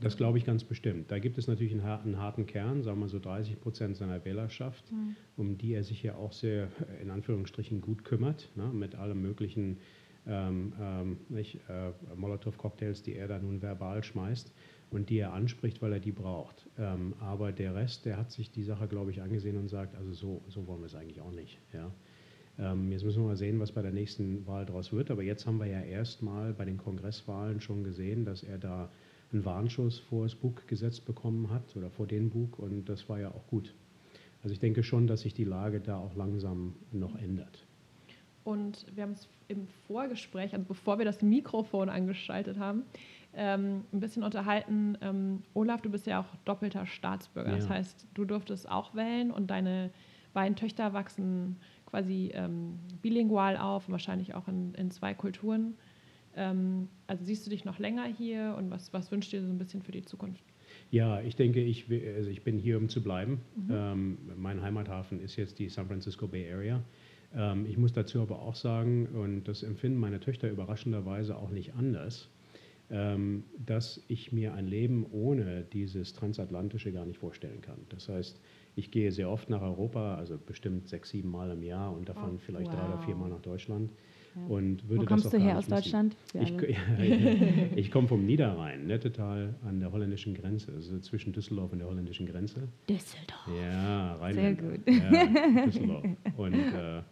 Das 0.00 0.16
glaube 0.16 0.38
ich 0.38 0.44
ganz 0.44 0.64
bestimmt. 0.64 1.10
Da 1.10 1.18
gibt 1.18 1.38
es 1.38 1.46
natürlich 1.46 1.72
einen 1.72 1.84
harten, 1.84 2.08
einen 2.08 2.18
harten 2.18 2.46
Kern, 2.46 2.82
sagen 2.82 3.00
wir 3.00 3.08
so 3.08 3.18
30 3.18 3.60
Prozent 3.60 3.96
seiner 3.96 4.24
Wählerschaft, 4.24 4.90
mhm. 4.90 5.16
um 5.36 5.58
die 5.58 5.74
er 5.74 5.84
sich 5.84 6.02
ja 6.02 6.14
auch 6.16 6.32
sehr 6.32 6.68
in 7.02 7.10
Anführungsstrichen 7.10 7.80
gut 7.80 8.04
kümmert, 8.04 8.50
ne, 8.56 8.64
mit 8.72 8.94
allem 8.94 9.20
möglichen 9.20 9.78
ähm, 10.26 10.72
ähm, 10.80 11.18
äh, 11.34 12.14
Molotow-Cocktails, 12.14 13.02
die 13.02 13.14
er 13.14 13.28
da 13.28 13.38
nun 13.38 13.62
verbal 13.62 14.04
schmeißt 14.04 14.52
und 14.90 15.08
die 15.08 15.18
er 15.18 15.32
anspricht, 15.32 15.80
weil 15.82 15.92
er 15.92 16.00
die 16.00 16.12
braucht. 16.12 16.66
Ähm, 16.78 17.14
aber 17.20 17.52
der 17.52 17.74
Rest, 17.74 18.04
der 18.06 18.16
hat 18.16 18.30
sich 18.30 18.50
die 18.50 18.62
Sache, 18.62 18.86
glaube 18.88 19.10
ich, 19.10 19.22
angesehen 19.22 19.56
und 19.56 19.68
sagt, 19.68 19.96
also 19.96 20.12
so, 20.12 20.42
so 20.48 20.66
wollen 20.66 20.80
wir 20.80 20.86
es 20.86 20.94
eigentlich 20.94 21.20
auch 21.20 21.32
nicht. 21.32 21.58
Ja. 21.72 21.90
Ähm, 22.58 22.92
jetzt 22.92 23.04
müssen 23.04 23.22
wir 23.22 23.28
mal 23.28 23.36
sehen, 23.36 23.60
was 23.60 23.72
bei 23.72 23.82
der 23.82 23.92
nächsten 23.92 24.46
Wahl 24.46 24.66
daraus 24.66 24.92
wird. 24.92 25.10
Aber 25.10 25.22
jetzt 25.22 25.46
haben 25.46 25.58
wir 25.58 25.66
ja 25.66 25.80
erstmal 25.80 26.52
bei 26.52 26.64
den 26.64 26.76
Kongresswahlen 26.76 27.60
schon 27.60 27.84
gesehen, 27.84 28.24
dass 28.24 28.42
er 28.42 28.58
da 28.58 28.90
einen 29.32 29.44
Warnschuss 29.44 29.98
vor 29.98 30.24
das 30.24 30.34
Bug 30.34 30.66
gesetzt 30.66 31.04
bekommen 31.04 31.50
hat 31.50 31.76
oder 31.76 31.90
vor 31.90 32.06
den 32.06 32.30
Bug 32.30 32.58
und 32.58 32.88
das 32.88 33.08
war 33.08 33.20
ja 33.20 33.28
auch 33.28 33.46
gut. 33.46 33.74
Also 34.42 34.52
ich 34.52 34.60
denke 34.60 34.82
schon, 34.82 35.06
dass 35.06 35.20
sich 35.22 35.34
die 35.34 35.44
Lage 35.44 35.80
da 35.80 35.98
auch 35.98 36.14
langsam 36.14 36.74
noch 36.92 37.16
ändert. 37.16 37.66
Und 38.42 38.86
wir 38.94 39.02
haben 39.02 39.12
es 39.12 39.28
im 39.48 39.66
Vorgespräch, 39.86 40.54
also 40.54 40.64
bevor 40.66 40.98
wir 40.98 41.04
das 41.04 41.22
Mikrofon 41.22 41.88
angeschaltet 41.88 42.58
haben, 42.58 42.84
ähm, 43.34 43.84
ein 43.92 44.00
bisschen 44.00 44.22
unterhalten. 44.22 44.96
Ähm, 45.02 45.42
Olaf, 45.54 45.82
du 45.82 45.90
bist 45.90 46.06
ja 46.06 46.20
auch 46.20 46.36
doppelter 46.44 46.86
Staatsbürger. 46.86 47.50
Ja. 47.50 47.56
Das 47.56 47.68
heißt, 47.68 48.06
du 48.14 48.24
durftest 48.24 48.68
auch 48.68 48.94
wählen 48.94 49.30
und 49.30 49.48
deine 49.48 49.90
beiden 50.32 50.56
Töchter 50.56 50.92
wachsen 50.92 51.56
quasi 51.86 52.30
ähm, 52.34 52.78
bilingual 53.02 53.56
auf, 53.56 53.88
wahrscheinlich 53.90 54.34
auch 54.34 54.48
in, 54.48 54.74
in 54.74 54.90
zwei 54.90 55.12
Kulturen. 55.14 55.74
Ähm, 56.36 56.88
also 57.06 57.24
siehst 57.24 57.46
du 57.46 57.50
dich 57.50 57.64
noch 57.64 57.78
länger 57.78 58.04
hier 58.06 58.54
und 58.56 58.70
was, 58.70 58.92
was 58.92 59.10
wünschst 59.10 59.32
du 59.32 59.38
dir 59.38 59.46
so 59.46 59.52
ein 59.52 59.58
bisschen 59.58 59.82
für 59.82 59.92
die 59.92 60.02
Zukunft? 60.02 60.44
Ja, 60.90 61.20
ich 61.20 61.36
denke, 61.36 61.60
ich, 61.62 61.86
also 62.16 62.30
ich 62.30 62.42
bin 62.42 62.58
hier, 62.58 62.78
um 62.78 62.88
zu 62.88 63.02
bleiben. 63.02 63.40
Mhm. 63.56 63.70
Ähm, 63.70 64.18
mein 64.36 64.62
Heimathafen 64.62 65.20
ist 65.20 65.36
jetzt 65.36 65.58
die 65.58 65.68
San 65.68 65.86
Francisco 65.86 66.26
Bay 66.26 66.52
Area. 66.52 66.82
Ähm, 67.34 67.66
ich 67.66 67.76
muss 67.76 67.92
dazu 67.92 68.20
aber 68.20 68.40
auch 68.40 68.54
sagen, 68.54 69.06
und 69.06 69.44
das 69.44 69.62
empfinden 69.62 69.98
meine 69.98 70.20
Töchter 70.20 70.50
überraschenderweise 70.50 71.36
auch 71.36 71.50
nicht 71.50 71.74
anders, 71.74 72.28
ähm, 72.90 73.44
dass 73.64 74.02
ich 74.08 74.32
mir 74.32 74.54
ein 74.54 74.66
Leben 74.66 75.06
ohne 75.12 75.62
dieses 75.62 76.12
Transatlantische 76.12 76.92
gar 76.92 77.06
nicht 77.06 77.18
vorstellen 77.18 77.60
kann. 77.60 77.78
Das 77.90 78.08
heißt, 78.08 78.40
ich 78.74 78.90
gehe 78.90 79.12
sehr 79.12 79.30
oft 79.30 79.48
nach 79.48 79.62
Europa, 79.62 80.16
also 80.16 80.38
bestimmt 80.38 80.88
sechs, 80.88 81.10
sieben 81.10 81.30
Mal 81.30 81.50
im 81.50 81.62
Jahr 81.62 81.92
und 81.92 82.08
davon 82.08 82.36
oh, 82.36 82.38
vielleicht 82.38 82.72
wow. 82.72 82.80
drei 82.80 82.88
oder 82.88 82.98
vier 82.98 83.14
Mal 83.14 83.30
nach 83.30 83.42
Deutschland. 83.42 83.92
Ja. 84.34 84.54
Und 84.54 84.88
würde 84.88 85.02
Wo 85.02 85.06
kommst 85.06 85.26
das 85.26 85.32
du 85.32 85.38
her 85.38 85.58
aus 85.58 85.66
Deutschland? 85.66 86.16
Ich, 86.34 86.52
ich 87.76 87.90
komme 87.90 88.08
vom 88.08 88.24
Niederrhein, 88.24 88.86
Nettetal 88.86 89.54
an 89.64 89.80
der 89.80 89.90
holländischen 89.90 90.34
Grenze, 90.34 90.72
also 90.72 90.98
zwischen 91.00 91.32
Düsseldorf 91.32 91.72
und 91.72 91.80
der 91.80 91.88
holländischen 91.88 92.26
Grenze. 92.26 92.68
Düsseldorf. 92.88 93.48
Ja, 93.60 94.14
Rhein. 94.16 94.34
Sehr 94.34 94.54
gut. 94.54 94.80
Ja, 94.86 95.64
Düsseldorf. 95.66 96.04
Und 96.36 96.54
äh, 96.54 97.02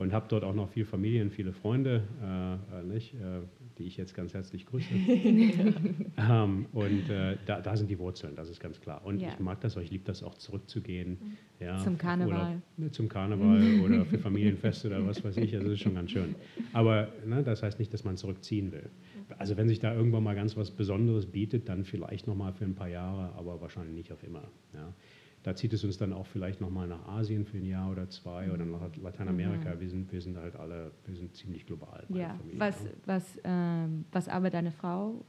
und 0.00 0.14
habe 0.14 0.24
dort 0.30 0.44
auch 0.44 0.54
noch 0.54 0.70
viele 0.70 0.86
Familien, 0.86 1.30
viele 1.30 1.52
Freunde, 1.52 2.02
äh, 2.22 2.78
äh, 2.78 2.82
nicht, 2.84 3.12
äh, 3.14 3.42
die 3.80 3.86
ich 3.86 3.96
jetzt 3.96 4.14
ganz 4.14 4.34
herzlich 4.34 4.66
grüße. 4.66 4.88
ähm, 4.94 6.66
und 6.72 7.10
äh, 7.10 7.36
da, 7.46 7.60
da, 7.60 7.76
sind 7.76 7.90
die 7.90 7.98
Wurzeln, 7.98 8.36
das 8.36 8.48
ist 8.48 8.60
ganz 8.60 8.80
klar. 8.80 9.04
Und 9.04 9.18
ja. 9.18 9.30
ich 9.30 9.40
mag 9.40 9.60
das 9.60 9.76
auch, 9.76 9.80
ich 9.80 9.90
liebe 9.90 10.04
das 10.04 10.22
auch 10.22 10.34
zurückzugehen. 10.34 11.36
Ja, 11.58 11.78
zum 11.78 11.98
Karneval. 11.98 12.62
Oder, 12.78 12.92
zum 12.92 13.08
Karneval 13.08 13.80
oder 13.84 14.04
für 14.04 14.18
Familienfeste 14.18 14.88
oder 14.88 15.06
was 15.06 15.24
weiß 15.24 15.38
ich, 15.38 15.54
also 15.54 15.66
das 15.66 15.74
ist 15.74 15.80
schon 15.80 15.94
ganz 15.94 16.10
schön. 16.10 16.34
Aber 16.72 17.08
ne, 17.26 17.42
das 17.42 17.62
heißt 17.62 17.78
nicht, 17.78 17.92
dass 17.92 18.04
man 18.04 18.16
zurückziehen 18.16 18.70
will. 18.70 18.90
Also 19.38 19.56
wenn 19.56 19.68
sich 19.68 19.78
da 19.78 19.94
irgendwann 19.94 20.22
mal 20.22 20.34
ganz 20.34 20.56
was 20.56 20.70
Besonderes 20.70 21.26
bietet, 21.26 21.68
dann 21.68 21.84
vielleicht 21.84 22.26
nochmal 22.26 22.52
für 22.52 22.64
ein 22.64 22.74
paar 22.74 22.88
Jahre, 22.88 23.34
aber 23.36 23.60
wahrscheinlich 23.60 23.94
nicht 23.94 24.12
auf 24.12 24.22
immer. 24.22 24.44
Ja. 24.74 24.92
Da 25.42 25.54
zieht 25.54 25.72
es 25.72 25.84
uns 25.84 25.96
dann 25.96 26.12
auch 26.12 26.26
vielleicht 26.26 26.60
nochmal 26.60 26.86
nach 26.86 27.06
Asien 27.08 27.46
für 27.46 27.56
ein 27.56 27.64
Jahr 27.64 27.90
oder 27.90 28.08
zwei 28.10 28.50
oder 28.52 28.64
nach 28.66 28.94
Lateinamerika. 28.96 29.74
Mhm. 29.74 29.80
Wir, 29.80 29.88
sind, 29.88 30.12
wir 30.12 30.20
sind 30.20 30.36
halt 30.36 30.54
alle, 30.56 30.92
wir 31.06 31.16
sind 31.16 31.34
ziemlich 31.34 31.64
global. 31.66 32.04
Ja, 32.10 32.38
was, 32.56 32.84
was, 33.06 33.40
ähm, 33.44 34.04
was 34.12 34.28
aber 34.28 34.50
deine 34.50 34.70
Frau? 34.70 35.24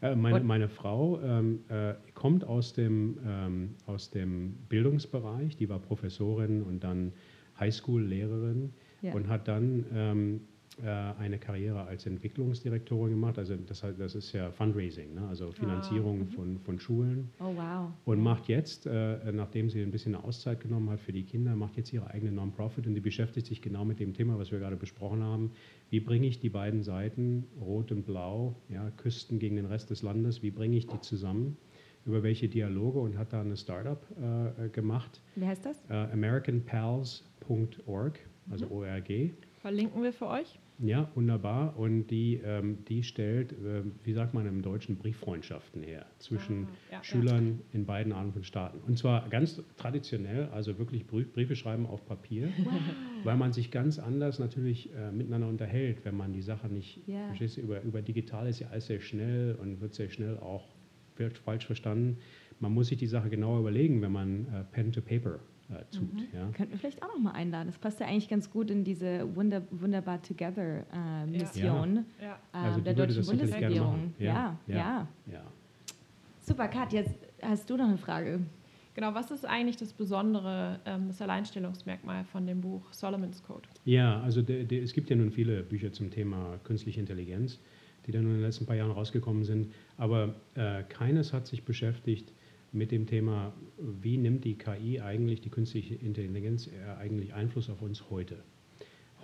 Äh, 0.00 0.14
meine, 0.14 0.40
meine, 0.40 0.68
Frau 0.68 1.20
ähm, 1.22 1.64
äh, 1.68 1.94
kommt 2.14 2.44
aus 2.44 2.72
dem, 2.72 3.18
ähm, 3.26 3.74
aus 3.86 4.10
dem 4.10 4.54
Bildungsbereich, 4.68 5.56
die 5.56 5.68
war 5.68 5.80
Professorin 5.80 6.62
und 6.62 6.84
dann 6.84 7.12
Highschool-Lehrerin 7.58 8.74
ja. 9.02 9.14
und 9.14 9.28
hat 9.28 9.48
dann 9.48 9.86
ähm, 9.92 10.34
äh, 10.36 10.55
eine 10.82 11.38
Karriere 11.38 11.84
als 11.86 12.04
Entwicklungsdirektorin 12.04 13.12
gemacht. 13.12 13.38
Also 13.38 13.56
das, 13.56 13.82
das 13.98 14.14
ist 14.14 14.32
ja 14.32 14.50
Fundraising, 14.50 15.14
ne? 15.14 15.26
also 15.28 15.50
Finanzierung 15.50 16.26
Ah, 16.28 16.32
von, 16.34 16.58
von 16.58 16.78
Schulen. 16.78 17.30
Oh, 17.40 17.54
wow. 17.56 17.90
Und 18.04 18.20
macht 18.20 18.48
jetzt, 18.48 18.84
äh, 18.86 19.32
nachdem 19.32 19.70
sie 19.70 19.80
ein 19.82 19.90
bisschen 19.90 20.14
eine 20.14 20.22
Auszeit 20.24 20.60
genommen 20.60 20.90
hat 20.90 21.00
für 21.00 21.12
die 21.12 21.22
Kinder, 21.24 21.56
macht 21.56 21.78
jetzt 21.78 21.94
ihre 21.94 22.10
eigene 22.10 22.30
Non-Profit 22.32 22.86
und 22.86 22.92
die 22.94 23.00
beschäftigt 23.00 23.46
sich 23.46 23.62
genau 23.62 23.86
mit 23.86 24.00
dem 24.00 24.12
Thema, 24.12 24.38
was 24.38 24.52
wir 24.52 24.58
gerade 24.58 24.76
besprochen 24.76 25.22
haben. 25.22 25.52
Wie 25.88 26.00
bringe 26.00 26.26
ich 26.26 26.40
die 26.40 26.50
beiden 26.50 26.82
Seiten, 26.82 27.46
Rot 27.58 27.90
und 27.90 28.04
Blau, 28.04 28.54
ja, 28.68 28.90
Küsten 28.98 29.38
gegen 29.38 29.56
den 29.56 29.64
Rest 29.66 29.88
des 29.90 30.02
Landes, 30.02 30.42
wie 30.42 30.50
bringe 30.50 30.76
ich 30.76 30.86
die 30.86 31.00
zusammen? 31.00 31.56
Über 32.04 32.22
welche 32.22 32.48
Dialoge 32.48 32.98
und 33.00 33.16
hat 33.18 33.32
da 33.32 33.40
eine 33.40 33.56
Startup 33.56 34.04
äh, 34.60 34.68
gemacht, 34.68 35.22
Wie 35.34 35.46
heißt 35.46 35.64
das? 35.64 35.82
äh, 35.88 35.94
americanpals.org, 36.12 38.20
also 38.50 38.70
ORG. 38.70 39.32
Verlinken 39.66 40.00
wir 40.04 40.12
für 40.12 40.28
euch. 40.28 40.60
Ja, 40.78 41.10
wunderbar. 41.16 41.76
Und 41.76 42.06
die, 42.06 42.36
ähm, 42.44 42.84
die 42.88 43.02
stellt, 43.02 43.50
äh, 43.50 43.82
wie 44.04 44.12
sagt 44.12 44.32
man 44.32 44.46
im 44.46 44.62
Deutschen, 44.62 44.94
Brieffreundschaften 44.96 45.82
her 45.82 46.06
zwischen 46.20 46.66
Ah, 46.66 46.68
ja, 46.92 46.96
ja. 46.98 47.02
Schülern 47.02 47.62
in 47.72 47.84
beiden 47.84 48.12
Arten 48.12 48.32
von 48.32 48.44
Staaten. 48.44 48.78
Und 48.86 48.96
zwar 48.96 49.28
ganz 49.28 49.60
traditionell, 49.76 50.44
also 50.52 50.78
wirklich 50.78 51.04
Brief, 51.08 51.32
Briefe 51.32 51.56
schreiben 51.56 51.84
auf 51.84 52.06
Papier, 52.06 52.48
weil 53.24 53.36
man 53.36 53.52
sich 53.52 53.72
ganz 53.72 53.98
anders 53.98 54.38
natürlich 54.38 54.94
äh, 54.94 55.10
miteinander 55.10 55.48
unterhält, 55.48 56.04
wenn 56.04 56.16
man 56.16 56.32
die 56.32 56.42
Sache 56.42 56.68
nicht, 56.68 57.00
Ja. 57.08 57.26
verstehst 57.26 57.56
du, 57.56 57.62
über, 57.62 57.82
über 57.82 58.02
digital 58.02 58.46
ist 58.46 58.60
ja 58.60 58.68
alles 58.68 58.86
sehr 58.86 59.00
schnell 59.00 59.56
und 59.60 59.80
wird 59.80 59.94
sehr 59.94 60.10
schnell 60.10 60.38
auch 60.38 60.68
falsch 61.44 61.66
verstanden. 61.66 62.18
Man 62.60 62.72
muss 62.72 62.86
sich 62.86 62.98
die 62.98 63.08
Sache 63.08 63.30
genauer 63.30 63.58
überlegen, 63.58 64.00
wenn 64.00 64.12
man 64.12 64.46
äh, 64.46 64.62
Pen 64.70 64.92
to 64.92 65.00
Paper 65.00 65.40
äh, 65.70 65.84
tut. 65.96 66.12
Mhm. 66.14 66.26
Ja. 66.32 66.48
Könnten 66.52 66.72
wir 66.72 66.78
vielleicht 66.78 67.02
auch 67.02 67.08
noch 67.08 67.18
mal 67.18 67.32
einladen. 67.32 67.68
Das 67.68 67.78
passt 67.78 68.00
ja 68.00 68.06
eigentlich 68.06 68.28
ganz 68.28 68.50
gut 68.50 68.70
in 68.70 68.84
diese 68.84 69.34
Wunder, 69.34 69.62
Wunderbar 69.70 70.22
Together 70.22 70.84
äh, 70.92 71.26
Mission 71.26 72.04
Ja. 72.20 72.38
äh, 72.52 72.56
Also 72.56 72.80
der 72.80 72.94
deutschen 72.94 73.24
Bundesregierung. 73.24 74.14
Ja, 74.18 74.26
Ja, 74.26 74.58
ja. 74.66 74.76
ja. 74.76 75.08
ja. 75.32 75.42
Super, 76.40 76.68
Kat, 76.68 76.92
jetzt 76.92 77.14
hast 77.42 77.68
du 77.68 77.76
noch 77.76 77.88
eine 77.88 77.98
Frage. 77.98 78.40
Genau, 78.94 79.12
was 79.14 79.30
ist 79.30 79.44
eigentlich 79.44 79.76
das 79.76 79.92
Besondere, 79.92 80.80
ähm, 80.86 81.08
das 81.08 81.20
Alleinstellungsmerkmal 81.20 82.24
von 82.24 82.46
dem 82.46 82.62
Buch 82.62 82.92
Solomon's 82.92 83.42
Code? 83.42 83.68
Ja, 83.84 84.20
also 84.22 84.40
der, 84.42 84.64
der, 84.64 84.82
es 84.82 84.92
gibt 84.94 85.10
ja 85.10 85.16
nun 85.16 85.32
viele 85.32 85.62
Bücher 85.62 85.92
zum 85.92 86.10
Thema 86.10 86.58
künstliche 86.64 87.00
Intelligenz, 87.00 87.58
die 88.06 88.12
dann 88.12 88.22
in 88.22 88.34
den 88.34 88.40
letzten 88.40 88.64
paar 88.64 88.76
Jahren 88.76 88.92
rausgekommen 88.92 89.44
sind. 89.44 89.74
Aber 89.98 90.36
äh, 90.54 90.82
keines 90.84 91.32
hat 91.34 91.46
sich 91.46 91.64
beschäftigt 91.64 92.32
mit 92.76 92.92
dem 92.92 93.06
Thema, 93.06 93.52
wie 94.02 94.18
nimmt 94.18 94.44
die 94.44 94.54
KI 94.54 95.00
eigentlich, 95.00 95.40
die 95.40 95.48
künstliche 95.50 95.94
Intelligenz, 95.94 96.66
äh, 96.68 96.72
eigentlich 97.00 97.34
Einfluss 97.34 97.70
auf 97.70 97.82
uns 97.82 98.10
heute? 98.10 98.36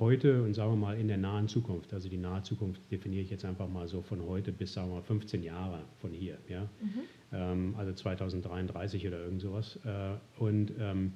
Heute 0.00 0.42
und 0.42 0.54
sagen 0.54 0.72
wir 0.72 0.76
mal 0.76 0.98
in 0.98 1.06
der 1.06 1.18
nahen 1.18 1.48
Zukunft, 1.48 1.92
also 1.92 2.08
die 2.08 2.16
nahe 2.16 2.42
Zukunft 2.42 2.80
definiere 2.90 3.22
ich 3.22 3.30
jetzt 3.30 3.44
einfach 3.44 3.68
mal 3.68 3.86
so 3.88 4.00
von 4.00 4.22
heute 4.26 4.50
bis 4.50 4.72
sagen 4.72 4.88
wir 4.88 4.96
mal 4.96 5.02
15 5.02 5.42
Jahre 5.42 5.84
von 6.00 6.12
hier, 6.12 6.38
ja, 6.48 6.66
ähm, 7.32 7.74
also 7.76 7.92
2033 7.92 9.06
oder 9.06 9.22
irgend 9.22 9.42
sowas. 9.42 9.78
Äh, 9.84 10.14
und 10.42 10.72
ähm, 10.80 11.12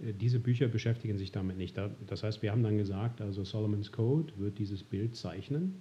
äh, 0.00 0.12
diese 0.14 0.40
Bücher 0.40 0.66
beschäftigen 0.66 1.18
sich 1.18 1.30
damit 1.30 1.58
nicht. 1.58 1.76
Da- 1.76 1.90
Das 2.06 2.22
heißt, 2.22 2.42
wir 2.42 2.52
haben 2.52 2.62
dann 2.62 2.78
gesagt, 2.78 3.20
also 3.20 3.44
Solomon's 3.44 3.92
Code 3.92 4.32
wird 4.38 4.58
dieses 4.58 4.82
Bild 4.82 5.14
zeichnen, 5.14 5.74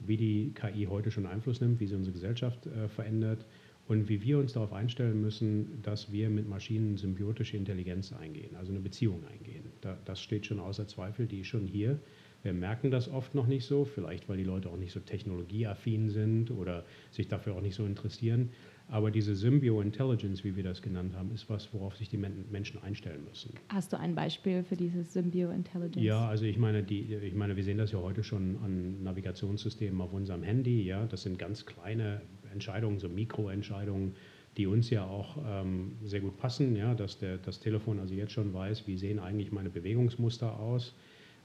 wie 0.00 0.16
die 0.16 0.52
KI 0.54 0.86
heute 0.86 1.12
schon 1.12 1.26
Einfluss 1.26 1.60
nimmt, 1.60 1.78
wie 1.78 1.86
sie 1.86 1.94
unsere 1.94 2.12
Gesellschaft 2.12 2.66
äh, 2.66 2.88
verändert 2.88 3.46
und 3.88 4.08
wie 4.08 4.22
wir 4.22 4.38
uns 4.38 4.52
darauf 4.52 4.72
einstellen 4.72 5.20
müssen, 5.20 5.82
dass 5.82 6.12
wir 6.12 6.30
mit 6.30 6.48
Maschinen 6.48 6.96
symbiotische 6.96 7.56
Intelligenz 7.56 8.12
eingehen, 8.12 8.54
also 8.56 8.72
eine 8.72 8.80
Beziehung 8.80 9.24
eingehen. 9.26 9.64
Da, 9.80 9.98
das 10.04 10.20
steht 10.20 10.46
schon 10.46 10.60
außer 10.60 10.86
Zweifel, 10.86 11.26
die 11.26 11.40
ist 11.40 11.48
schon 11.48 11.66
hier. 11.66 11.98
Wir 12.42 12.52
merken 12.52 12.90
das 12.90 13.08
oft 13.08 13.34
noch 13.34 13.46
nicht 13.46 13.64
so, 13.64 13.84
vielleicht 13.84 14.28
weil 14.28 14.36
die 14.36 14.44
Leute 14.44 14.68
auch 14.68 14.76
nicht 14.76 14.92
so 14.92 15.00
technologieaffin 15.00 16.10
sind 16.10 16.50
oder 16.50 16.84
sich 17.10 17.28
dafür 17.28 17.54
auch 17.54 17.60
nicht 17.60 17.76
so 17.76 17.84
interessieren. 17.84 18.50
Aber 18.88 19.10
diese 19.10 19.34
Symbio-Intelligence, 19.34 20.44
wie 20.44 20.56
wir 20.56 20.64
das 20.64 20.82
genannt 20.82 21.14
haben, 21.16 21.30
ist 21.32 21.48
was, 21.48 21.72
worauf 21.72 21.96
sich 21.96 22.08
die 22.08 22.16
Men 22.16 22.44
Menschen 22.50 22.82
einstellen 22.82 23.24
müssen. 23.28 23.54
Hast 23.68 23.92
du 23.92 23.98
ein 23.98 24.14
Beispiel 24.14 24.64
für 24.64 24.76
diese 24.76 25.04
Symbio-Intelligence? 25.04 26.04
Ja, 26.04 26.28
also 26.28 26.44
ich 26.44 26.58
meine, 26.58 26.82
die, 26.82 27.14
ich 27.14 27.34
meine, 27.34 27.56
wir 27.56 27.64
sehen 27.64 27.78
das 27.78 27.92
ja 27.92 28.00
heute 28.00 28.24
schon 28.24 28.58
an 28.62 29.02
Navigationssystemen 29.02 30.00
auf 30.00 30.12
unserem 30.12 30.42
Handy. 30.42 30.82
Ja, 30.82 31.06
das 31.06 31.22
sind 31.22 31.38
ganz 31.38 31.64
kleine 31.64 32.22
Entscheidungen, 32.52 32.98
so 32.98 33.08
Mikroentscheidungen, 33.08 34.14
die 34.56 34.66
uns 34.66 34.90
ja 34.90 35.04
auch 35.04 35.36
ähm, 35.46 35.92
sehr 36.04 36.20
gut 36.20 36.36
passen. 36.38 36.76
Ja, 36.76 36.94
dass 36.94 37.18
der, 37.18 37.38
das 37.38 37.60
Telefon 37.60 37.98
also 37.98 38.14
jetzt 38.14 38.32
schon 38.32 38.52
weiß, 38.52 38.86
wie 38.86 38.96
sehen 38.96 39.18
eigentlich 39.18 39.52
meine 39.52 39.70
Bewegungsmuster 39.70 40.58
aus, 40.58 40.94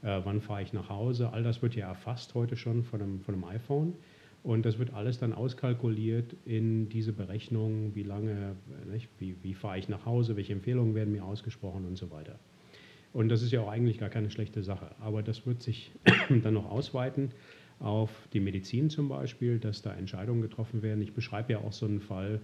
äh, 0.03 0.19
wann 0.23 0.41
fahre 0.41 0.61
ich 0.61 0.73
nach 0.73 0.89
Hause. 0.89 1.31
All 1.31 1.43
das 1.43 1.61
wird 1.61 1.75
ja 1.75 1.87
erfasst 1.87 2.33
heute 2.35 2.57
schon 2.57 2.83
von 2.83 3.01
einem, 3.01 3.21
von 3.21 3.35
einem 3.35 3.45
iPhone. 3.45 3.93
Und 4.43 4.65
das 4.65 4.79
wird 4.79 4.93
alles 4.93 5.19
dann 5.19 5.33
auskalkuliert 5.33 6.35
in 6.45 6.89
diese 6.89 7.11
Berechnung, 7.11 7.95
wie 7.95 8.03
lange, 8.03 8.55
nicht, 8.91 9.09
wie, 9.19 9.35
wie 9.41 9.53
fahre 9.53 9.77
ich 9.79 9.89
nach 9.89 10.05
Hause, 10.05 10.37
welche 10.37 10.53
Empfehlungen 10.53 10.95
werden 10.95 11.11
mir 11.11 11.25
ausgesprochen 11.25 11.85
und 11.85 11.97
so 11.97 12.11
weiter. 12.11 12.39
Und 13.13 13.29
das 13.29 13.41
ist 13.41 13.51
ja 13.51 13.61
auch 13.61 13.69
eigentlich 13.69 13.97
gar 13.97 14.09
keine 14.09 14.29
schlechte 14.29 14.63
Sache. 14.63 14.91
Aber 14.99 15.23
das 15.23 15.45
wird 15.45 15.63
sich 15.63 15.91
dann 16.43 16.53
noch 16.53 16.69
ausweiten 16.69 17.31
auf 17.79 18.27
die 18.33 18.39
Medizin 18.39 18.89
zum 18.89 19.09
Beispiel, 19.09 19.59
dass 19.59 19.81
da 19.81 19.93
Entscheidungen 19.93 20.41
getroffen 20.41 20.81
werden. 20.81 21.01
Ich 21.01 21.13
beschreibe 21.13 21.53
ja 21.53 21.59
auch 21.59 21.73
so 21.73 21.85
einen 21.85 22.01
Fall 22.01 22.41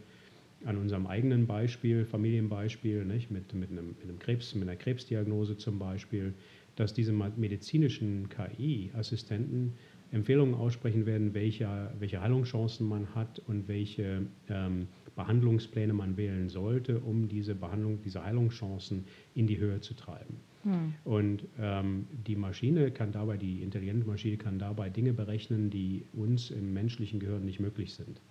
an 0.65 0.78
unserem 0.78 1.08
eigenen 1.08 1.48
Beispiel, 1.48 2.06
Familienbeispiel, 2.06 3.04
nicht? 3.06 3.32
Mit, 3.32 3.54
mit, 3.54 3.72
einem, 3.72 3.89
mit 4.00 4.04
einem 4.04 4.19
Krebs, 4.19 4.56
mit 4.56 4.67
einer 4.67 4.78
Krebsdiagnose 4.78 5.58
zum 5.58 5.80
Beispiel, 5.80 6.34
dass 6.76 6.93
diese 6.93 7.12
medizinischen 7.12 8.30
KI-Assistenten 8.30 9.74
Empfehlungen 10.12 10.54
aussprechen 10.54 11.06
werden, 11.06 11.34
welche, 11.34 11.91
welche 11.98 12.22
Heilungschancen 12.22 12.88
man 12.88 13.15
hat 13.15 13.39
und 13.48 13.67
welche 13.67 14.28
ähm, 14.48 14.88
Behandlungspläne 15.15 15.93
man 15.93 16.17
wählen 16.17 16.50
sollte, 16.50 17.00
um 17.00 17.28
diese 17.28 17.56
Behandlung, 17.56 18.00
diese 18.04 18.24
Heilungschancen 18.24 19.06
in 19.34 19.48
die 19.48 19.58
Höhe 19.58 19.82
zu 19.82 19.96
treiben. 19.96 20.38
Hm. 20.63 20.93
Und 21.04 21.43
ähm, 21.60 22.08
die 22.26 22.36
Maschine 22.36 22.91
kann 22.91 23.12
dabei, 23.12 23.38
die 23.38 23.62
intelligente 23.62 24.08
Maschine 24.08 24.38
kann 24.38 24.60
dabei 24.60 24.89
Dinge 24.89 25.13
berechnen, 25.13 25.69
die 25.69 26.06
uns 26.13 26.52
im 26.52 26.73
menschlichen 26.73 27.19
Gehirn 27.19 27.45
nicht 27.45 27.60
möglich 27.60 27.93
sind. 27.93 28.21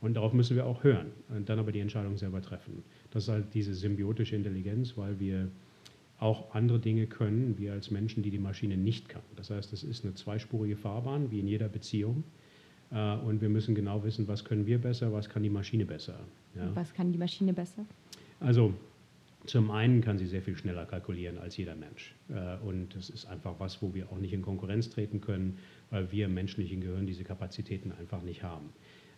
Und 0.00 0.14
darauf 0.14 0.32
müssen 0.32 0.56
wir 0.56 0.66
auch 0.66 0.84
hören 0.84 1.12
und 1.28 1.48
dann 1.48 1.58
aber 1.58 1.72
die 1.72 1.80
Entscheidung 1.80 2.18
selber 2.18 2.42
treffen. 2.42 2.82
Das 3.10 3.24
ist 3.24 3.28
halt 3.30 3.54
diese 3.54 3.74
symbiotische 3.74 4.36
Intelligenz, 4.36 4.96
weil 4.96 5.18
wir 5.18 5.48
auch 6.18 6.54
andere 6.54 6.78
Dinge 6.78 7.06
können, 7.06 7.58
wir 7.58 7.72
als 7.72 7.90
Menschen, 7.90 8.22
die 8.22 8.30
die 8.30 8.38
Maschine 8.38 8.76
nicht 8.76 9.08
kann. 9.08 9.22
Das 9.36 9.50
heißt, 9.50 9.72
es 9.72 9.82
ist 9.82 10.04
eine 10.04 10.14
zweispurige 10.14 10.76
Fahrbahn, 10.76 11.30
wie 11.30 11.40
in 11.40 11.48
jeder 11.48 11.68
Beziehung. 11.68 12.24
Äh, 12.90 13.16
und 13.16 13.40
wir 13.40 13.48
müssen 13.48 13.74
genau 13.74 14.04
wissen, 14.04 14.28
was 14.28 14.44
können 14.44 14.66
wir 14.66 14.78
besser, 14.78 15.12
was 15.12 15.28
kann 15.28 15.42
die 15.42 15.50
Maschine 15.50 15.84
besser. 15.84 16.20
Ja? 16.54 16.70
Was 16.74 16.92
kann 16.94 17.12
die 17.12 17.18
Maschine 17.18 17.52
besser? 17.52 17.84
Also 18.40 18.74
zum 19.46 19.70
einen 19.70 20.00
kann 20.00 20.18
sie 20.18 20.26
sehr 20.26 20.42
viel 20.42 20.56
schneller 20.56 20.86
kalkulieren 20.86 21.38
als 21.38 21.56
jeder 21.56 21.74
Mensch. 21.74 22.14
Äh, 22.28 22.56
Und 22.66 22.94
das 22.94 23.10
ist 23.10 23.26
einfach 23.26 23.58
was, 23.58 23.82
wo 23.82 23.94
wir 23.94 24.10
auch 24.10 24.18
nicht 24.18 24.32
in 24.32 24.42
Konkurrenz 24.42 24.90
treten 24.90 25.20
können, 25.20 25.58
weil 25.90 26.10
wir 26.12 26.26
im 26.26 26.34
menschlichen 26.34 26.80
Gehirn 26.80 27.06
diese 27.06 27.24
Kapazitäten 27.24 27.92
einfach 27.92 28.22
nicht 28.22 28.42
haben. 28.42 28.70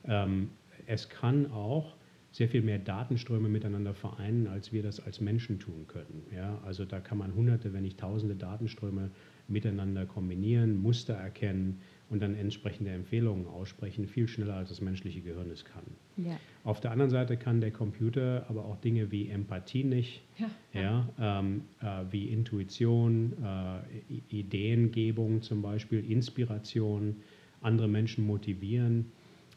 Ähm, 0.04 0.50
Es 0.86 1.08
kann 1.08 1.50
auch 1.52 1.96
sehr 2.32 2.48
viel 2.48 2.60
mehr 2.60 2.78
Datenströme 2.78 3.48
miteinander 3.48 3.94
vereinen, 3.94 4.46
als 4.46 4.70
wir 4.72 4.82
das 4.82 5.00
als 5.00 5.20
Menschen 5.20 5.58
tun 5.58 5.86
können. 5.86 6.26
Ja, 6.34 6.60
also 6.66 6.84
da 6.84 7.00
kann 7.00 7.16
man 7.16 7.34
hunderte, 7.34 7.72
wenn 7.72 7.82
nicht 7.82 7.98
tausende 7.98 8.36
Datenströme 8.36 9.10
miteinander 9.48 10.04
kombinieren, 10.04 10.76
Muster 10.76 11.14
erkennen 11.14 11.80
und 12.08 12.22
dann 12.22 12.34
entsprechende 12.34 12.90
Empfehlungen 12.92 13.46
aussprechen, 13.46 14.06
viel 14.06 14.28
schneller 14.28 14.54
als 14.54 14.68
das 14.68 14.80
menschliche 14.80 15.20
Gehirn 15.20 15.50
es 15.50 15.64
kann. 15.64 15.82
Ja. 16.16 16.38
Auf 16.62 16.80
der 16.80 16.92
anderen 16.92 17.10
Seite 17.10 17.36
kann 17.36 17.60
der 17.60 17.72
Computer 17.72 18.46
aber 18.48 18.64
auch 18.64 18.76
Dinge 18.76 19.10
wie 19.10 19.28
Empathie 19.28 19.84
nicht, 19.84 20.22
Ja, 20.38 20.50
ja, 20.72 21.40
ähm, 21.40 21.62
äh, 21.80 22.04
wie 22.10 22.26
Intuition, 22.26 23.32
äh, 23.42 24.12
Ideengebung 24.28 25.42
zum 25.42 25.62
Beispiel, 25.62 26.08
Inspiration, 26.08 27.16
andere 27.60 27.88
Menschen 27.88 28.24
motivieren. 28.24 29.10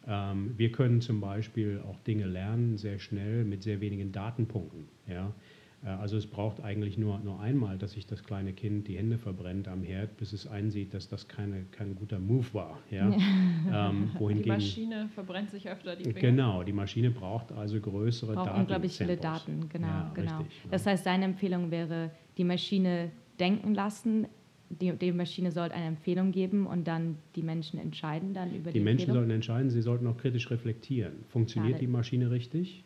Ähm, 0.07 0.53
wir 0.57 0.71
können 0.71 1.01
zum 1.01 1.21
Beispiel 1.21 1.81
auch 1.87 1.99
Dinge 1.99 2.25
lernen, 2.25 2.77
sehr 2.77 2.97
schnell 2.97 3.43
mit 3.43 3.61
sehr 3.61 3.79
wenigen 3.79 4.11
Datenpunkten. 4.11 4.87
Ja. 5.07 5.33
Also 5.81 6.17
es 6.17 6.27
braucht 6.27 6.61
eigentlich 6.61 6.97
nur, 6.97 7.19
nur 7.19 7.39
einmal, 7.39 7.77
dass 7.77 7.93
sich 7.93 8.05
das 8.05 8.23
kleine 8.23 8.51
Kind 8.51 8.87
die 8.89 8.97
Hände 8.97 9.17
verbrennt 9.17 9.67
am 9.69 9.81
Herd, 9.81 10.17
bis 10.17 10.33
es 10.33 10.45
einsieht, 10.45 10.93
dass 10.93 11.07
das 11.07 11.27
keine, 11.29 11.63
kein 11.71 11.95
guter 11.95 12.19
Move 12.19 12.47
war. 12.53 12.79
Ja. 12.91 13.11
Ähm, 13.71 14.09
Die 14.15 14.19
wohingegen, 14.19 14.53
Maschine 14.53 15.09
verbrennt 15.13 15.51
sich 15.51 15.69
öfter 15.69 15.95
die 15.95 16.05
Finger. 16.05 16.19
Genau, 16.19 16.63
die 16.63 16.71
Maschine 16.73 17.11
braucht 17.11 17.51
also 17.51 17.79
größere 17.79 18.33
Braucht 18.33 18.47
Daten. 18.47 18.59
unglaublich 18.61 18.97
viele 18.97 19.17
Daten, 19.17 19.67
genau, 19.69 19.87
Ja, 19.87 20.11
genau. 20.15 20.37
richtig, 20.39 20.63
ja. 20.63 20.69
Das 20.71 20.85
heißt, 20.85 21.05
deine 21.05 21.25
Empfehlung 21.25 21.69
wäre, 21.69 22.09
die 22.37 22.45
Maschine 22.45 23.11
denken 23.39 23.73
lassen, 23.75 24.27
die, 24.69 24.91
die 24.93 25.11
Maschine 25.11 25.51
sollte 25.51 25.75
eine 25.75 25.85
Empfehlung 25.87 26.31
geben 26.31 26.67
und 26.67 26.87
dann 26.87 27.17
die 27.35 27.41
Menschen 27.43 27.79
entscheiden 27.79 28.33
dann 28.33 28.53
über 28.55 28.71
die, 28.71 28.79
Die 28.79 28.83
Menschen 28.83 29.01
Empfehlung. 29.01 29.15
sollten 29.17 29.31
entscheiden, 29.31 29.69
sie 29.69 29.81
sollten 29.81 30.07
auch 30.07 30.17
kritisch 30.17 30.49
reflektieren. 30.49 31.13
Funktioniert 31.27 31.73
Schade. 31.73 31.85
die 31.85 31.91
Maschine 31.91 32.31
richtig? 32.31 32.83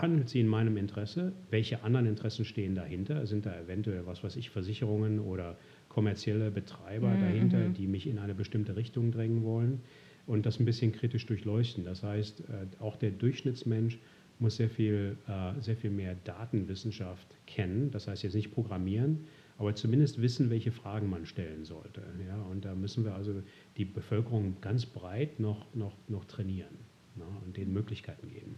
Handelt 0.00 0.28
sie 0.28 0.40
in 0.40 0.48
meinem 0.48 0.76
Interesse? 0.76 1.32
Welche 1.50 1.82
anderen 1.82 2.06
Interessen 2.06 2.44
stehen 2.44 2.74
dahinter? 2.74 3.26
Sind 3.26 3.46
da 3.46 3.58
eventuell, 3.58 4.06
was 4.06 4.24
weiß 4.24 4.36
ich, 4.36 4.50
Versicherungen 4.50 5.20
oder 5.20 5.56
kommerzielle 5.88 6.50
Betreiber 6.50 7.08
mhm. 7.08 7.20
dahinter, 7.20 7.58
mhm. 7.58 7.74
die 7.74 7.86
mich 7.86 8.06
in 8.06 8.18
eine 8.18 8.34
bestimmte 8.34 8.76
Richtung 8.76 9.12
drängen 9.12 9.42
wollen? 9.42 9.80
Und 10.26 10.46
das 10.46 10.60
ein 10.60 10.64
bisschen 10.64 10.92
kritisch 10.92 11.26
durchleuchten. 11.26 11.84
Das 11.84 12.02
heißt, 12.02 12.40
äh, 12.40 12.82
auch 12.82 12.96
der 12.96 13.10
Durchschnittsmensch 13.10 13.98
muss 14.38 14.56
sehr 14.56 14.70
viel, 14.70 15.16
äh, 15.26 15.60
sehr 15.60 15.76
viel 15.76 15.90
mehr 15.90 16.14
Datenwissenschaft 16.24 17.26
kennen. 17.46 17.90
Das 17.90 18.08
heißt 18.08 18.22
jetzt 18.22 18.34
nicht 18.34 18.52
programmieren, 18.52 19.26
aber 19.58 19.74
zumindest 19.74 20.20
wissen, 20.20 20.50
welche 20.50 20.72
Fragen 20.72 21.10
man 21.10 21.26
stellen 21.26 21.64
sollte. 21.64 22.02
Ja? 22.26 22.40
Und 22.42 22.64
da 22.64 22.74
müssen 22.74 23.04
wir 23.04 23.14
also 23.14 23.42
die 23.76 23.84
Bevölkerung 23.84 24.56
ganz 24.60 24.86
breit 24.86 25.40
noch, 25.40 25.74
noch, 25.74 25.96
noch 26.08 26.24
trainieren 26.24 26.76
na, 27.16 27.26
und 27.44 27.56
denen 27.56 27.72
Möglichkeiten 27.72 28.28
geben. 28.28 28.56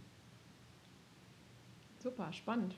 Super, 2.05 2.31
spannend. 2.33 2.75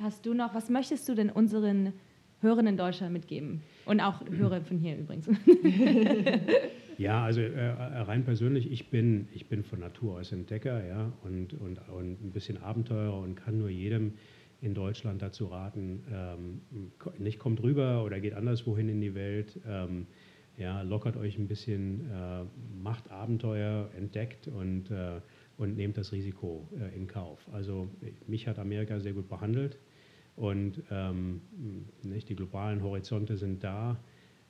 Hast 0.00 0.24
du 0.24 0.32
noch, 0.32 0.54
was 0.54 0.70
möchtest 0.70 1.06
du 1.10 1.14
denn 1.14 1.28
unseren 1.28 1.92
Hörern 2.40 2.66
in 2.66 2.78
Deutschland 2.78 3.12
mitgeben? 3.12 3.60
Und 3.84 4.00
auch 4.00 4.22
Hörer 4.30 4.62
von 4.62 4.78
hier 4.78 4.96
übrigens. 4.96 5.28
ja, 6.96 7.22
also 7.22 7.42
äh, 7.42 7.68
rein 7.68 8.24
persönlich, 8.24 8.72
ich 8.72 8.88
bin, 8.88 9.28
ich 9.34 9.50
bin 9.50 9.62
von 9.62 9.80
Natur 9.80 10.20
aus 10.20 10.32
Entdecker 10.32 10.82
ja, 10.86 11.12
und, 11.22 11.52
und, 11.52 11.86
und 11.90 12.24
ein 12.24 12.30
bisschen 12.32 12.56
Abenteurer 12.56 13.18
und 13.18 13.34
kann 13.34 13.58
nur 13.58 13.68
jedem 13.68 14.14
in 14.62 14.72
Deutschland 14.72 15.20
dazu 15.20 15.48
raten, 15.48 16.02
ähm, 16.10 16.62
nicht 17.18 17.38
kommt 17.38 17.62
rüber 17.62 18.04
oder 18.04 18.20
geht 18.20 18.32
anderswohin 18.32 18.88
in 18.88 19.02
die 19.02 19.14
Welt. 19.14 19.60
Ähm, 19.68 20.06
ja, 20.56 20.80
lockert 20.80 21.18
euch 21.18 21.36
ein 21.36 21.46
bisschen, 21.46 22.10
äh, 22.10 22.44
macht 22.82 23.10
Abenteuer, 23.10 23.90
entdeckt 23.94 24.48
und, 24.48 24.90
äh, 24.90 25.20
und 25.56 25.76
nehmt 25.76 25.96
das 25.96 26.12
Risiko 26.12 26.68
äh, 26.78 26.94
in 26.96 27.06
Kauf. 27.06 27.46
Also 27.52 27.88
mich 28.26 28.46
hat 28.46 28.58
Amerika 28.58 29.00
sehr 29.00 29.12
gut 29.12 29.28
behandelt 29.28 29.78
und 30.36 30.82
ähm, 30.90 31.40
nicht, 32.02 32.28
die 32.28 32.36
globalen 32.36 32.82
Horizonte 32.82 33.36
sind 33.36 33.64
da 33.64 33.98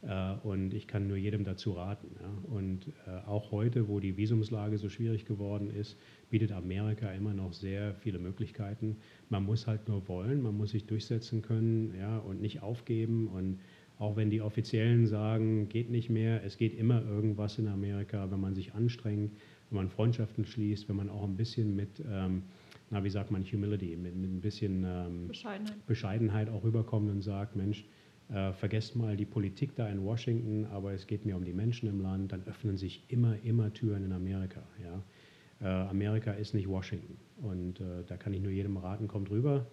äh, 0.02 0.34
und 0.42 0.74
ich 0.74 0.86
kann 0.86 1.07
nur 1.07 1.16
jedem 1.16 1.44
dazu 1.44 1.72
raten. 1.72 2.09
Ja. 2.20 2.52
Und 2.52 2.88
äh, 3.07 3.26
auch 3.26 3.52
heute, 3.52 3.88
wo 3.88 4.00
die 4.00 4.16
Visumslage 4.16 4.78
so 4.78 4.88
schwierig 4.88 5.24
geworden 5.24 5.70
ist, 5.70 5.96
bietet 6.30 6.52
Amerika 6.52 7.11
immer 7.12 7.34
noch 7.34 7.52
sehr 7.52 7.94
viele 7.94 8.18
Möglichkeiten. 8.18 8.96
Man 9.28 9.44
muss 9.44 9.66
halt 9.66 9.88
nur 9.88 10.07
wollen, 10.09 10.42
man 10.42 10.57
muss 10.57 10.70
sich 10.70 10.86
durchsetzen 10.86 11.42
können 11.42 11.94
ja, 11.98 12.18
und 12.18 12.40
nicht 12.40 12.62
aufgeben 12.62 13.28
und 13.28 13.61
auch 13.98 14.16
wenn 14.16 14.28
die 14.28 14.42
Offiziellen 14.42 15.07
sagen, 15.07 15.70
geht 15.70 15.90
nicht 15.90 16.11
mehr, 16.11 16.44
es 16.44 16.59
geht 16.59 16.74
immer 16.74 17.02
irgendwas 17.02 17.59
in 17.59 17.66
Amerika, 17.66 18.30
wenn 18.30 18.40
man 18.40 18.54
sich 18.54 18.74
anstrengt, 18.74 19.32
wenn 19.71 19.77
man 19.77 19.89
Freundschaften 19.89 20.45
schließt, 20.45 20.89
wenn 20.89 20.97
man 20.97 21.11
auch 21.11 21.25
ein 21.25 21.37
bisschen 21.37 21.75
mit, 21.75 22.03
ähm, 22.09 22.43
na 22.91 23.03
wie 23.03 23.11
sagt 23.11 23.31
man, 23.31 23.45
Humility, 23.45 23.97
mit, 23.97 24.14
mit 24.17 24.31
ein 24.31 24.41
bisschen 24.41 24.85
ähm, 24.85 25.29
Bescheidenheit. 25.29 25.87
Bescheidenheit 25.87 26.49
auch 26.49 26.64
rüberkommt 26.64 27.11
und 27.11 27.23
sagt, 27.23 27.57
Mensch, 27.57 27.85
äh, 28.29 28.53
vergesst 28.53 28.97
mal 28.97 29.17
die 29.17 29.25
Politik 29.25 29.75
da 29.77 29.89
in 29.89 30.05
Washington, 30.05 30.67
aber 30.67 30.93
es 30.93 31.07
geht 31.07 31.25
mir 31.25 31.37
um 31.37 31.45
die 31.45 31.53
Menschen 31.53 31.89
im 31.89 32.01
Land, 32.01 32.33
dann 32.33 32.43
öffnen 32.47 32.77
sich 32.77 33.05
immer, 33.09 33.37
immer 33.45 33.73
Türen 33.73 34.05
in 34.05 34.12
Amerika. 34.12 34.62
Ja? 34.83 35.03
Äh, 35.61 35.89
Amerika 35.89 36.33
ist 36.33 36.55
nicht 36.55 36.69
Washington 36.69 37.17
und 37.43 37.81
äh, 37.81 38.05
da 38.07 38.17
kann 38.17 38.35
ich 38.35 38.41
nur 38.41 38.51
jedem 38.51 38.77
raten, 38.77 39.09
kommt 39.09 39.31
rüber. 39.31 39.67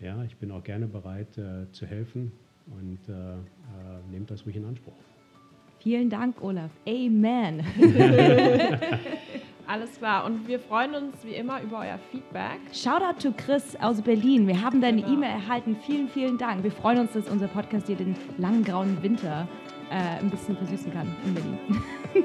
Ja, 0.00 0.24
ich 0.24 0.36
bin 0.36 0.50
auch 0.50 0.64
gerne 0.64 0.88
bereit 0.88 1.38
äh, 1.38 1.70
zu 1.70 1.86
helfen 1.86 2.32
und 2.66 2.98
äh, 3.08 3.34
äh, 3.34 3.38
nehmt 4.10 4.30
das 4.30 4.44
ruhig 4.44 4.56
in 4.56 4.64
Anspruch. 4.64 4.94
Vielen 5.82 6.10
Dank, 6.10 6.40
Olaf. 6.40 6.70
Amen. 6.86 7.64
Alles 9.66 9.98
klar. 9.98 10.24
Und 10.26 10.46
wir 10.46 10.60
freuen 10.60 10.94
uns 10.94 11.24
wie 11.24 11.34
immer 11.34 11.60
über 11.60 11.80
euer 11.80 11.98
Feedback. 12.10 12.60
Shoutout 12.72 13.20
to 13.20 13.34
Chris 13.36 13.76
aus 13.80 14.00
Berlin. 14.00 14.46
Wir 14.46 14.62
haben 14.62 14.80
deine 14.80 15.02
genau. 15.02 15.14
E-Mail 15.14 15.30
erhalten. 15.30 15.76
Vielen, 15.84 16.08
vielen 16.08 16.38
Dank. 16.38 16.62
Wir 16.62 16.70
freuen 16.70 17.00
uns, 17.00 17.12
dass 17.14 17.28
unser 17.28 17.48
Podcast 17.48 17.88
dir 17.88 17.96
den 17.96 18.14
langen 18.38 18.64
grauen 18.64 19.02
Winter 19.02 19.48
äh, 19.90 20.20
ein 20.20 20.30
bisschen 20.30 20.56
versüßen 20.56 20.92
kann 20.92 21.08
in 21.24 21.34
Berlin. 21.34 21.58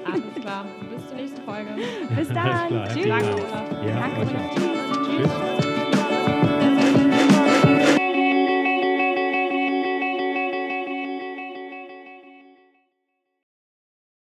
Alles 0.06 0.36
klar. 0.42 0.66
Bis 0.96 1.08
zur 1.08 1.18
nächsten 1.18 1.42
Folge. 1.42 1.70
Bis 2.16 2.28
dann. 2.28 2.88
Tschüss. 2.94 3.08
Danke, 3.08 3.34
Olaf. 3.34 3.86
Ja, 3.88 4.00
Danke, 4.00 4.22
Olaf. 4.22 4.56
Tschüss. 4.56 5.30
Tschüss. 5.58 5.67